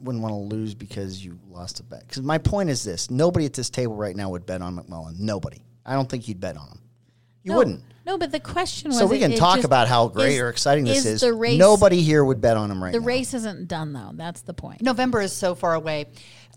wouldn't 0.02 0.22
want 0.24 0.34
to 0.34 0.38
lose 0.56 0.74
because 0.76 1.24
you 1.24 1.38
lost 1.50 1.80
a 1.82 1.84
bet. 1.84 2.02
Because 2.08 2.22
my 2.24 2.38
point 2.38 2.70
is 2.70 2.84
this: 2.84 3.12
nobody 3.12 3.46
at 3.46 3.54
this 3.54 3.70
table 3.70 3.96
right 3.96 4.16
now 4.16 4.30
would 4.30 4.46
bet 4.46 4.62
on 4.62 4.78
McMullin. 4.78 5.20
Nobody. 5.20 5.62
I 5.86 5.94
don't 5.94 6.10
think 6.10 6.28
you'd 6.28 6.40
bet 6.40 6.58
on 6.58 6.68
him. 6.68 6.80
You 7.44 7.52
no, 7.52 7.58
wouldn't. 7.58 7.82
No, 8.06 8.18
but 8.18 8.32
the 8.32 8.40
question 8.40 8.90
was. 8.90 8.98
So 9.00 9.06
we 9.06 9.20
can 9.20 9.32
it 9.32 9.38
talk 9.38 9.56
just- 9.56 9.66
about 9.66 9.88
how 9.88 10.08
great 10.10 10.34
is- 10.36 10.40
or 10.40 10.50
exciting 10.50 10.84
this 10.86 11.06
is. 11.06 11.22
The 11.22 11.34
race, 11.34 11.58
Nobody 11.58 12.02
here 12.02 12.24
would 12.24 12.42
bet 12.42 12.58
on 12.58 12.70
him 12.72 12.84
right 12.84 12.92
The 12.94 13.00
now. 13.00 13.06
race 13.06 13.34
isn't 13.34 13.68
done 13.68 13.94
though. 13.94 14.12
That's 14.14 14.42
the 14.42 14.54
point. 14.54 14.82
November 14.82 15.22
is 15.22 15.34
so 15.34 15.56
far 15.56 15.74
away. 15.74 16.08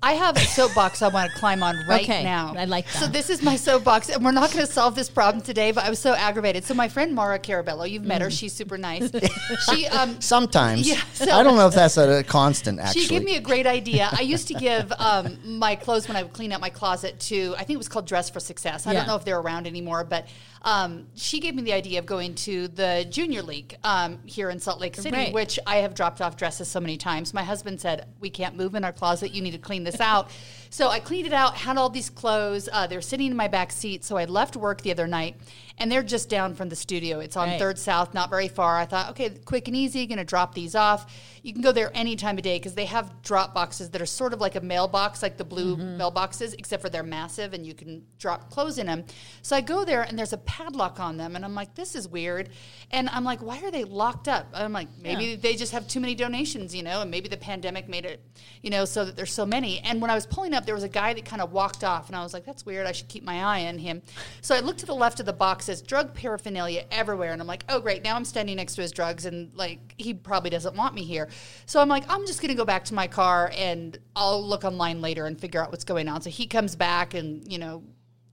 I 0.03 0.13
have 0.13 0.37
a 0.37 0.41
soapbox 0.41 1.01
I 1.01 1.09
want 1.09 1.33
to 1.33 1.39
climb 1.39 1.63
on 1.63 1.75
right 1.89 2.03
Okay, 2.05 2.23
now. 2.23 2.55
I 2.57 2.67
like 2.67 2.85
that. 2.85 2.99
So 3.01 3.07
this 3.07 3.31
is 3.31 3.43
my 3.43 3.57
soapbox, 3.57 4.11
and 4.11 4.23
we're 4.23 4.31
not 4.31 4.53
going 4.53 4.65
to 4.65 4.71
solve 4.71 4.95
this 4.95 5.09
problem 5.09 5.43
today. 5.43 5.73
But 5.73 5.85
I 5.85 5.91
was 5.91 5.99
so 5.99 6.13
aggravated. 6.13 6.65
So 6.65 6.75
my 6.75 6.87
friend 6.89 7.15
Maura 7.15 7.39
Carabello, 7.39 7.89
you've 7.91 8.05
met 8.05 8.21
her. 8.21 8.29
Mm. 8.29 8.39
She's 8.39 8.53
super 8.53 8.77
nice. 8.77 9.11
she 9.71 9.87
um, 9.87 10.21
Sometimes. 10.21 10.87
Yeah, 10.89 11.01
so- 11.15 11.31
I 11.33 11.43
don't 11.43 11.57
know 11.57 11.67
if 11.67 11.75
that's 11.75 11.97
a, 11.97 12.19
a 12.19 12.23
constant. 12.23 12.79
Actually, 12.79 13.01
She 13.03 13.09
gave 13.09 13.25
me 13.25 13.37
a 13.37 13.41
great 13.41 13.67
idea. 13.67 14.09
I 14.13 14.21
used 14.21 14.49
to 14.49 14.55
give 14.55 14.93
um, 14.99 15.39
my 15.59 15.75
clothes 15.75 16.09
when 16.09 16.17
I 16.17 16.23
would 16.23 16.33
clean 16.35 16.53
out 16.53 16.61
my 16.61 16.71
closet 16.71 17.19
to, 17.21 17.55
I 17.57 17.65
think 17.65 17.71
it 17.71 17.79
was 17.79 17.89
called 17.89 18.07
Dress 18.07 18.29
for 18.29 18.39
Success. 18.39 18.87
I 18.87 18.93
Yeah. 18.93 18.99
don't 19.01 19.09
know 19.09 19.17
if 19.17 19.25
they're 19.25 19.41
around 19.41 19.67
anymore, 19.67 20.05
but 20.05 20.27
um, 20.63 21.07
she 21.15 21.41
gave 21.41 21.55
me 21.55 21.63
the 21.63 21.73
idea 21.73 21.99
of 22.01 22.07
going 22.07 22.35
to 22.35 22.69
the 22.69 23.07
Junior 23.09 23.43
League 23.43 23.77
um, 23.83 24.19
here 24.27 24.51
in 24.51 24.59
Salt 24.61 24.81
Lake 24.81 24.97
City, 24.97 25.11
Right. 25.17 25.33
which 25.33 25.59
I 25.67 25.77
have 25.77 25.95
dropped 25.95 26.21
off 26.21 26.37
dresses 26.37 26.69
so 26.69 26.81
many 26.81 26.97
times. 26.97 27.33
My 27.33 27.45
husband 27.45 27.81
said, 27.81 28.07
We 28.21 28.29
can't 28.31 28.57
move 28.57 28.75
in 28.75 28.85
our 28.85 28.93
closet. 28.93 29.33
You 29.33 29.41
need 29.43 29.53
to 29.53 29.59
clean 29.59 29.85
this 29.87 30.01
out. 30.01 30.31
So 30.69 30.89
I 30.89 31.01
cleaned 31.01 31.27
it 31.27 31.33
out, 31.33 31.57
had 31.57 31.79
all 31.79 31.89
these 31.89 32.11
clothes. 32.11 32.69
Uh, 32.71 32.87
they're 32.87 33.01
sitting 33.01 33.29
in 33.31 33.37
my 33.37 33.49
back 33.49 33.73
seat. 33.73 34.05
So 34.05 34.17
I 34.19 34.27
left 34.27 34.57
work 34.57 34.83
the 34.83 34.91
other 34.91 35.07
night, 35.07 35.37
and 35.79 35.91
they're 35.91 36.03
just 36.03 36.29
down 36.29 36.55
from 36.55 36.69
the 36.69 36.77
studio. 36.77 37.21
It's 37.21 37.37
on 37.37 37.49
Right. 37.49 37.59
Third 37.59 37.79
South, 37.79 38.13
not 38.13 38.29
very 38.29 38.49
far. 38.49 38.77
I 38.77 38.85
thought, 38.85 39.11
okay, 39.11 39.31
quick 39.45 39.69
and 39.69 39.77
easy, 39.77 40.07
going 40.07 40.19
to 40.19 40.25
drop 40.25 40.55
these 40.55 40.75
off. 40.75 41.11
You 41.47 41.53
can 41.53 41.63
go 41.63 41.71
there 41.71 41.93
any 41.95 42.17
time 42.17 42.39
of 42.39 42.43
day 42.43 42.59
because 42.59 42.75
they 42.75 42.87
have 42.87 43.23
drop 43.23 43.55
boxes 43.55 43.91
that 43.91 44.03
are 44.03 44.07
sort 44.07 44.33
of 44.33 44.41
like 44.41 44.57
a 44.57 44.61
mailbox, 44.61 45.23
like 45.23 45.37
the 45.37 45.45
blue 45.45 45.77
mm-hmm. 45.77 46.01
mailboxes, 46.01 46.55
except 46.59 46.83
for 46.83 46.89
they're 46.89 47.05
massive 47.05 47.55
and 47.55 47.65
you 47.65 47.73
can 47.73 48.05
drop 48.19 48.51
clothes 48.51 48.79
in 48.79 48.87
them. 48.87 49.05
So 49.43 49.55
I 49.55 49.61
go 49.61 49.85
there 49.85 50.03
and 50.03 50.19
there's 50.19 50.33
a 50.33 50.39
padlock 50.39 50.99
on 50.99 51.17
them, 51.17 51.37
and 51.37 51.45
I'm 51.45 51.55
like, 51.55 51.77
this 51.77 51.95
is 51.95 52.09
weird. 52.09 52.49
And 52.91 53.09
I'm 53.11 53.23
like, 53.23 53.41
why 53.43 53.63
are 53.63 53.71
they 53.71 53.85
locked 53.85 54.27
up? 54.27 54.49
I'm 54.55 54.73
like, 54.73 54.89
maybe 55.01 55.25
Yeah. 55.25 55.37
they 55.37 55.55
just 55.55 55.71
have 55.71 55.87
too 55.87 56.01
many 56.01 56.17
donations, 56.17 56.75
you 56.75 56.83
know, 56.83 57.03
and 57.03 57.13
maybe 57.13 57.29
the 57.29 57.37
pandemic 57.37 57.89
made 57.89 58.07
it, 58.07 58.21
you 58.63 58.71
know, 58.71 58.85
so 58.85 59.05
that 59.05 59.15
there's 59.15 59.33
so 59.33 59.47
many. 59.47 59.79
And 59.79 60.03
when 60.03 60.11
I 60.11 60.17
was 60.17 60.27
pulling 60.27 60.53
up, 60.53 60.67
there 60.67 60.75
was 60.75 60.83
a 60.83 60.89
guy 60.89 61.15
that 61.15 61.25
kind 61.25 61.41
of 61.41 61.53
walked 61.53 61.85
off, 61.85 62.09
and 62.09 62.17
I 62.17 62.25
was 62.25 62.35
like, 62.35 62.45
that's 62.45 62.67
weird. 62.67 62.89
I 62.89 62.93
should 62.93 63.07
keep 63.07 63.23
my 63.23 63.45
eye 63.45 63.69
on 63.69 63.79
him. 63.79 64.03
So 64.41 64.57
I 64.57 64.59
looked 64.59 64.81
to 64.81 64.87
the 64.87 64.97
left 64.97 65.21
of 65.21 65.27
the 65.27 65.33
box, 65.33 65.67
says 65.67 65.81
drug 65.81 66.13
paraphernalia 66.13 66.87
everywhere, 66.91 67.31
and 67.31 67.41
I'm 67.41 67.47
like, 67.47 67.63
oh 67.69 67.79
great, 67.79 68.03
now 68.03 68.17
I'm 68.17 68.25
standing 68.25 68.57
next 68.57 68.75
to 68.75 68.83
his 68.83 68.91
drugs, 68.91 69.27
and 69.27 69.55
like 69.55 69.95
he 69.97 70.13
probably 70.13 70.51
doesn't 70.51 70.75
want 70.75 70.93
me 70.93 71.05
here. 71.05 71.29
So 71.67 71.81
I'm 71.81 71.89
like, 71.89 72.05
I'm 72.09 72.27
just 72.27 72.41
gonna 72.41 72.55
go 72.55 72.65
back 72.65 72.85
to 72.87 72.95
my 72.95 73.07
car, 73.07 73.51
and 73.57 73.99
I'll 74.15 74.43
look 74.43 74.65
online 74.65 75.01
later 75.01 75.27
and 75.27 75.39
figure 75.39 75.63
out 75.63 75.71
what's 75.71 75.85
going 75.85 76.09
on. 76.09 76.23
So 76.23 76.31
he 76.31 76.47
comes 76.47 76.77
back, 76.77 77.15
and 77.15 77.51
you 77.51 77.59
know 77.59 77.83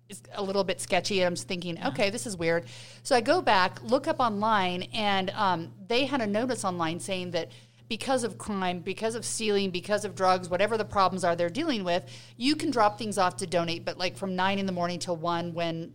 is 0.09 0.21
a 0.35 0.43
little 0.43 0.63
bit 0.63 0.79
sketchy. 0.81 1.19
And 1.19 1.27
I'm 1.27 1.35
just 1.35 1.47
thinking, 1.47 1.83
okay, 1.85 2.09
this 2.09 2.27
is 2.27 2.37
weird. 2.37 2.65
So 3.03 3.15
I 3.15 3.21
go 3.21 3.41
back, 3.41 3.81
look 3.83 4.07
up 4.07 4.19
online, 4.19 4.83
and 4.93 5.29
um, 5.31 5.71
they 5.87 6.05
had 6.05 6.21
a 6.21 6.27
notice 6.27 6.63
online 6.65 6.99
saying 6.99 7.31
that 7.31 7.51
because 7.89 8.23
of 8.23 8.37
crime, 8.37 8.79
because 8.79 9.15
of 9.15 9.25
stealing, 9.25 9.69
because 9.69 10.05
of 10.05 10.15
drugs, 10.15 10.49
whatever 10.49 10.77
the 10.77 10.85
problems 10.85 11.23
are 11.23 11.35
they're 11.35 11.49
dealing 11.49 11.83
with, 11.83 12.05
you 12.37 12.55
can 12.55 12.71
drop 12.71 12.97
things 12.97 13.17
off 13.17 13.37
to 13.37 13.47
donate, 13.47 13.85
but 13.85 13.97
like 13.97 14.17
from 14.17 14.35
nine 14.35 14.57
in 14.57 14.65
the 14.65 14.71
morning 14.71 14.99
till 14.99 15.15
one 15.15 15.53
when 15.53 15.93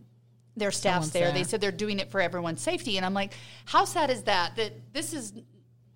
their 0.55 0.71
staff's 0.71 1.09
there. 1.09 1.25
there. 1.25 1.33
They 1.33 1.43
said 1.43 1.61
they're 1.61 1.71
doing 1.71 1.99
it 1.99 2.11
for 2.11 2.21
everyone's 2.21 2.61
safety. 2.61 2.97
And 2.97 3.05
I'm 3.05 3.13
like, 3.13 3.33
how 3.65 3.85
sad 3.85 4.09
is 4.09 4.23
that? 4.23 4.55
That 4.55 4.93
this 4.93 5.13
is 5.13 5.33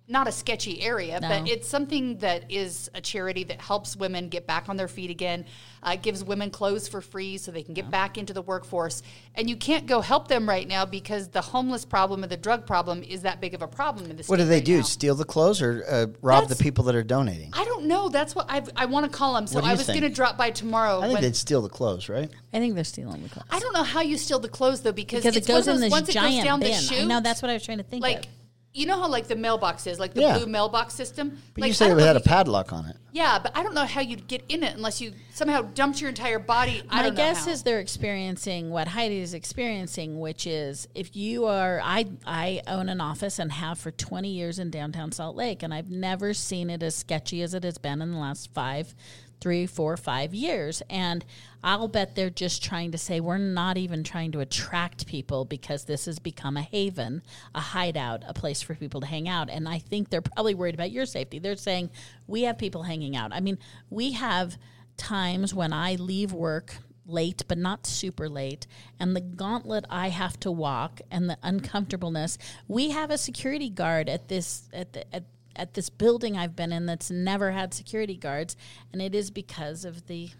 not 0.06 0.28
a 0.28 0.32
sketchy 0.32 0.82
area, 0.82 1.18
but 1.18 1.48
it's 1.48 1.66
something 1.66 2.18
that 2.18 2.50
is 2.52 2.90
a 2.94 3.00
charity 3.00 3.42
that 3.44 3.58
helps 3.60 3.96
women 3.96 4.28
get 4.28 4.46
back 4.46 4.68
on 4.68 4.76
their 4.76 4.88
feet 4.88 5.08
again, 5.10 5.46
uh, 5.82 5.96
gives 5.96 6.22
women 6.22 6.50
clothes 6.50 6.86
for 6.88 7.00
free 7.00 7.38
so 7.38 7.50
they 7.50 7.62
can 7.62 7.72
get 7.72 7.90
back 7.90 8.18
into 8.18 8.34
the 8.34 8.42
workforce. 8.42 9.02
And 9.34 9.48
you 9.48 9.56
can't 9.56 9.86
go 9.86 10.02
help 10.02 10.28
them 10.28 10.46
right 10.46 10.68
now 10.68 10.84
because 10.84 11.28
the 11.28 11.40
homeless 11.40 11.86
problem 11.86 12.22
and 12.22 12.30
the 12.30 12.36
drug 12.36 12.66
problem 12.66 13.02
is 13.02 13.22
that 13.22 13.40
big 13.40 13.54
of 13.54 13.62
a 13.62 13.66
problem 13.66 14.10
in 14.10 14.16
this. 14.16 14.28
What 14.28 14.36
do 14.38 14.44
they 14.44 14.60
do? 14.60 14.82
Steal 14.82 15.14
the 15.14 15.24
clothes 15.24 15.62
or 15.62 15.84
uh, 15.88 16.06
rob 16.20 16.48
the 16.48 16.56
people 16.56 16.84
that 16.84 16.94
are 16.94 17.02
donating? 17.02 17.50
I 17.54 17.64
don't 17.64 17.86
know. 17.86 18.10
That's 18.10 18.34
what 18.34 18.44
I've, 18.50 18.68
I 18.76 18.84
want 18.84 19.10
to 19.10 19.16
call 19.16 19.34
them. 19.34 19.46
So 19.46 19.60
I 19.60 19.72
was 19.72 19.86
going 19.86 20.02
to 20.02 20.10
drop 20.10 20.36
by 20.36 20.50
tomorrow. 20.50 20.98
I 20.98 21.02
think 21.04 21.14
when- 21.14 21.22
they'd 21.22 21.36
steal 21.36 21.62
the 21.62 21.70
clothes, 21.70 22.10
right? 22.10 22.30
I 22.52 22.58
think 22.58 22.74
they're 22.74 22.84
stealing 22.84 23.22
the 23.22 23.30
clothes. 23.30 23.46
I 23.50 23.58
don't 23.58 23.72
know 23.72 23.82
how 23.82 24.02
you 24.02 24.18
steal 24.18 24.38
the 24.38 24.48
clothes 24.48 24.82
though 24.82 24.92
because, 24.92 25.22
because 25.22 25.34
it 25.34 25.38
it's 25.40 25.48
one 25.48 25.58
goes 25.58 25.68
of 25.68 25.74
in 25.76 25.80
this 25.80 25.90
once 25.90 26.08
it 26.10 26.14
goes 26.14 26.22
giant 26.22 26.44
down 26.44 26.60
bin. 26.60 26.70
the 26.70 27.00
I 27.00 27.04
know 27.04 27.20
that's 27.20 27.40
what 27.40 27.50
I 27.50 27.54
was 27.54 27.64
trying 27.64 27.78
to 27.78 27.84
think 27.84 28.02
like 28.02 28.18
of. 28.18 28.43
You 28.74 28.86
know 28.86 29.00
how 29.00 29.08
like 29.08 29.28
the 29.28 29.36
mailbox 29.36 29.86
is, 29.86 29.98
like 30.00 30.12
the 30.14 30.20
Yeah. 30.22 30.36
blue 30.38 30.46
mailbox 30.46 30.94
system. 30.94 31.38
But 31.54 31.62
like, 31.62 31.68
you 31.68 31.72
I 31.72 31.74
said 31.74 31.88
don't 31.88 31.98
it 31.98 32.00
know 32.00 32.06
had 32.08 32.16
a 32.16 32.18
if 32.18 32.26
you- 32.26 32.30
padlock 32.30 32.72
on 32.72 32.86
it. 32.86 32.96
Yeah, 33.12 33.38
but 33.38 33.56
I 33.56 33.62
don't 33.62 33.74
know 33.76 33.84
how 33.86 34.00
you'd 34.00 34.26
get 34.26 34.42
in 34.48 34.64
it 34.64 34.74
unless 34.74 35.00
you 35.00 35.12
somehow 35.32 35.62
dumped 35.62 36.00
your 36.00 36.08
entire 36.08 36.40
body. 36.40 36.82
I 36.90 36.96
My 36.96 37.02
don't 37.04 37.14
know 37.14 37.16
guess 37.16 37.44
how. 37.46 37.52
is 37.52 37.62
they're 37.62 37.78
experiencing 37.78 38.70
what 38.70 38.88
Heidi 38.88 39.18
is 39.20 39.34
experiencing, 39.34 40.18
which 40.18 40.48
is 40.48 40.88
if 40.96 41.14
you 41.14 41.44
are, 41.46 41.80
I 41.80 42.06
I 42.26 42.62
own 42.66 42.88
an 42.88 43.00
office 43.00 43.38
and 43.38 43.52
have 43.52 43.78
for 43.78 43.92
20 43.92 44.28
years 44.30 44.58
in 44.58 44.70
downtown 44.70 45.12
Salt 45.12 45.36
Lake, 45.36 45.62
and 45.62 45.72
I've 45.72 45.90
never 45.90 46.34
seen 46.34 46.70
it 46.70 46.82
as 46.82 46.96
sketchy 46.96 47.40
as 47.42 47.54
it 47.54 47.62
has 47.62 47.78
been 47.78 48.02
in 48.02 48.10
the 48.10 48.18
last 48.18 48.52
five, 48.52 48.96
three, 49.44 49.66
four, 49.66 49.94
five 49.98 50.32
years. 50.32 50.82
And 50.88 51.22
I'll 51.62 51.86
bet 51.86 52.14
they're 52.14 52.30
just 52.30 52.64
trying 52.64 52.92
to 52.92 52.98
say 52.98 53.20
we're 53.20 53.36
not 53.36 53.76
even 53.76 54.02
trying 54.02 54.32
to 54.32 54.40
attract 54.40 55.06
people 55.06 55.44
because 55.44 55.84
this 55.84 56.06
has 56.06 56.18
become 56.18 56.56
a 56.56 56.62
haven, 56.62 57.22
a 57.54 57.60
hideout, 57.60 58.22
a 58.26 58.32
place 58.32 58.62
for 58.62 58.74
people 58.74 59.02
to 59.02 59.06
hang 59.06 59.28
out. 59.28 59.50
And 59.50 59.68
I 59.68 59.80
think 59.80 60.08
they're 60.08 60.22
probably 60.22 60.54
worried 60.54 60.72
about 60.72 60.92
your 60.92 61.04
safety. 61.04 61.40
They're 61.40 61.56
saying 61.56 61.90
we 62.26 62.44
have 62.44 62.56
people 62.56 62.84
hanging 62.84 63.16
out. 63.16 63.34
I 63.34 63.40
mean, 63.40 63.58
we 63.90 64.12
have 64.12 64.56
times 64.96 65.52
when 65.52 65.74
I 65.74 65.96
leave 65.96 66.32
work 66.32 66.76
late, 67.04 67.42
but 67.46 67.58
not 67.58 67.86
super 67.86 68.30
late, 68.30 68.66
and 68.98 69.14
the 69.14 69.20
gauntlet 69.20 69.84
I 69.90 70.08
have 70.08 70.40
to 70.40 70.50
walk 70.50 71.02
and 71.10 71.28
the 71.28 71.36
uncomfortableness. 71.42 72.38
We 72.66 72.92
have 72.92 73.10
a 73.10 73.18
security 73.18 73.68
guard 73.68 74.08
at 74.08 74.28
this 74.28 74.70
at 74.72 74.94
the 74.94 75.14
at, 75.14 75.24
at 75.56 75.74
this 75.74 75.90
building 75.90 76.36
I've 76.36 76.56
been 76.56 76.72
in 76.72 76.86
that's 76.86 77.10
never 77.10 77.52
had 77.52 77.74
security 77.74 78.16
guards, 78.16 78.56
and 78.92 79.00
it 79.00 79.14
is 79.14 79.30
because 79.30 79.84
of 79.84 80.06
the 80.06 80.30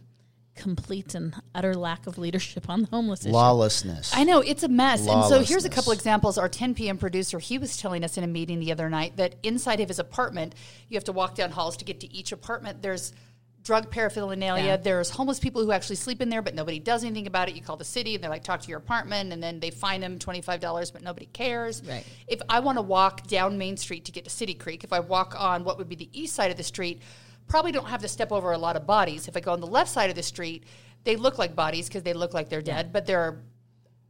complete 0.55 1.15
and 1.15 1.35
utter 1.55 1.75
lack 1.75 2.07
of 2.07 2.17
leadership 2.17 2.69
on 2.69 2.83
the 2.83 2.89
homeless 2.89 3.25
issue. 3.25 3.33
Lawlessness. 3.33 4.13
I 4.15 4.25
know 4.25 4.41
it's 4.41 4.63
a 4.63 4.69
mess. 4.69 5.07
And 5.07 5.25
so 5.25 5.41
here's 5.41 5.65
a 5.65 5.71
couple 5.71 5.93
examples. 5.93 6.39
Our 6.39 6.49
10 6.49 6.75
p.m. 6.75 6.97
producer, 6.97 7.39
he 7.39 7.59
was 7.59 7.77
telling 7.77 8.05
us 8.05 8.17
in 8.17 8.25
a 8.25 8.29
meeting 8.29 8.61
the 8.61 8.73
other 8.73 8.89
night 8.89 9.17
that 9.17 9.35
inside 9.43 9.81
of 9.81 9.89
his 9.89 9.99
apartment, 9.99 10.55
you 10.89 10.97
have 10.97 11.05
to 11.05 11.13
walk 11.13 11.35
down 11.35 11.51
halls 11.51 11.77
to 11.79 11.85
get 11.85 12.01
to 12.01 12.13
each 12.13 12.33
apartment. 12.33 12.83
There's 12.83 13.13
drug 13.65 13.91
paraphernalia. 13.91 14.65
Yeah. 14.65 14.77
There's 14.77 15.11
homeless 15.11 15.41
people 15.41 15.65
who 15.65 15.73
actually 15.73 15.97
sleep 15.97 16.21
in 16.21 16.29
there, 16.29 16.43
but 16.43 16.55
nobody 16.55 16.79
does 16.79 17.03
anything 17.03 17.27
about 17.27 17.49
it. 17.49 17.57
You 17.57 17.63
call 17.63 17.77
the 17.77 17.85
city 17.85 18.15
and 18.15 18.23
they're 18.23 18.31
like, 18.31 18.45
talk 18.45 18.61
to 18.61 18.69
your 18.69 18.79
apartment, 18.79 19.33
and 19.33 19.43
then 19.43 19.59
they 19.59 19.71
fine 19.71 20.01
them 20.01 20.19
$25, 20.19 20.93
but 20.93 21.03
nobody 21.03 21.27
cares. 21.27 21.83
Right. 21.83 22.05
If 22.29 22.41
I 22.49 22.61
want 22.61 22.79
to 22.79 22.83
walk 22.83 23.27
down 23.27 23.59
Main 23.59 23.77
Street 23.77 24.05
to 24.05 24.13
get 24.13 24.25
to 24.25 24.31
City 24.31 24.55
Creek, 24.55 24.85
if 24.85 24.93
I 24.93 25.01
walk 25.01 25.35
on 25.39 25.65
what 25.65 25.79
would 25.79 25.89
be 25.89 25.97
the 25.97 26.11
east 26.13 26.35
side 26.35 26.51
of 26.51 26.57
the 26.57 26.63
street, 26.63 27.01
probably 27.49 27.73
don't 27.73 27.89
have 27.89 28.03
to 28.03 28.09
step 28.09 28.33
over 28.33 28.53
a 28.53 28.59
lot 28.59 28.77
of 28.77 28.87
bodies. 28.87 29.29
If 29.29 29.37
I 29.37 29.41
go 29.41 29.53
on 29.53 29.61
the 29.61 29.67
left 29.67 29.91
side 29.91 30.11
of 30.11 30.17
the 30.17 30.23
street, 30.23 30.65
they 31.05 31.17
look 31.17 31.39
like 31.39 31.57
bodies 31.57 31.89
because 31.89 32.03
they 32.03 32.13
look 32.15 32.35
like 32.35 32.49
they're 32.51 32.63
dead, 32.63 32.93
but 32.93 33.07
they're 33.07 33.43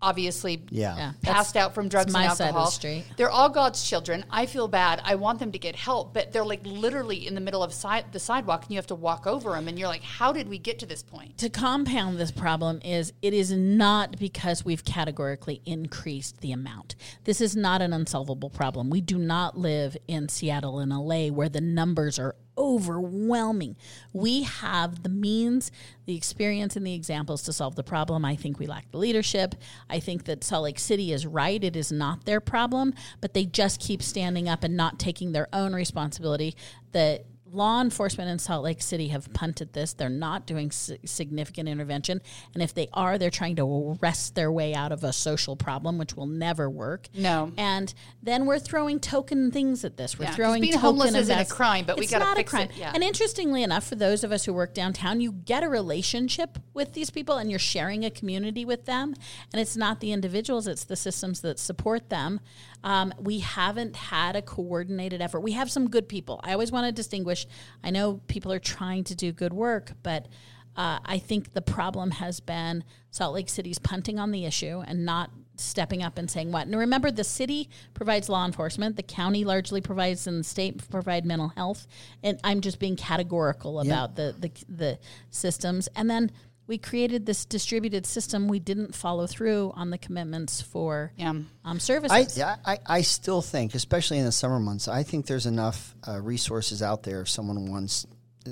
obviously 0.05 0.63
Yeah. 0.71 0.97
Yeah. 0.97 1.13
passed 1.23 1.55
That's- 1.55 1.57
out 1.57 1.75
from 1.75 1.89
drugs 1.89 2.13
that's 2.13 2.15
and 2.15 2.29
my 2.29 2.29
side 2.29 2.33
of 2.33 2.39
the 2.39 2.45
alcohol. 2.47 2.71
street. 2.71 3.05
They're 3.17 3.31
all 3.31 3.49
God's 3.49 3.83
children. 3.89 4.25
I 4.31 4.47
feel 4.47 4.69
bad. 4.69 5.01
I 5.05 5.15
want 5.15 5.39
them 5.39 5.53
to 5.53 5.59
get 5.59 5.75
help, 5.77 6.13
but 6.15 6.33
they're 6.33 6.45
like 6.45 6.61
literally 6.65 7.27
in 7.27 7.35
the 7.35 7.41
middle 7.41 7.63
of 7.63 7.73
si- 7.73 8.03
the 8.13 8.19
sidewalk, 8.21 8.63
and 8.63 8.71
you 8.73 8.77
have 8.77 8.87
to 8.89 8.95
walk 8.95 9.27
over 9.27 9.51
them. 9.53 9.69
And 9.69 9.79
you're 9.79 9.89
like, 9.89 10.03
how 10.03 10.33
did 10.33 10.49
we 10.49 10.59
get 10.59 10.79
to 10.81 10.87
this 10.87 11.03
point? 11.03 11.39
to 11.39 11.49
compound 11.51 12.19
this 12.19 12.31
problem 12.31 12.81
is 12.85 13.13
it 13.23 13.33
is 13.35 13.51
not 13.53 14.19
because 14.19 14.65
we've 14.65 14.85
categorically 14.85 15.61
increased 15.67 16.41
the 16.41 16.53
amount. 16.53 16.95
This 17.25 17.41
is 17.41 17.57
not 17.57 17.81
an 17.83 17.93
unsolvable 17.93 18.51
problem. 18.51 18.91
We 18.91 19.01
do 19.01 19.19
not 19.19 19.59
live 19.59 19.97
in 20.09 20.29
Seattle 20.29 20.79
and 20.79 20.93
LA 20.93 21.29
where 21.29 21.49
the 21.49 21.61
numbers 21.61 22.19
are 22.19 22.35
overwhelming. 22.57 23.77
We 24.13 24.43
have 24.43 25.03
the 25.03 25.09
means, 25.09 25.71
the 26.07 26.17
experience, 26.17 26.77
and 26.77 26.87
the 26.87 26.95
examples 26.95 27.43
to 27.43 27.53
solve 27.53 27.77
the 27.77 27.83
problem. 27.83 28.25
I 28.25 28.37
think 28.37 28.59
we 28.59 28.67
lack 28.67 28.91
the 28.91 28.99
leadership. 28.99 29.55
I 29.89 30.01
think 30.01 30.25
that 30.25 30.45
Salt 30.45 30.65
Lake 30.65 30.79
City 30.79 31.13
is 31.13 31.27
right. 31.27 31.63
It 31.63 31.77
is 31.77 31.91
not 31.91 32.25
their 32.25 32.41
problem, 32.41 32.95
but 33.21 33.35
they 33.35 33.45
just 33.45 33.81
keep 33.81 34.03
standing 34.03 34.49
up 34.49 34.65
and 34.65 34.77
not 34.77 34.99
taking 34.99 35.33
their 35.33 35.49
own 35.53 35.75
responsibility. 35.75 36.55
The 36.93 37.25
law 37.55 37.81
enforcement 37.81 38.29
in 38.31 38.39
Salt 38.39 38.65
Lake 38.65 38.83
City 38.83 39.09
have 39.09 39.33
punted 39.33 39.73
this. 39.73 39.93
They're 39.93 40.09
not 40.09 40.47
doing 40.47 40.71
si- 40.71 40.99
significant 41.05 41.69
intervention. 41.69 42.21
And 42.53 42.63
if 42.63 42.75
they 42.75 42.89
are, 42.93 43.17
they're 43.19 43.31
trying 43.31 43.57
to 43.57 43.97
wrest 44.01 44.35
their 44.35 44.51
way 44.51 44.75
out 44.75 44.93
of 44.93 45.05
a 45.05 45.13
social 45.13 45.57
problem, 45.57 45.97
which 45.99 46.15
will 46.15 46.27
never 46.27 46.69
work. 46.69 47.09
No. 47.15 47.53
And 47.57 47.93
then 48.23 48.47
we're 48.47 48.59
throwing 48.59 49.01
token 49.01 49.51
things 49.51 49.85
at 49.85 49.97
this. 49.97 50.19
We're 50.19 50.27
Yeah, 50.27 50.35
throwing 50.35 50.61
being 50.63 50.73
token 50.75 50.87
homeless 50.87 51.15
isn't 51.15 51.39
a 51.39 51.45
crime, 51.45 51.85
but 51.87 51.99
we 51.99 52.07
gotta 52.07 52.25
not 52.25 52.37
fix 52.37 52.53
a 52.53 52.57
crime. 52.57 52.69
it, 52.71 52.77
yeah. 52.77 52.93
And 52.95 53.03
interestingly 53.03 53.63
enough, 53.63 53.87
for 53.87 53.95
those 53.95 54.25
of 54.25 54.33
us 54.33 54.45
who 54.45 54.53
work 54.53 54.75
downtown, 54.75 55.21
you 55.21 55.33
get 55.33 55.63
a 55.63 55.69
relationship 55.69 56.59
with 56.75 56.93
these 56.93 57.11
people 57.11 57.37
and 57.37 57.51
you're 57.51 57.59
sharing 57.59 58.05
a 58.05 58.11
community 58.11 58.65
with 58.65 58.85
them. 58.87 59.15
And 59.53 59.61
it's 59.61 59.77
not 59.77 60.01
the 60.01 60.13
individuals, 60.13 60.67
it's 60.67 60.85
the 60.85 60.97
systems 60.97 61.41
that 61.43 61.59
support 61.59 62.09
them. 62.11 62.41
Um, 62.85 63.12
we 63.18 63.41
haven't 63.41 63.97
had 63.97 64.37
a 64.37 64.43
coordinated 64.43 65.20
effort. 65.20 65.41
We 65.41 65.53
have 65.53 65.70
some 65.70 65.89
good 65.91 66.09
people. 66.09 66.39
I 66.45 66.53
always 66.53 66.70
want 66.70 66.87
to 66.87 66.93
distinguish. 66.93 67.47
I 67.82 67.91
know 67.91 68.20
people 68.28 68.53
are 68.53 68.61
trying 68.61 69.05
to 69.05 69.16
do 69.16 69.32
good 69.32 69.53
work, 69.53 69.93
but 70.03 70.28
uh, 70.76 70.99
I 71.05 71.18
think 71.18 71.55
the 71.55 71.62
problem 71.62 72.12
has 72.12 72.41
been 72.41 72.85
Salt 73.11 73.35
Lake 73.35 73.49
City's 73.49 73.78
punting 73.78 74.18
on 74.18 74.30
the 74.32 74.45
issue 74.45 74.82
and 74.87 75.05
not 75.05 75.30
stepping 75.57 76.03
up 76.03 76.18
and 76.18 76.30
saying 76.30 76.51
what. 76.53 76.66
And 76.66 76.76
remember, 76.76 77.11
the 77.11 77.24
city 77.24 77.70
provides 77.95 78.28
law 78.28 78.45
enforcement, 78.45 78.97
the 78.97 79.03
county 79.03 79.45
largely 79.45 79.80
provides, 79.80 80.26
and 80.26 80.41
the 80.41 80.45
state 80.45 80.91
provide 80.91 81.24
mental 81.24 81.49
health. 81.49 81.87
And 82.22 82.41
I'm 82.45 82.61
just 82.61 82.78
being 82.78 82.97
categorical 82.97 83.80
about 83.80 84.16
the, 84.16 84.35
the 84.39 84.51
the 84.68 84.99
systems. 85.30 85.89
And 85.95 86.11
then 86.11 86.32
we 86.67 86.79
created 86.79 87.27
this 87.27 87.45
distributed 87.45 88.07
system. 88.07 88.49
We 88.49 88.59
didn't 88.59 88.95
follow 88.95 89.27
through 89.27 89.73
on 89.75 89.91
the 89.91 89.99
commitments 89.99 90.61
for 90.62 91.12
Yeah. 91.17 91.35
um, 91.65 91.81
services. 91.81 92.39
I, 92.41 92.57
I, 92.65 92.79
I 92.87 93.01
still 93.03 93.43
think, 93.43 93.75
especially 93.75 94.19
in 94.19 94.25
the 94.25 94.33
summer 94.33 94.59
months, 94.59 94.89
I 94.89 95.03
think 95.03 95.27
there's 95.27 95.47
enough 95.47 95.95
uh, 96.07 96.21
resources 96.21 96.83
out 96.83 97.03
there 97.03 97.23
if 97.23 97.29
someone 97.29 97.71
wants. 97.71 98.07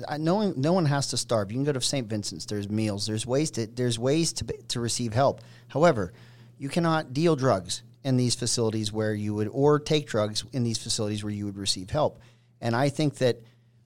I, 0.07 0.17
no, 0.17 0.35
one, 0.35 0.53
no 0.57 0.73
one 0.73 0.85
has 0.85 1.07
to 1.09 1.17
starve. 1.17 1.51
You 1.51 1.57
can 1.57 1.65
go 1.65 1.71
to 1.71 1.81
St. 1.81 2.07
Vincent's. 2.07 2.45
There's 2.45 2.69
meals. 2.69 3.05
There's 3.05 3.25
ways 3.25 3.51
to 3.51 3.67
there's 3.67 3.99
ways 3.99 4.33
to 4.33 4.45
to 4.69 4.79
receive 4.79 5.13
help. 5.13 5.41
However, 5.67 6.13
you 6.57 6.69
cannot 6.69 7.13
deal 7.13 7.35
drugs 7.35 7.83
in 8.03 8.17
these 8.17 8.35
facilities 8.35 8.91
where 8.91 9.13
you 9.13 9.33
would, 9.33 9.47
or 9.51 9.79
take 9.79 10.07
drugs 10.07 10.43
in 10.51 10.63
these 10.63 10.77
facilities 10.77 11.23
where 11.23 11.31
you 11.31 11.45
would 11.45 11.57
receive 11.57 11.89
help. 11.89 12.19
And 12.59 12.75
I 12.75 12.89
think 12.89 13.15
that 13.15 13.41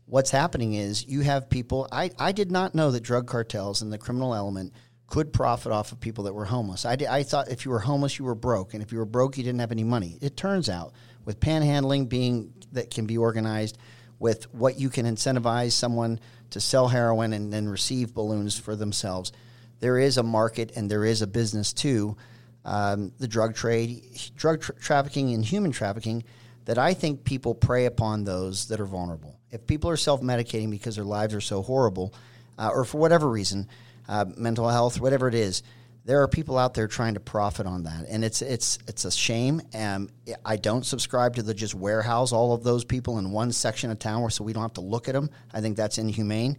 what's 0.07 0.31
happening 0.31 0.73
is 0.73 1.05
you 1.05 1.21
have 1.21 1.49
people. 1.49 1.87
I, 1.91 2.09
I 2.17 2.31
did 2.31 2.51
not 2.51 2.73
know 2.73 2.91
that 2.91 3.03
drug 3.03 3.27
cartels 3.27 3.81
and 3.81 3.93
the 3.93 3.97
criminal 3.97 4.33
element 4.33 4.73
could 5.05 5.31
profit 5.31 5.71
off 5.71 5.91
of 5.91 5.99
people 5.99 6.25
that 6.25 6.33
were 6.33 6.45
homeless. 6.45 6.85
I, 6.85 6.95
did, 6.95 7.07
I 7.07 7.23
thought 7.23 7.49
if 7.49 7.63
you 7.63 7.71
were 7.71 7.79
homeless, 7.79 8.19
you 8.19 8.25
were 8.25 8.35
broke, 8.35 8.73
and 8.73 8.83
if 8.83 8.91
you 8.91 8.97
were 8.97 9.05
broke, 9.05 9.37
you 9.37 9.43
didn't 9.43 9.59
have 9.59 9.71
any 9.71 9.83
money. 9.83 10.17
It 10.21 10.35
turns 10.35 10.67
out 10.67 10.93
with 11.23 11.39
panhandling 11.39 12.09
being 12.09 12.53
that 12.71 12.89
can 12.89 13.05
be 13.05 13.17
organized, 13.17 13.77
with 14.19 14.53
what 14.53 14.79
you 14.79 14.89
can 14.89 15.05
incentivize 15.05 15.71
someone 15.71 16.19
to 16.49 16.59
sell 16.59 16.87
heroin 16.87 17.33
and 17.33 17.51
then 17.53 17.67
receive 17.67 18.13
balloons 18.13 18.57
for 18.57 18.75
themselves, 18.75 19.31
there 19.79 19.97
is 19.97 20.17
a 20.17 20.23
market 20.23 20.71
and 20.75 20.89
there 20.89 21.05
is 21.05 21.21
a 21.21 21.27
business 21.27 21.73
too. 21.73 22.17
Um, 22.65 23.13
the 23.19 23.27
drug 23.27 23.55
trade, 23.55 24.03
drug 24.35 24.61
tra- 24.61 24.75
trafficking, 24.75 25.33
and 25.33 25.45
human 25.45 25.71
trafficking 25.71 26.23
that 26.65 26.77
I 26.77 26.93
think 26.93 27.23
people 27.23 27.55
prey 27.55 27.85
upon 27.85 28.23
those 28.23 28.67
that 28.67 28.81
are 28.81 28.85
vulnerable. 28.85 29.36
If 29.51 29.65
people 29.65 29.89
are 29.89 29.97
self 29.97 30.21
medicating 30.21 30.69
because 30.69 30.95
their 30.95 31.05
lives 31.05 31.33
are 31.33 31.41
so 31.41 31.61
horrible, 31.61 32.13
uh, 32.57 32.69
or 32.73 32.85
for 32.85 32.97
whatever 32.97 33.29
reason, 33.29 33.67
uh, 34.07 34.25
mental 34.35 34.67
health, 34.69 34.99
whatever 34.99 35.27
it 35.27 35.35
is, 35.35 35.63
there 36.07 36.21
are 36.21 36.27
people 36.29 36.57
out 36.57 36.73
there 36.73 36.87
trying 36.87 37.15
to 37.15 37.19
profit 37.19 37.65
on 37.65 37.83
that, 37.83 38.05
and 38.09 38.23
it's 38.23 38.41
it's 38.41 38.79
it's 38.87 39.03
a 39.03 39.11
shame. 39.11 39.61
Um, 39.73 40.09
I 40.45 40.55
don't 40.55 40.85
subscribe 40.85 41.35
to 41.35 41.43
the 41.43 41.53
just 41.53 41.75
warehouse 41.75 42.31
all 42.31 42.53
of 42.53 42.63
those 42.63 42.85
people 42.85 43.19
in 43.19 43.31
one 43.31 43.51
section 43.51 43.91
of 43.91 43.99
town, 43.99 44.29
so 44.29 44.45
we 44.45 44.53
don't 44.53 44.63
have 44.63 44.73
to 44.73 44.81
look 44.81 45.09
at 45.09 45.13
them. 45.13 45.29
I 45.53 45.59
think 45.59 45.75
that's 45.75 45.97
inhumane, 45.97 46.57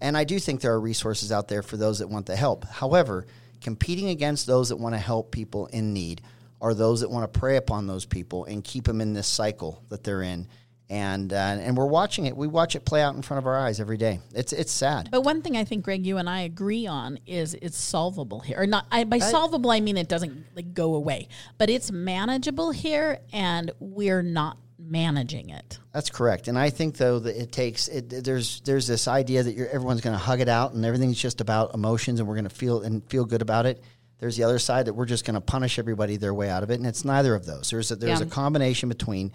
and 0.00 0.16
I 0.16 0.24
do 0.24 0.38
think 0.38 0.62
there 0.62 0.72
are 0.72 0.80
resources 0.80 1.30
out 1.30 1.48
there 1.48 1.62
for 1.62 1.76
those 1.76 1.98
that 1.98 2.08
want 2.08 2.24
the 2.24 2.36
help. 2.36 2.64
However, 2.64 3.26
competing 3.60 4.08
against 4.08 4.46
those 4.46 4.70
that 4.70 4.76
want 4.76 4.94
to 4.94 4.98
help 4.98 5.30
people 5.30 5.66
in 5.66 5.92
need 5.92 6.22
are 6.62 6.72
those 6.72 7.00
that 7.00 7.10
want 7.10 7.30
to 7.30 7.38
prey 7.38 7.56
upon 7.56 7.86
those 7.86 8.06
people 8.06 8.46
and 8.46 8.64
keep 8.64 8.84
them 8.84 9.02
in 9.02 9.12
this 9.12 9.26
cycle 9.26 9.82
that 9.90 10.04
they're 10.04 10.22
in. 10.22 10.48
And 10.88 11.32
uh, 11.32 11.36
and 11.36 11.76
we're 11.76 11.86
watching 11.86 12.26
it. 12.26 12.36
We 12.36 12.46
watch 12.46 12.76
it 12.76 12.84
play 12.84 13.02
out 13.02 13.16
in 13.16 13.22
front 13.22 13.38
of 13.38 13.46
our 13.46 13.56
eyes 13.58 13.80
every 13.80 13.96
day. 13.96 14.20
It's 14.34 14.52
it's 14.52 14.70
sad. 14.70 15.08
But 15.10 15.22
one 15.22 15.42
thing 15.42 15.56
I 15.56 15.64
think, 15.64 15.84
Greg, 15.84 16.06
you 16.06 16.16
and 16.18 16.30
I 16.30 16.42
agree 16.42 16.86
on 16.86 17.18
is 17.26 17.54
it's 17.54 17.76
solvable 17.76 18.38
here. 18.38 18.56
Or 18.60 18.66
not 18.68 18.86
I, 18.92 19.02
by 19.02 19.18
solvable, 19.18 19.72
I 19.72 19.80
mean 19.80 19.96
it 19.96 20.08
doesn't 20.08 20.46
like 20.54 20.74
go 20.74 20.94
away, 20.94 21.26
but 21.58 21.70
it's 21.70 21.90
manageable 21.90 22.70
here, 22.70 23.18
and 23.32 23.72
we're 23.80 24.22
not 24.22 24.58
managing 24.78 25.50
it. 25.50 25.80
That's 25.92 26.08
correct, 26.10 26.46
and 26.46 26.56
I 26.56 26.70
think 26.70 26.96
though 26.96 27.18
that 27.18 27.36
it 27.36 27.50
takes 27.50 27.88
it. 27.88 28.08
There's 28.22 28.60
there's 28.60 28.86
this 28.86 29.08
idea 29.08 29.42
that 29.42 29.54
you're, 29.56 29.68
everyone's 29.68 30.02
going 30.02 30.14
to 30.14 30.22
hug 30.24 30.40
it 30.40 30.48
out, 30.48 30.72
and 30.74 30.84
everything's 30.84 31.18
just 31.20 31.40
about 31.40 31.74
emotions, 31.74 32.20
and 32.20 32.28
we're 32.28 32.36
going 32.36 32.48
to 32.48 32.54
feel 32.54 32.82
and 32.82 33.02
feel 33.10 33.24
good 33.24 33.42
about 33.42 33.66
it. 33.66 33.82
There's 34.18 34.36
the 34.36 34.44
other 34.44 34.60
side 34.60 34.86
that 34.86 34.94
we're 34.94 35.04
just 35.06 35.24
going 35.24 35.34
to 35.34 35.40
punish 35.40 35.80
everybody 35.80 36.16
their 36.16 36.32
way 36.32 36.48
out 36.48 36.62
of 36.62 36.70
it, 36.70 36.74
and 36.74 36.86
it's 36.86 37.04
neither 37.04 37.34
of 37.34 37.44
those. 37.44 37.70
There's 37.70 37.90
a, 37.90 37.96
there's 37.96 38.20
Yeah. 38.20 38.26
a 38.26 38.30
combination 38.30 38.88
between 38.88 39.32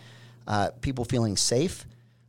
uh, 0.47 0.71
people 0.81 1.05
feeling 1.05 1.37
safe, 1.37 1.85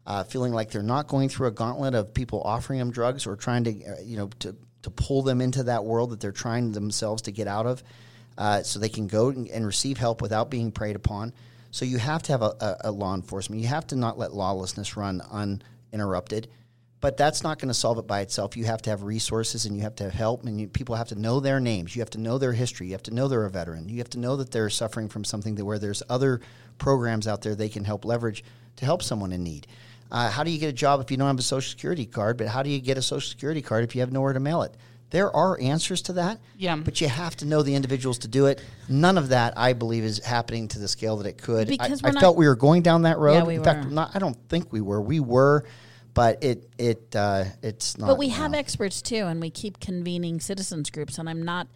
uh, 0.06 0.24
feeling 0.24 0.52
like 0.52 0.70
they're 0.70 0.82
not 0.82 1.08
going 1.08 1.28
through 1.28 1.48
a 1.48 1.52
gauntlet 1.52 1.94
of 1.94 2.12
people 2.12 2.42
offering 2.44 2.78
them 2.78 2.90
drugs 2.90 3.26
or 3.26 3.36
trying 3.36 3.64
to 3.64 3.70
uh, 3.70 4.00
you 4.02 4.16
know 4.16 4.28
to 4.40 4.54
to 4.82 4.90
pull 4.90 5.22
them 5.22 5.40
into 5.40 5.64
that 5.64 5.84
world 5.84 6.10
that 6.10 6.20
they're 6.20 6.32
trying 6.32 6.72
themselves 6.72 7.22
to 7.22 7.32
get 7.32 7.46
out 7.46 7.66
of, 7.66 7.82
uh, 8.36 8.62
so 8.62 8.78
they 8.78 8.88
can 8.88 9.06
go 9.06 9.28
and, 9.28 9.66
receive 9.66 9.96
help 9.96 10.20
without 10.20 10.50
being 10.50 10.72
preyed 10.72 10.96
upon. 10.96 11.32
So 11.70 11.84
you 11.84 11.98
have 11.98 12.22
to 12.24 12.32
have 12.32 12.42
a, 12.42 12.54
a, 12.60 12.76
a 12.84 12.90
law 12.90 13.14
enforcement. 13.14 13.62
You 13.62 13.68
have 13.68 13.86
to 13.88 13.96
not 13.96 14.18
let 14.18 14.34
lawlessness 14.34 14.96
run 14.96 15.22
uninterrupted. 15.30 16.48
But 17.02 17.18
that's 17.18 17.42
not 17.42 17.58
going 17.58 17.68
to 17.68 17.74
solve 17.74 17.98
it 17.98 18.06
by 18.06 18.20
itself. 18.20 18.56
You 18.56 18.64
have 18.64 18.80
to 18.82 18.90
have 18.90 19.02
resources 19.02 19.66
and 19.66 19.76
you 19.76 19.82
have 19.82 19.96
to 19.96 20.04
have 20.04 20.12
help, 20.14 20.44
and 20.44 20.58
you, 20.58 20.68
people 20.68 20.94
have 20.94 21.08
to 21.08 21.14
know 21.14 21.40
their 21.40 21.60
names. 21.60 21.94
You 21.94 22.00
have 22.00 22.10
to 22.10 22.18
know 22.18 22.38
their 22.38 22.52
history. 22.54 22.86
You 22.86 22.92
have 22.92 23.02
to 23.02 23.14
know 23.14 23.28
they're 23.28 23.44
a 23.44 23.50
veteran. 23.50 23.88
You 23.88 23.98
have 23.98 24.10
to 24.10 24.18
know 24.18 24.36
that 24.36 24.52
they're 24.52 24.70
suffering 24.70 25.08
from 25.08 25.24
something 25.24 25.56
that 25.56 25.64
where 25.64 25.80
there's 25.80 26.02
other 26.08 26.40
programs 26.78 27.26
out 27.26 27.42
there 27.42 27.54
they 27.54 27.68
can 27.68 27.84
help 27.84 28.04
leverage 28.04 28.42
to 28.76 28.84
help 28.84 29.02
someone 29.02 29.32
in 29.32 29.42
need. 29.42 29.66
Uh, 30.12 30.30
how 30.30 30.44
do 30.44 30.50
you 30.50 30.58
get 30.58 30.68
a 30.68 30.72
job 30.72 31.00
if 31.00 31.10
you 31.10 31.16
don't 31.16 31.26
have 31.26 31.38
a 31.38 31.42
social 31.42 31.70
security 31.70 32.06
card? 32.06 32.36
But 32.36 32.46
how 32.46 32.62
do 32.62 32.70
you 32.70 32.80
get 32.80 32.96
a 32.96 33.02
social 33.02 33.28
security 33.28 33.62
card 33.62 33.82
if 33.84 33.94
you 33.94 34.00
have 34.00 34.12
nowhere 34.12 34.32
to 34.32 34.40
mail 34.40 34.62
it? 34.62 34.74
There 35.10 35.34
are 35.34 35.60
answers 35.60 36.02
to 36.02 36.14
that. 36.14 36.38
Yeah. 36.56 36.76
But 36.76 37.00
you 37.00 37.08
have 37.08 37.36
to 37.36 37.46
know 37.46 37.62
the 37.62 37.74
individuals 37.74 38.18
to 38.20 38.28
do 38.28 38.46
it. 38.46 38.64
None 38.88 39.18
of 39.18 39.28
that, 39.28 39.58
I 39.58 39.74
believe, 39.74 40.04
is 40.04 40.24
happening 40.24 40.68
to 40.68 40.78
the 40.78 40.88
scale 40.88 41.18
that 41.18 41.26
it 41.26 41.36
could. 41.36 41.68
Because 41.68 42.02
I, 42.02 42.08
I 42.08 42.12
felt 42.12 42.36
we 42.36 42.46
were 42.46 42.56
going 42.56 42.82
down 42.82 43.02
that 43.02 43.18
road. 43.18 43.34
Yeah, 43.34 43.44
we 43.44 43.56
in 43.56 43.64
fact, 43.64 43.84
were. 43.84 43.90
not, 43.90 44.14
I 44.14 44.18
don't 44.20 44.38
think 44.48 44.72
we 44.72 44.80
were. 44.80 45.02
We 45.02 45.20
were, 45.20 45.64
but 46.14 46.42
it 46.42 46.68
it 46.78 47.14
uh, 47.16 47.44
it's 47.62 47.96
not. 47.98 48.06
But 48.06 48.18
we 48.18 48.28
have 48.30 48.52
now. 48.52 48.58
experts 48.58 49.02
too, 49.02 49.26
and 49.26 49.40
we 49.40 49.50
keep 49.50 49.80
convening 49.80 50.40
citizens 50.40 50.90
groups. 50.90 51.18
And 51.18 51.28
I'm 51.28 51.42
not 51.42 51.68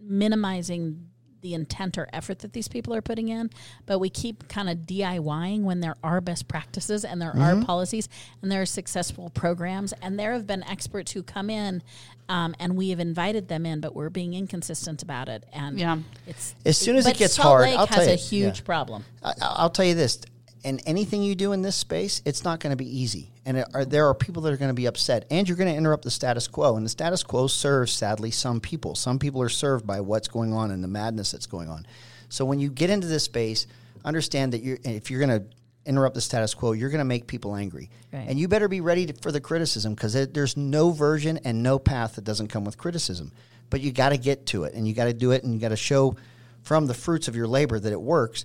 minimizing 0.00 1.08
the 1.42 1.54
intent 1.54 1.96
or 1.96 2.08
effort 2.12 2.40
that 2.40 2.52
these 2.54 2.66
people 2.66 2.92
are 2.94 3.02
putting 3.02 3.28
in, 3.28 3.50
but 3.84 3.98
we 4.00 4.08
keep 4.10 4.48
kind 4.48 4.68
of 4.68 4.78
DIYing 4.78 5.62
when 5.62 5.78
there 5.80 5.94
are 6.02 6.20
best 6.20 6.48
practices 6.48 7.04
and 7.04 7.20
there 7.20 7.30
Mm-hmm. 7.30 7.62
are 7.62 7.64
policies 7.64 8.08
and 8.42 8.50
there 8.50 8.62
are 8.62 8.66
successful 8.66 9.30
programs. 9.30 9.92
And 10.02 10.18
there 10.18 10.32
have 10.32 10.46
been 10.46 10.64
experts 10.64 11.12
who 11.12 11.22
come 11.22 11.50
in, 11.50 11.82
um, 12.28 12.54
and 12.58 12.76
we 12.76 12.88
have 12.90 12.98
invited 12.98 13.46
them 13.48 13.64
in, 13.66 13.80
but 13.80 13.94
we're 13.94 14.10
being 14.10 14.34
inconsistent 14.34 15.02
about 15.02 15.28
it. 15.28 15.44
And 15.52 15.78
Yeah. 15.78 15.98
it's 16.26 16.54
As 16.64 16.78
soon 16.78 16.96
as 16.96 17.06
it 17.06 17.10
but 17.10 17.18
gets 17.18 17.34
Salt 17.34 17.46
hard, 17.46 17.62
Lake 17.66 17.78
I'll 17.78 17.86
has 17.86 18.06
tell 18.06 18.14
a 18.14 18.16
huge 18.16 18.58
yeah. 18.60 18.64
problem. 18.64 19.04
I, 19.22 19.34
I'll 19.40 19.70
tell 19.70 19.84
you 19.84 19.94
this: 19.94 20.18
and 20.66 20.82
anything 20.84 21.22
you 21.22 21.34
do 21.34 21.52
in 21.52 21.62
this 21.62 21.76
space, 21.76 22.20
it's 22.26 22.44
not 22.44 22.60
going 22.60 22.72
to 22.72 22.76
be 22.76 22.98
easy. 23.00 23.30
And 23.46 23.56
it 23.56 23.68
are, 23.72 23.84
there 23.84 24.06
are 24.08 24.14
people 24.14 24.42
that 24.42 24.52
are 24.52 24.56
going 24.58 24.68
to 24.70 24.74
be 24.74 24.86
upset, 24.86 25.24
and 25.30 25.48
you're 25.48 25.56
going 25.56 25.70
to 25.72 25.76
interrupt 25.76 26.02
the 26.04 26.10
status 26.10 26.48
quo. 26.48 26.76
And 26.76 26.84
the 26.84 26.90
status 26.90 27.22
quo 27.22 27.46
serves, 27.46 27.92
sadly, 27.92 28.30
some 28.32 28.60
people. 28.60 28.94
Some 28.94 29.18
people 29.18 29.40
are 29.40 29.48
served 29.48 29.86
by 29.86 30.00
what's 30.00 30.28
going 30.28 30.52
on 30.52 30.70
and 30.72 30.84
the 30.84 30.88
madness 30.88 31.30
that's 31.32 31.46
going 31.46 31.70
on. 31.70 31.86
So 32.28 32.44
when 32.44 32.58
you 32.58 32.68
get 32.68 32.90
into 32.90 33.06
this 33.06 33.24
space, 33.24 33.66
understand 34.04 34.52
that 34.52 34.62
you're, 34.62 34.78
if 34.84 35.10
you're 35.10 35.24
going 35.24 35.40
to 35.40 35.46
interrupt 35.86 36.16
the 36.16 36.20
status 36.20 36.52
quo, 36.52 36.72
you're 36.72 36.90
going 36.90 36.98
to 36.98 37.04
make 37.04 37.28
people 37.28 37.54
angry, 37.54 37.88
Right. 38.12 38.26
and 38.28 38.38
you 38.38 38.48
better 38.48 38.66
be 38.66 38.80
ready 38.80 39.06
to, 39.06 39.12
for 39.22 39.30
the 39.30 39.40
criticism 39.40 39.94
because 39.94 40.14
there's 40.14 40.56
no 40.56 40.90
version 40.90 41.38
and 41.44 41.62
no 41.62 41.78
path 41.78 42.16
that 42.16 42.24
doesn't 42.24 42.48
come 42.48 42.64
with 42.64 42.76
criticism. 42.76 43.30
But 43.70 43.80
you 43.80 43.92
got 43.92 44.08
to 44.08 44.16
get 44.18 44.46
to 44.46 44.64
it, 44.64 44.74
and 44.74 44.86
you 44.86 44.94
got 44.94 45.04
to 45.04 45.14
do 45.14 45.30
it, 45.30 45.44
and 45.44 45.54
you 45.54 45.60
got 45.60 45.68
to 45.68 45.76
show 45.76 46.16
from 46.62 46.86
the 46.88 46.94
fruits 46.94 47.28
of 47.28 47.36
your 47.36 47.46
labor 47.46 47.78
that 47.78 47.92
it 47.92 48.00
works. 48.00 48.44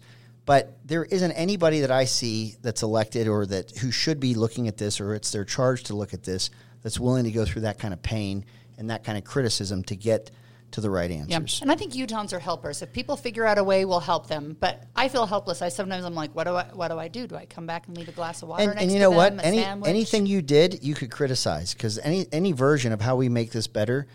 But 0.52 0.86
there 0.86 1.06
isn't 1.06 1.32
anybody 1.32 1.80
that 1.80 1.92
I 1.92 2.04
see 2.04 2.56
that's 2.62 2.84
elected 2.84 3.30
or 3.30 3.46
that 3.46 3.72
who 3.78 3.90
should 3.90 4.20
be 4.20 4.36
looking 4.36 4.68
at 4.68 4.76
this 4.76 5.00
or 5.00 5.16
it's 5.16 5.32
their 5.32 5.46
charge 5.46 5.84
to 5.84 5.96
look 5.96 6.14
at 6.14 6.24
this 6.24 6.50
that's 6.82 7.00
willing 7.00 7.24
to 7.24 7.32
go 7.32 7.46
through 7.46 7.62
that 7.62 7.80
kind 7.80 7.94
of 7.94 8.04
pain 8.04 8.44
and 8.78 8.90
that 8.90 9.06
kind 9.06 9.18
of 9.18 9.24
criticism 9.24 9.82
to 9.84 9.96
get 9.96 10.30
to 10.72 10.82
the 10.82 10.90
right 10.90 11.10
answers. 11.10 11.62
And 11.62 11.72
I 11.72 11.76
think 11.76 11.94
Utahns 11.94 12.34
are 12.34 12.40
helpers. 12.40 12.82
If 12.82 12.92
people 12.92 13.16
figure 13.16 13.46
out 13.46 13.60
a 13.60 13.64
way, 13.64 13.86
we'll 13.86 14.02
help 14.02 14.28
them. 14.28 14.58
But 14.60 14.84
I 14.94 15.08
feel 15.08 15.26
helpless. 15.26 15.62
I 15.62 15.70
sometimes 15.70 16.04
I'm 16.04 16.16
like, 16.16 16.36
what 16.36 16.44
do 16.48 16.56
I 16.58 16.66
what 16.74 16.90
do 16.90 17.00
I 17.00 17.08
do? 17.08 17.28
Do 17.28 17.38
I 17.38 17.46
come 17.46 17.66
back 17.66 17.88
and 17.88 17.98
leave 17.98 18.10
a 18.10 18.12
glass 18.12 18.42
of 18.42 18.50
water 18.50 18.64
And, 18.64 18.72
next 18.72 18.84
and 18.84 18.92
you 18.92 19.00
know 19.00 19.12
them, 19.12 19.38
what? 19.38 19.46
Any 19.46 19.62
sandwich? 19.62 19.90
anything 19.90 20.26
you 20.26 20.42
did, 20.42 20.84
you 20.84 20.96
could 20.96 21.12
criticize 21.12 21.74
because 21.74 21.98
any 22.00 22.28
any 22.34 22.52
version 22.52 22.92
of 22.92 23.00
how 23.00 23.16
we 23.16 23.30
make 23.30 23.54
this 23.54 23.68
better, 23.68 24.06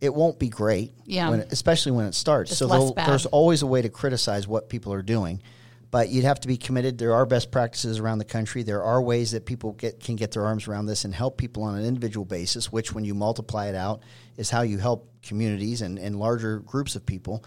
it 0.00 0.14
won't 0.14 0.38
be 0.38 0.50
great. 0.50 0.94
Yeah. 1.04 1.30
When, 1.30 1.40
especially 1.40 1.90
when 1.90 2.06
it 2.06 2.14
starts. 2.14 2.50
Just 2.50 2.60
so 2.60 2.94
there's 2.94 3.26
always 3.26 3.62
a 3.62 3.66
way 3.66 3.82
to 3.82 3.88
criticize 3.88 4.46
what 4.46 4.68
people 4.68 4.92
are 4.92 5.02
doing, 5.02 5.42
but 5.90 6.08
you'd 6.08 6.24
have 6.24 6.40
to 6.40 6.48
be 6.48 6.56
committed. 6.56 6.98
There 6.98 7.14
are 7.14 7.26
best 7.26 7.50
practices 7.50 7.98
around 7.98 8.18
the 8.18 8.24
country. 8.24 8.62
There 8.62 8.82
are 8.82 9.02
ways 9.02 9.32
that 9.32 9.44
people 9.44 9.72
get 9.72 10.00
can 10.00 10.16
get 10.16 10.32
their 10.32 10.44
arms 10.44 10.68
around 10.68 10.86
this 10.86 11.04
and 11.04 11.14
help 11.14 11.36
people 11.36 11.62
on 11.62 11.76
an 11.76 11.84
individual 11.84 12.24
basis. 12.24 12.70
Which, 12.70 12.92
when 12.92 13.04
you 13.04 13.14
multiply 13.14 13.66
it 13.66 13.74
out, 13.74 14.02
is 14.36 14.50
how 14.50 14.62
you 14.62 14.78
help 14.78 15.10
communities 15.22 15.82
and, 15.82 15.98
and 15.98 16.16
larger 16.16 16.60
groups 16.60 16.96
of 16.96 17.04
people. 17.04 17.44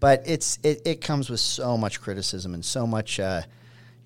But 0.00 0.22
it's 0.26 0.58
it, 0.62 0.82
it 0.84 1.00
comes 1.00 1.30
with 1.30 1.40
so 1.40 1.76
much 1.76 2.00
criticism 2.00 2.54
and 2.54 2.64
so 2.64 2.86
much. 2.86 3.20
Uh, 3.20 3.42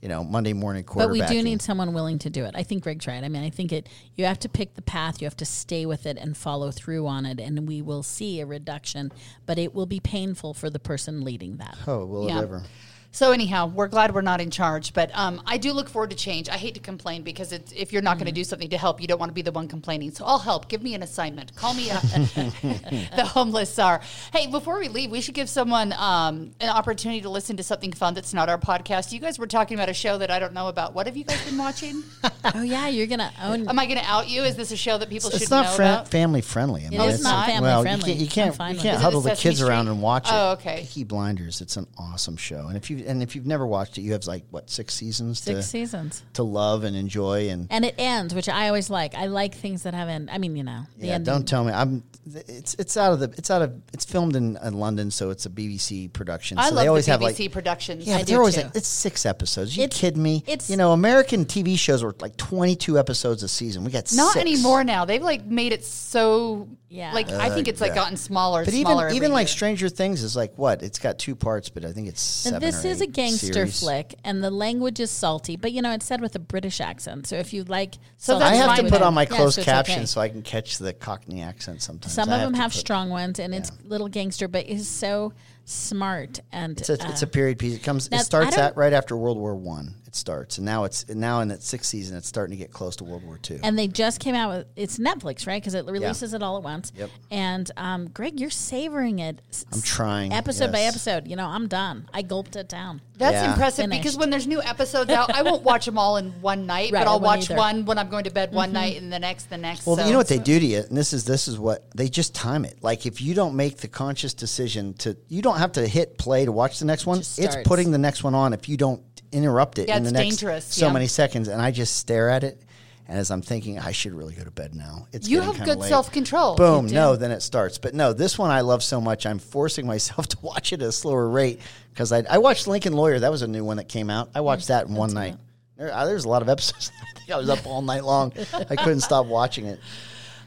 you 0.01 0.09
know, 0.09 0.23
Monday 0.23 0.53
morning 0.53 0.85
quarterbacking. 0.85 0.97
But 0.97 1.11
we 1.11 1.21
do 1.23 1.43
need 1.43 1.61
someone 1.61 1.93
willing 1.93 2.21
to 2.21 2.31
do 2.31 2.45
it. 2.45 2.55
I 2.55 2.63
think 2.63 2.85
Greg's 2.85 3.05
tried. 3.05 3.25
I 3.25 3.29
mean, 3.29 3.43
I 3.43 3.51
think 3.51 3.73
it. 3.73 3.89
You 4.15 4.27
have 4.27 4.39
to 4.41 4.49
pick 4.49 4.75
the 4.75 4.83
path. 4.83 5.21
You 5.21 5.27
have 5.27 5.37
to 5.39 5.45
stay 5.45 5.87
with 5.87 6.07
it 6.07 6.17
and 6.19 6.37
follow 6.37 6.71
through 6.71 7.09
on 7.09 7.27
it, 7.27 7.41
and 7.41 7.67
we 7.67 7.83
will 7.83 8.05
see 8.05 8.41
a 8.41 8.47
reduction. 8.47 9.11
But 9.45 9.59
it 9.59 9.75
will 9.75 9.87
be 9.87 9.99
painful 9.99 10.55
for 10.55 10.71
the 10.71 10.79
person 10.79 11.23
leading 11.23 11.57
that. 11.57 11.77
Oh, 11.87 12.05
will 12.05 12.29
Yeah. 12.29 12.39
it 12.39 12.43
ever? 12.43 12.63
So 13.11 13.33
anyhow, 13.33 13.67
we're 13.67 13.89
glad 13.89 14.15
we're 14.15 14.21
not 14.21 14.41
in 14.41 14.51
charge, 14.51 14.93
but 14.93 15.11
um, 15.15 15.43
I 15.47 15.57
do 15.57 15.73
look 15.73 15.89
forward 15.89 16.11
to 16.11 16.17
change. 16.17 16.49
I 16.49 16.57
hate 16.57 16.75
to 16.75 16.81
complain 16.81 17.23
because 17.23 17.53
it's, 17.53 17.73
if 17.73 17.93
you're 17.93 18.03
not 18.03 18.11
Mm-hmm. 18.13 18.19
going 18.25 18.35
to 18.35 18.41
do 18.41 18.45
something 18.45 18.69
to 18.71 18.79
help, 18.79 19.01
you 19.01 19.07
don't 19.09 19.19
want 19.19 19.31
to 19.31 19.35
be 19.35 19.43
the 19.43 19.51
one 19.51 19.67
complaining. 19.67 20.11
So 20.13 20.25
I'll 20.25 20.39
help. 20.39 20.69
Give 20.69 20.83
me 20.83 20.95
an 20.95 21.03
assignment. 21.03 21.55
Call 21.57 21.73
me 21.75 21.91
up. 21.91 22.03
the 22.03 23.25
homeless 23.33 23.75
czar. 23.75 24.01
Hey, 24.33 24.47
before 24.47 24.79
we 24.79 24.89
leave, 24.89 25.11
we 25.11 25.21
should 25.21 25.35
give 25.35 25.49
someone 25.49 25.93
um, 25.95 26.53
an 26.61 26.69
opportunity 26.69 27.21
to 27.23 27.31
listen 27.31 27.57
to 27.57 27.63
something 27.63 27.93
fun 27.93 28.15
that's 28.15 28.33
not 28.35 28.49
our 28.49 28.59
podcast. 28.59 29.11
You 29.13 29.21
guys 29.21 29.39
were 29.39 29.47
talking 29.47 29.77
about 29.77 29.89
a 29.89 29.95
show 29.95 30.19
that 30.19 30.31
I 30.31 30.39
don't 30.39 30.53
know 30.53 30.69
about. 30.69 30.95
What 30.95 31.07
have 31.07 31.17
you 31.17 31.25
guys 31.25 31.45
been 31.45 31.59
watching? 31.59 32.03
oh 32.55 32.63
yeah, 32.63 32.89
you're 32.89 33.07
gonna 33.07 33.33
own. 33.43 33.69
Am 33.69 33.79
I 33.79 33.87
going 33.87 33.99
to 33.99 34.05
out 34.05 34.29
you? 34.29 34.43
Is 34.43 34.57
this 34.57 34.71
a 34.71 34.77
show 34.77 34.97
that 34.99 35.09
people 35.09 35.31
It's 35.31 35.39
should 35.41 35.51
not 35.51 35.65
know 35.67 35.73
fri- 35.73 35.85
about? 35.87 36.09
family 36.09 36.41
friendly. 36.41 36.87
I 36.87 36.91
mean, 36.91 37.01
is 37.03 37.17
it's 37.17 37.25
not 37.25 37.47
family 37.47 37.63
well, 37.69 37.83
friendly. 37.83 38.13
You 38.13 38.29
can't, 38.29 38.53
you 38.53 38.59
can't, 38.59 38.75
you 38.77 38.81
can't 38.83 39.01
huddle 39.01 39.21
the 39.23 39.31
kids 39.31 39.59
Sesame 39.59 39.71
around 39.71 39.89
and 39.89 40.01
watch 40.03 40.29
it. 40.29 40.33
Oh, 40.35 40.53
okay. 40.53 40.81
Peaky 40.83 41.05
Blinders. 41.05 41.61
It's 41.61 41.77
an 41.77 41.87
awesome 41.99 42.37
show, 42.37 42.67
and 42.69 42.77
if 42.77 42.91
you 42.91 43.05
and 43.09 43.23
if 43.23 43.35
you've 43.35 43.47
never 43.47 43.67
watched 43.67 43.99
it, 43.99 44.03
you 44.03 44.13
have 44.13 44.25
like 44.27 44.45
what 44.51 44.71
six 44.71 44.95
seasons 44.95 45.41
Six 45.41 45.57
to 45.61 45.63
seasons. 45.63 46.23
to 46.35 46.43
love 46.43 46.85
and 46.85 46.95
enjoy. 46.97 47.49
And 47.49 47.67
And 47.71 47.85
it 47.85 47.95
ends, 47.99 48.35
which 48.35 48.49
I 48.49 48.69
always 48.69 48.91
like. 48.91 49.15
I 49.15 49.27
like 49.27 49.55
things 49.55 49.83
that 49.85 49.95
have 49.95 50.09
end. 50.09 50.29
I 50.31 50.39
mean, 50.39 50.55
you 50.57 50.63
know, 50.65 50.83
the 50.99 51.07
yeah, 51.07 51.15
ending. 51.15 51.33
don't 51.35 51.49
tell 51.49 51.65
me. 51.65 51.73
I'm. 51.73 52.05
It's 52.47 52.75
it's 52.75 52.97
out 52.99 53.13
of 53.15 53.21
the. 53.21 53.33
It's 53.39 53.51
out 53.51 53.63
of. 53.63 53.73
It's 53.95 54.05
filmed 54.05 54.37
in, 54.37 54.59
in 54.63 54.75
London, 54.75 55.11
so 55.11 55.31
it's 55.31 55.47
a 55.47 55.51
BBC 55.51 56.13
production. 56.13 56.59
I 56.59 56.69
so 56.69 56.75
love 56.75 56.85
they 56.85 56.89
always 56.89 57.07
the 57.07 57.13
have 57.13 57.21
BBC 57.23 57.41
like. 57.45 57.53
productions. 57.53 58.07
Yeah, 58.07 58.19
but 58.19 58.27
do 58.27 58.33
they're 58.33 58.39
always 58.41 58.55
too. 58.57 58.63
like 58.63 58.77
it's 58.77 58.87
six 58.89 59.25
episodes. 59.25 59.77
You 59.77 59.85
It's- 59.85 59.99
kidding 59.99 60.23
me? 60.23 60.45
it's- 60.47 60.69
you 60.69 60.77
know, 60.77 60.93
American 60.93 61.47
TV 61.47 61.79
shows 61.79 62.05
were 62.05 62.15
like 62.21 62.37
twenty 62.37 62.77
two 62.77 62.99
episodes 62.99 63.43
a 63.43 63.49
season. 63.49 63.83
We 63.85 63.91
got 63.91 64.13
Not 64.13 64.35
six. 64.35 64.37
anymore 64.43 64.85
now. 64.85 65.07
They've 65.07 65.23
like 65.23 65.47
made 65.47 65.73
it 65.73 65.85
so. 65.85 66.69
Yeah. 66.91 67.13
Like 67.13 67.31
I 67.31 67.51
think 67.51 67.69
it's 67.69 67.81
like 67.81 67.95
gotten 67.95 68.17
smaller. 68.17 68.65
But 68.65 68.73
smaller 68.75 68.95
even 68.95 69.05
every 69.05 69.17
even 69.17 69.33
like. 69.33 69.49
Stranger 69.49 69.89
Things 69.89 70.23
is 70.23 70.37
like 70.37 70.53
what? 70.57 70.83
It's 70.83 70.99
got 70.99 71.19
two 71.19 71.35
parts, 71.35 71.69
but 71.71 71.85
I 71.85 71.93
think 71.93 72.09
it's 72.09 72.21
seven. 72.21 72.57
And 72.57 72.63
this 72.63 72.85
or 72.85 72.88
is 72.89 73.01
a 73.01 73.07
gangster 73.07 73.53
series. 73.53 73.81
flick, 73.81 74.15
and 74.25 74.43
the 74.43 74.51
language 74.51 75.01
is 75.01 75.11
salty, 75.11 75.57
but 75.57 75.73
you 75.73 75.83
know 75.83 75.93
it's 75.93 76.07
said 76.07 76.21
with 76.21 76.35
a 76.35 76.39
British 76.39 76.81
accent. 76.81 77.27
So 77.27 77.37
if 77.37 77.53
you 77.53 77.65
like, 77.65 77.95
So 78.17 78.39
salty 78.39 78.45
I 78.45 78.55
have 78.57 78.77
to 78.79 78.89
put 78.91 79.03
on 79.03 79.15
my 79.15 79.23
Yeah, 79.23 79.29
closed 79.29 79.55
so 79.57 79.61
it's 79.61 79.67
captions 79.71 79.97
okay. 79.99 80.07
so 80.07 80.21
I 80.21 80.29
can 80.29 80.43
catch 80.43 80.79
the 80.79 80.93
Cockney 80.93 81.43
accent 81.43 81.83
sometimes. 81.83 82.13
Some 82.15 82.29
I 82.31 82.37
of 82.37 82.41
them 82.43 82.53
to 82.55 82.59
have 82.59 82.73
put- 82.73 82.81
strong 82.81 83.11
ones, 83.11 83.39
and 83.39 83.55
it's 83.55 83.71
little 83.85 84.09
gangster, 84.09 84.49
but 84.49 84.69
it's 84.69 84.89
so 84.89 85.33
smart 85.69 86.41
and 86.51 86.79
It's 86.79 86.89
a, 86.89 86.95
it's 86.95 87.23
a 87.23 87.27
uh, 87.27 87.29
period 87.29 87.59
piece. 87.59 87.77
It 87.77 87.83
comes. 87.83 88.11
now, 88.11 88.19
It 88.19 88.25
starts 88.25 88.57
at 88.57 88.77
right 88.77 88.93
after 88.93 89.17
World 89.17 89.39
War 89.39 89.55
One. 89.55 89.95
It 90.07 90.15
starts, 90.17 90.57
and 90.57 90.65
now 90.65 90.85
it's 90.85 91.07
now 91.09 91.41
in 91.41 91.51
its 91.51 91.67
sixth 91.67 91.91
season. 91.91 92.17
It's 92.17 92.27
starting 92.27 92.57
to 92.57 92.57
get 92.57 92.73
close 92.73 92.97
to 92.97 93.05
World 93.05 93.25
War 93.25 93.39
Two. 93.39 93.61
and 93.63 93.79
they 93.79 93.87
just 93.87 94.21
came 94.21 94.35
out 94.35 94.51
with 94.51 94.67
it's 94.75 94.99
Netflix, 94.99 95.47
right? 95.47 95.61
Because 95.61 95.75
it 95.75 95.85
releases 95.85 96.33
it 96.33 96.43
all 96.43 96.57
at 96.57 96.63
once. 96.63 96.93
Yep. 96.97 97.11
And 97.31 97.71
um, 97.77 98.09
Greg, 98.09 98.41
you're 98.41 98.49
savoring 98.49 99.19
it. 99.19 99.41
I'm 99.73 99.83
trying, 99.83 100.33
episode 100.33 100.73
by 100.73 100.81
episode. 100.81 101.29
You 101.29 101.37
know, 101.37 101.47
I'm 101.47 101.69
done. 101.69 102.09
I 102.15 102.23
gulped 102.23 102.57
it 102.57 102.69
down. 102.69 103.03
That's 103.19 103.35
Yeah. 103.35 103.51
impressive 103.53 103.85
Finished. 103.85 104.03
because 104.03 104.17
when 104.17 104.31
there's 104.31 104.47
new 104.47 104.63
episodes 104.63 105.11
out, 105.11 105.35
I 105.35 105.43
won't 105.43 105.63
watch 105.65 105.85
them 105.85 105.99
all 105.99 106.17
in 106.17 106.31
one 106.41 106.67
night, 106.75 106.93
Right, 106.93 107.05
but 107.05 107.09
I 107.09 107.13
I'll 107.13 107.21
watch 107.21 107.51
either. 107.51 107.57
one 107.59 107.85
when 107.85 107.99
I'm 107.99 108.09
going 108.09 108.25
to 108.25 108.31
bed 108.31 108.53
one 108.53 108.69
mm-hmm. 108.69 108.75
night 108.75 109.01
and 109.03 109.13
the 109.13 109.19
next, 109.19 109.51
the 109.51 109.59
next. 109.59 109.87
Well, 109.87 109.97
so- 109.97 110.05
you 110.07 110.13
know 110.13 110.19
what 110.19 110.29
they 110.29 110.39
do 110.39 110.59
to 110.59 110.65
you, 110.67 110.79
and 110.89 110.97
this 110.97 111.13
is 111.13 111.25
this 111.25 111.49
is 111.49 111.59
what 111.59 111.91
they 111.97 112.09
just 112.09 112.35
time 112.35 112.65
it. 112.65 112.79
Like 112.83 113.07
if 113.07 113.21
you 113.21 113.35
don't 113.35 113.57
make 113.57 113.79
the 113.79 113.89
conscious 113.89 114.35
decision 114.35 114.95
to, 114.95 115.17
you 115.29 115.43
don't 115.43 115.59
have 115.59 115.73
to 115.73 115.87
hit 115.87 116.17
play 116.19 116.45
to 116.45 116.53
watch 116.53 116.79
the 116.79 116.85
next 116.85 117.07
one. 117.07 117.19
Just 117.19 117.39
It's 117.39 117.57
putting 117.65 117.91
the 117.91 117.99
next 117.99 118.23
one 118.25 118.35
on. 118.35 118.53
If 118.53 118.69
you 118.69 118.77
don't 118.77 119.03
interrupt 119.33 119.79
it 119.79 119.89
Yeah, 119.89 119.97
in 119.99 120.05
the 120.05 120.13
next 120.13 120.25
dangerous, 120.39 120.65
so 120.65 120.87
yeah. 120.87 120.93
many 120.93 121.07
seconds, 121.07 121.49
and 121.49 121.61
I 121.61 121.71
just 121.71 121.97
stare 121.97 122.31
at 122.31 122.45
it, 122.45 122.63
and 123.09 123.19
as 123.19 123.31
I'm 123.31 123.41
thinking, 123.41 123.79
I 123.79 123.93
should 123.93 124.13
really 124.13 124.35
go 124.35 124.45
to 124.45 124.51
bed 124.51 124.75
now. 124.75 125.09
It's 125.13 125.27
You 125.29 125.41
have 125.41 125.65
good 125.65 125.83
self-control. 125.83 126.57
Boom, 126.57 126.87
no, 126.87 127.17
then 127.17 127.31
it 127.31 127.41
starts. 127.41 127.79
But 127.79 127.95
no, 127.95 128.13
this 128.13 128.39
one 128.39 128.51
I 128.51 128.61
love 128.61 128.83
so 128.83 129.01
much. 129.01 129.25
I'm 129.25 129.39
forcing 129.39 129.87
myself 129.87 130.29
to 130.29 130.37
watch 130.43 130.73
it 130.75 130.83
at 130.83 130.89
a 130.89 130.93
slower 130.93 131.29
rate 131.29 131.61
because 131.91 132.13
I, 132.13 132.23
I 132.29 132.39
watched 132.39 132.67
Lincoln 132.69 132.93
Lawyer. 132.93 133.19
That 133.19 133.31
was 133.31 133.43
a 133.43 133.49
new 133.49 133.65
one 133.65 133.79
that 133.79 133.89
came 133.89 134.11
out. 134.11 134.29
I 134.35 134.43
watched 134.43 134.69
that 134.69 134.87
in 134.87 134.95
one 134.95 135.15
night. 135.15 135.37
There, 135.79 135.93
uh, 135.93 136.05
there's 136.05 136.27
a 136.27 136.29
lot 136.29 136.43
of 136.43 136.49
episodes. 136.51 136.93
I 137.17 137.19
think 137.19 137.31
I 137.31 137.39
was 137.39 137.49
up 137.49 137.67
all 137.67 137.81
night 137.81 138.05
long. 138.05 138.33
I 138.53 138.77
couldn't 138.77 139.01
stop 139.01 139.27
watching 139.27 139.65
it. 139.65 139.81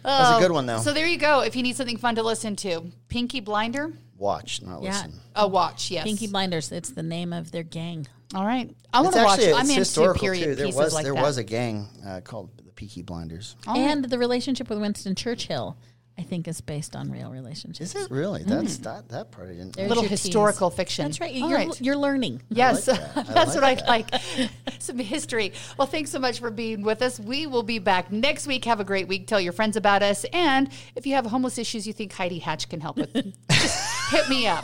That 0.03 0.19
was 0.19 0.37
a 0.37 0.41
good 0.47 0.51
one 0.51 0.65
though. 0.65 0.79
So 0.79 0.93
there 0.93 1.07
you 1.07 1.17
go. 1.17 1.41
If 1.41 1.55
you 1.55 1.63
need 1.63 1.75
something 1.75 1.97
fun 1.97 2.15
to 2.15 2.23
listen 2.23 2.55
to, 2.57 2.91
Pinky 3.07 3.39
Blinder, 3.39 3.93
watch, 4.21 4.61
not 4.61 4.81
Yeah. 4.81 4.91
listen. 4.91 5.13
a 5.35 5.47
watch. 5.47 5.91
Yes. 5.91 6.03
Pinky 6.05 6.27
Blinders. 6.27 6.71
It's 6.71 6.91
the 6.91 7.03
name 7.03 7.33
of 7.33 7.51
their 7.51 7.63
gang. 7.63 8.07
All 8.33 8.45
right. 8.45 8.73
I 8.93 9.01
want 9.01 9.13
to 9.15 9.23
watch. 9.23 9.39
actually 9.39 9.53
I'm 9.53 9.59
it's 9.61 9.69
into 9.71 9.79
historical 9.81 10.21
period 10.21 10.43
too. 10.45 10.55
There 10.55 10.65
pieces 10.67 10.79
was 10.79 10.93
like 10.93 11.03
there 11.03 11.13
that. 11.15 11.21
was 11.21 11.37
a 11.37 11.43
gang 11.43 11.87
uh, 12.05 12.21
called 12.21 12.49
the 12.57 12.71
Peaky 12.71 13.01
Blinders. 13.01 13.55
All 13.67 13.73
right. 13.73 13.81
and 13.81 14.05
the 14.05 14.17
relationship 14.17 14.69
with 14.69 14.79
Winston 14.79 15.15
Churchill 15.15 15.75
I 16.17 16.23
think 16.23 16.47
is 16.47 16.61
based 16.61 16.95
on 16.95 17.09
real 17.09 17.31
relationships. 17.31 17.95
Is 17.95 18.05
it 18.05 18.11
really? 18.11 18.43
That's 18.43 18.77
that 18.79 19.09
that 19.09 19.31
part 19.31 19.47
I 19.47 19.53
didn't. 19.53 19.75
There's 19.75 19.87
Little 19.89 20.03
your 20.03 20.09
tease. 20.09 20.23
historical 20.23 20.69
fiction. 20.69 21.05
That's 21.05 21.19
right. 21.19 21.33
All 21.41 21.49
You're, 21.49 21.57
right. 21.57 21.81
you're 21.81 21.95
learning. 21.95 22.43
Yes, 22.49 22.87
like 22.87 22.99
that. 23.15 23.27
That's 23.33 23.55
like 23.55 23.79
what 23.79 23.89
I 23.89 23.91
like. 23.97 24.49
Some 24.79 24.99
history. 24.99 25.53
Well, 25.77 25.87
thanks 25.87 26.11
so 26.11 26.19
much 26.19 26.39
for 26.39 26.51
being 26.51 26.83
with 26.83 27.01
us. 27.01 27.19
We 27.19 27.47
will 27.47 27.63
be 27.63 27.79
back 27.79 28.11
next 28.11 28.45
week. 28.45 28.65
Have 28.65 28.79
a 28.79 28.83
great 28.83 29.07
week. 29.07 29.25
Tell 29.25 29.39
your 29.41 29.53
friends 29.53 29.77
about 29.77 30.03
us. 30.03 30.25
And 30.33 30.69
if 30.95 31.07
you 31.07 31.15
have 31.15 31.25
homeless 31.25 31.57
issues 31.57 31.87
you 31.87 31.93
think 31.93 32.11
Heidi 32.13 32.39
Hatch 32.39 32.69
can 32.69 32.81
help 32.81 32.97
with, 32.97 33.13
just 33.49 33.89
hit 34.11 34.29
me 34.29 34.45
up. 34.45 34.63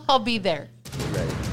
I'll 0.08 0.18
be 0.20 0.38
there. 0.38 0.68
Ready. 1.12 1.49